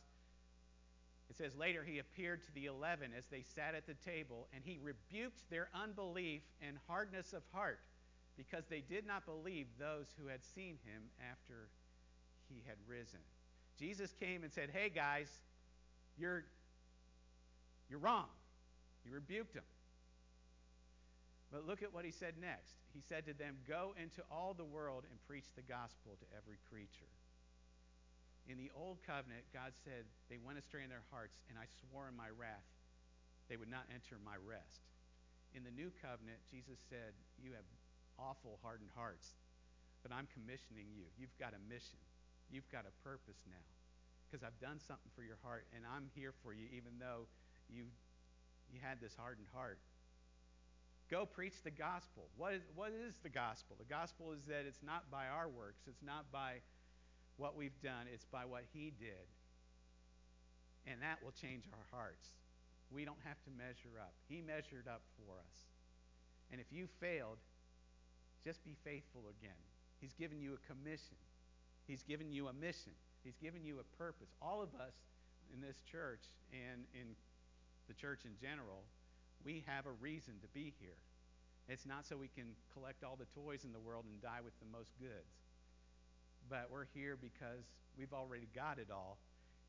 It 1.31 1.37
says, 1.37 1.57
Later 1.57 1.83
he 1.85 1.99
appeared 1.99 2.43
to 2.45 2.55
the 2.55 2.67
eleven 2.67 3.13
as 3.17 3.25
they 3.27 3.43
sat 3.55 3.75
at 3.75 3.87
the 3.87 3.95
table, 3.95 4.49
and 4.55 4.63
he 4.65 4.79
rebuked 4.83 5.49
their 5.49 5.69
unbelief 5.75 6.43
and 6.61 6.77
hardness 6.89 7.33
of 7.33 7.43
heart, 7.53 7.81
because 8.37 8.65
they 8.69 8.81
did 8.81 9.07
not 9.07 9.27
believe 9.27 9.67
those 9.79 10.07
who 10.19 10.29
had 10.29 10.41
seen 10.55 10.79
him 10.85 11.03
after 11.31 11.69
he 12.49 12.63
had 12.67 12.77
risen. 12.87 13.21
Jesus 13.79 14.15
came 14.21 14.43
and 14.43 14.53
said, 14.53 14.71
Hey 14.73 14.89
guys, 14.89 15.29
you're, 16.19 16.45
you're 17.89 17.99
wrong. 17.99 18.29
He 19.05 19.11
rebuked 19.11 19.55
them. 19.55 19.67
But 21.51 21.67
look 21.67 21.83
at 21.83 21.93
what 21.93 22.05
he 22.05 22.11
said 22.11 22.35
next. 22.41 22.81
He 22.95 23.01
said 23.01 23.27
to 23.27 23.35
them, 23.35 23.57
Go 23.69 23.95
into 24.01 24.23
all 24.31 24.55
the 24.55 24.65
world 24.65 25.05
and 25.11 25.19
preach 25.29 25.53
the 25.57 25.63
gospel 25.63 26.17
to 26.17 26.27
every 26.37 26.57
creature. 26.71 27.13
In 28.49 28.59
the 28.59 28.73
old 28.75 28.99
covenant, 29.07 29.45
God 29.53 29.73
said, 29.85 30.09
They 30.31 30.41
went 30.41 30.59
astray 30.59 30.83
in 30.83 30.91
their 30.91 31.05
hearts, 31.13 31.37
and 31.49 31.59
I 31.59 31.69
swore 31.85 32.09
in 32.09 32.17
my 32.17 32.33
wrath 32.33 32.65
they 33.53 33.61
would 33.61 33.69
not 33.69 33.85
enter 33.93 34.17
my 34.25 34.41
rest. 34.41 34.81
In 35.53 35.61
the 35.61 35.75
new 35.77 35.93
covenant, 36.01 36.41
Jesus 36.49 36.81
said, 36.89 37.13
You 37.37 37.53
have 37.53 37.69
awful 38.23 38.63
hardened 38.63 38.95
hearts, 38.95 39.35
but 40.07 40.15
I'm 40.15 40.31
commissioning 40.31 40.87
you. 40.95 41.11
You've 41.19 41.35
got 41.43 41.55
a 41.59 41.63
mission, 41.67 41.99
you've 42.51 42.71
got 42.71 42.87
a 42.87 42.95
purpose 43.03 43.43
now. 43.51 43.67
Because 44.31 44.47
I've 44.47 44.57
done 44.65 44.81
something 44.81 45.13
for 45.13 45.21
your 45.21 45.37
heart, 45.45 45.67
and 45.77 45.85
I'm 45.85 46.09
here 46.17 46.33
for 46.41 46.55
you, 46.55 46.65
even 46.73 46.97
though 46.97 47.29
you, 47.69 47.85
you 48.73 48.81
had 48.81 48.97
this 48.97 49.13
hardened 49.13 49.51
heart. 49.53 49.77
Go 51.13 51.27
preach 51.27 51.61
the 51.61 51.71
gospel. 51.71 52.33
What 52.41 52.55
is, 52.55 52.65
what 52.75 52.97
is 52.97 53.21
the 53.21 53.29
gospel? 53.29 53.77
The 53.77 53.85
gospel 53.85 54.33
is 54.33 54.49
that 54.49 54.65
it's 54.65 54.81
not 54.81 55.11
by 55.13 55.29
our 55.29 55.53
works, 55.53 55.85
it's 55.85 56.01
not 56.01 56.25
by 56.33 56.65
what 57.37 57.57
we've 57.57 57.77
done, 57.83 58.09
it's 58.09 58.25
by 58.25 58.49
what 58.49 58.65
He 58.73 58.93
did. 58.97 59.29
And 60.87 61.03
that 61.03 61.21
will 61.23 61.37
change 61.37 61.69
our 61.69 61.87
hearts. 61.93 62.33
We 62.91 63.05
don't 63.05 63.21
have 63.25 63.37
to 63.45 63.51
measure 63.53 64.01
up. 64.01 64.13
He 64.29 64.41
measured 64.41 64.89
up 64.89 65.03
for 65.21 65.37
us. 65.37 65.57
And 66.51 66.61
if 66.61 66.73
you 66.73 66.89
failed, 67.01 67.39
just 68.45 68.65
be 68.65 68.77
faithful 68.85 69.23
again. 69.39 69.59
He's 70.01 70.15
given 70.15 70.41
you 70.41 70.59
a 70.59 70.63
commission, 70.67 71.19
He's 71.87 72.03
given 72.03 72.33
you 72.33 72.49
a 72.49 72.53
mission, 72.53 72.93
He's 73.25 73.37
given 73.43 73.65
you 73.65 73.79
a 73.79 73.87
purpose. 73.97 74.29
All 74.41 74.63
of 74.63 74.75
us 74.75 74.95
in 75.55 75.61
this 75.61 75.77
church 75.91 76.23
and 76.53 76.83
in 76.95 77.15
the 77.89 77.95
church 77.95 78.21
in 78.25 78.33
general 78.41 78.83
we 79.45 79.65
have 79.67 79.87
a 79.87 79.95
reason 80.01 80.35
to 80.43 80.49
be 80.55 80.73
here. 80.81 80.99
It's 81.69 81.87
not 81.87 82.07
so 82.07 82.17
we 82.17 82.29
can 82.29 82.55
collect 82.73 83.05
all 83.05 83.17
the 83.17 83.31
toys 83.35 83.65
in 83.65 83.73
the 83.73 83.79
world 83.79 84.05
and 84.07 84.21
die 84.23 84.43
with 84.43 84.55
the 84.59 84.67
most 84.71 84.91
goods. 84.99 85.35
But 86.51 86.69
we're 86.71 86.91
here 86.95 87.17
because 87.21 87.67
we've 87.99 88.13
already 88.13 88.49
got 88.55 88.79
it 88.79 88.91
all. 88.91 89.19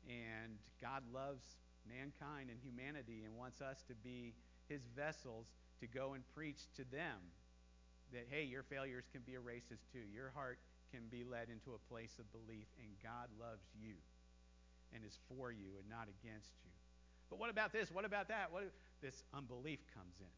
And 0.08 0.58
God 0.82 1.02
loves 1.12 1.42
mankind 1.88 2.50
and 2.50 2.58
humanity 2.62 3.22
and 3.24 3.36
wants 3.36 3.60
us 3.60 3.82
to 3.88 3.94
be 4.02 4.34
his 4.68 4.82
vessels 4.96 5.46
to 5.80 5.86
go 5.86 6.14
and 6.14 6.22
preach 6.34 6.66
to 6.76 6.84
them 6.90 7.18
that, 8.14 8.26
hey, 8.30 8.44
your 8.44 8.62
failures 8.62 9.04
can 9.12 9.22
be 9.26 9.34
erased 9.34 9.70
as 9.72 9.78
too. 9.92 10.06
Your 10.12 10.30
heart 10.34 10.58
can 10.90 11.06
be 11.10 11.24
led 11.24 11.48
into 11.50 11.74
a 11.74 11.80
place 11.90 12.18
of 12.18 12.30
belief, 12.30 12.66
and 12.78 12.88
God 13.02 13.28
loves 13.38 13.66
you 13.74 13.94
and 14.94 15.04
is 15.04 15.18
for 15.28 15.50
you 15.50 15.74
and 15.78 15.90
not 15.90 16.06
against 16.06 16.54
you. 16.62 16.70
But 17.28 17.38
what 17.38 17.50
about 17.50 17.72
this? 17.72 17.90
What 17.90 18.04
about 18.04 18.28
that? 18.28 18.52
What 18.52 18.62
if 18.62 18.72
this 19.02 19.24
unbelief 19.34 19.80
comes 19.94 20.20
in? 20.20 20.34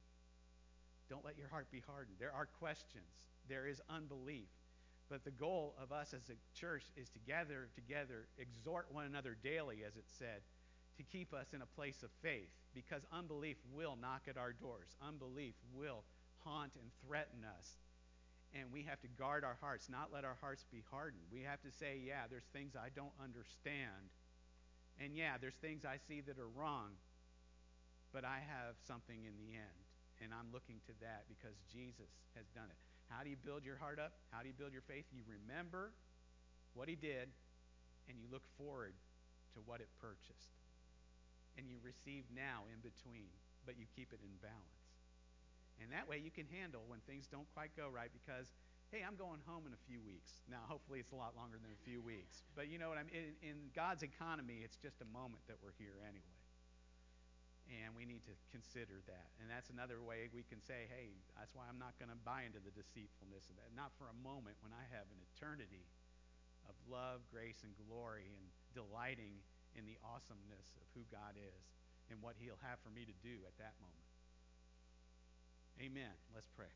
Don't 1.09 1.25
let 1.25 1.39
your 1.39 1.49
heart 1.49 1.71
be 1.71 1.83
hardened. 1.87 2.17
There 2.19 2.33
are 2.33 2.47
questions. 2.47 3.13
There 3.49 3.67
is 3.67 3.81
unbelief. 3.91 4.49
But 5.09 5.25
the 5.25 5.31
goal 5.31 5.75
of 5.81 5.93
us 5.93 6.15
as 6.15 6.31
a 6.31 6.59
church 6.59 6.85
is 6.97 7.09
to 7.11 7.19
gather 7.27 7.69
together, 7.75 8.27
exhort 8.39 8.89
one 8.91 9.05
another 9.05 9.37
daily, 9.41 9.85
as 9.87 9.97
it 9.97 10.07
said, 10.19 10.41
to 10.97 11.05
keep 11.05 11.33
us 11.33 11.53
in 11.53 11.63
a 11.63 11.75
place 11.79 12.03
of 12.03 12.11
faith. 12.23 12.49
Because 12.75 13.03
unbelief 13.13 13.57
will 13.73 13.97
knock 14.01 14.23
at 14.29 14.37
our 14.37 14.53
doors. 14.53 14.97
Unbelief 15.07 15.55
will 15.75 16.03
haunt 16.47 16.73
and 16.79 16.87
threaten 17.03 17.43
us. 17.43 17.67
And 18.55 18.71
we 18.71 18.87
have 18.87 19.03
to 19.03 19.11
guard 19.19 19.43
our 19.43 19.59
hearts, 19.61 19.91
not 19.91 20.15
let 20.15 20.25
our 20.25 20.39
hearts 20.41 20.65
be 20.71 20.81
hardened. 20.89 21.27
We 21.35 21.43
have 21.43 21.61
to 21.67 21.71
say, 21.75 21.99
yeah, 21.99 22.31
there's 22.31 22.47
things 22.55 22.79
I 22.79 22.95
don't 22.95 23.13
understand 23.19 24.07
and 25.01 25.13
yeah, 25.13 25.37
there's 25.41 25.57
things 25.61 25.85
I 25.85 26.01
see 26.09 26.25
that 26.25 26.41
are 26.41 26.49
wrong, 26.57 26.97
but 28.13 28.25
I 28.25 28.41
have 28.41 28.81
something 28.89 29.29
in 29.29 29.37
the 29.37 29.53
end. 29.57 29.81
And 30.25 30.33
I'm 30.33 30.49
looking 30.49 30.81
to 30.89 30.95
that 31.05 31.29
because 31.29 31.53
Jesus 31.69 32.09
has 32.33 32.49
done 32.57 32.73
it. 32.73 32.81
How 33.13 33.21
do 33.21 33.29
you 33.29 33.37
build 33.37 33.69
your 33.69 33.77
heart 33.77 34.01
up? 34.01 34.17
How 34.33 34.41
do 34.41 34.49
you 34.49 34.57
build 34.57 34.73
your 34.73 34.85
faith? 34.89 35.05
You 35.13 35.21
remember 35.29 35.93
what 36.73 36.89
he 36.89 36.97
did, 36.97 37.29
and 38.09 38.17
you 38.17 38.25
look 38.33 38.49
forward 38.57 38.97
to 39.53 39.61
what 39.69 39.85
it 39.85 39.93
purchased. 40.01 40.57
And 41.61 41.69
you 41.69 41.77
receive 41.85 42.25
now 42.33 42.65
in 42.73 42.81
between, 42.81 43.29
but 43.69 43.77
you 43.77 43.85
keep 43.93 44.17
it 44.17 44.21
in 44.25 44.33
balance. 44.41 44.86
And 45.81 45.93
that 45.93 46.09
way 46.09 46.17
you 46.17 46.33
can 46.33 46.49
handle 46.49 46.85
when 46.89 47.05
things 47.05 47.29
don't 47.29 47.49
quite 47.53 47.77
go 47.77 47.93
right 47.93 48.09
because, 48.09 48.49
hey, 48.89 49.05
I'm 49.05 49.17
going 49.17 49.45
home 49.45 49.69
in 49.69 49.77
a 49.77 49.83
few 49.85 50.01
weeks. 50.01 50.41
Now, 50.49 50.65
hopefully 50.73 51.01
it's 51.01 51.13
a 51.13 51.19
lot 51.19 51.37
longer 51.37 51.61
than 51.61 51.69
a 51.73 51.83
few 51.85 52.01
weeks. 52.01 52.45
But 52.57 52.73
you 52.73 52.81
know 52.81 52.89
what 52.89 52.97
I 52.97 53.05
mean? 53.05 53.17
In, 53.17 53.33
in 53.45 53.57
God's 53.77 54.03
economy, 54.03 54.65
it's 54.65 54.81
just 54.81 55.05
a 55.05 55.09
moment 55.13 55.45
that 55.53 55.61
we're 55.61 55.77
here 55.77 56.01
anyway. 56.05 56.41
And 57.67 57.99
we 57.99 58.07
need 58.07 58.23
to 58.31 58.35
consider 58.55 59.03
that. 59.11 59.27
And 59.43 59.51
that's 59.51 59.75
another 59.75 59.99
way 59.99 60.31
we 60.31 60.47
can 60.47 60.63
say, 60.63 60.87
hey, 60.87 61.19
that's 61.35 61.51
why 61.51 61.67
I'm 61.67 61.83
not 61.83 61.99
going 61.99 62.15
to 62.15 62.21
buy 62.23 62.47
into 62.47 62.63
the 62.63 62.71
deceitfulness 62.71 63.51
of 63.51 63.59
that. 63.59 63.75
Not 63.75 63.91
for 63.99 64.07
a 64.07 64.17
moment 64.23 64.55
when 64.63 64.71
I 64.71 64.87
have 64.95 65.11
an 65.11 65.19
eternity 65.35 65.83
of 66.71 66.79
love, 66.87 67.27
grace, 67.27 67.67
and 67.67 67.75
glory 67.91 68.31
and 68.31 68.47
delighting 68.71 69.43
in 69.75 69.83
the 69.83 69.99
awesomeness 70.07 70.79
of 70.79 70.87
who 70.95 71.03
God 71.11 71.35
is 71.35 71.63
and 72.07 72.23
what 72.23 72.39
He'll 72.39 72.61
have 72.63 72.79
for 72.87 72.95
me 72.95 73.03
to 73.03 73.17
do 73.19 73.43
at 73.51 73.59
that 73.59 73.75
moment. 73.83 74.06
Amen. 75.81 76.15
Let's 76.35 76.49
pray. 76.57 76.73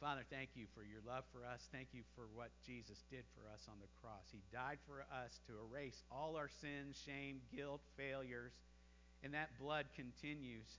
Father, 0.00 0.22
thank 0.30 0.50
you 0.54 0.66
for 0.74 0.82
your 0.86 1.02
love 1.06 1.24
for 1.34 1.42
us. 1.42 1.66
Thank 1.72 1.88
you 1.90 2.02
for 2.14 2.30
what 2.34 2.50
Jesus 2.62 3.02
did 3.10 3.26
for 3.34 3.50
us 3.50 3.66
on 3.66 3.78
the 3.82 3.90
cross. 4.00 4.30
He 4.30 4.42
died 4.52 4.78
for 4.86 5.02
us 5.10 5.40
to 5.50 5.58
erase 5.66 6.02
all 6.10 6.36
our 6.36 6.48
sins, 6.48 6.98
shame, 7.04 7.42
guilt, 7.50 7.82
failures 7.96 8.54
and 9.22 9.34
that 9.34 9.50
blood 9.58 9.86
continues 9.94 10.78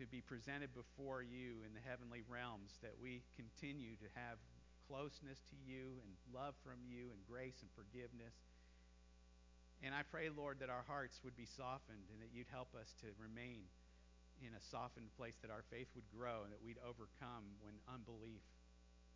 to 0.00 0.08
be 0.08 0.24
presented 0.24 0.72
before 0.72 1.20
you 1.20 1.60
in 1.60 1.76
the 1.76 1.84
heavenly 1.84 2.24
realms, 2.24 2.80
that 2.80 2.96
we 2.96 3.20
continue 3.36 4.00
to 4.00 4.08
have 4.16 4.40
closeness 4.88 5.44
to 5.52 5.56
you 5.68 6.00
and 6.00 6.10
love 6.32 6.56
from 6.64 6.80
you 6.88 7.12
and 7.12 7.20
grace 7.28 7.60
and 7.60 7.68
forgiveness. 7.76 8.32
And 9.84 9.92
I 9.92 10.08
pray, 10.08 10.32
Lord, 10.32 10.60
that 10.64 10.72
our 10.72 10.84
hearts 10.88 11.20
would 11.20 11.36
be 11.36 11.44
softened 11.44 12.08
and 12.12 12.20
that 12.24 12.32
you'd 12.32 12.48
help 12.48 12.72
us 12.72 12.96
to 13.04 13.12
remain 13.20 13.68
in 14.42 14.56
a 14.56 14.62
softened 14.72 15.12
place, 15.16 15.36
that 15.44 15.52
our 15.52 15.64
faith 15.68 15.88
would 15.94 16.08
grow 16.08 16.42
and 16.44 16.50
that 16.52 16.64
we'd 16.64 16.80
overcome 16.80 17.44
when 17.60 17.76
unbelief 17.88 18.42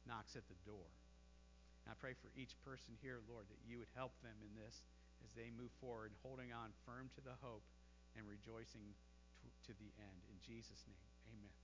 knocks 0.04 0.36
at 0.36 0.44
the 0.48 0.58
door. 0.68 0.88
And 1.84 1.92
I 1.92 1.96
pray 1.96 2.16
for 2.16 2.32
each 2.36 2.56
person 2.64 2.96
here, 3.00 3.20
Lord, 3.28 3.48
that 3.48 3.60
you 3.64 3.80
would 3.80 3.92
help 3.96 4.12
them 4.20 4.36
in 4.40 4.52
this 4.56 4.84
as 5.24 5.32
they 5.32 5.48
move 5.52 5.72
forward, 5.80 6.12
holding 6.20 6.52
on 6.52 6.72
firm 6.84 7.08
to 7.16 7.22
the 7.24 7.36
hope 7.40 7.64
and 8.16 8.24
rejoicing 8.28 8.92
to 9.68 9.72
the 9.76 9.90
end. 10.00 10.20
In 10.28 10.36
Jesus' 10.40 10.84
name, 10.88 11.08
amen. 11.28 11.63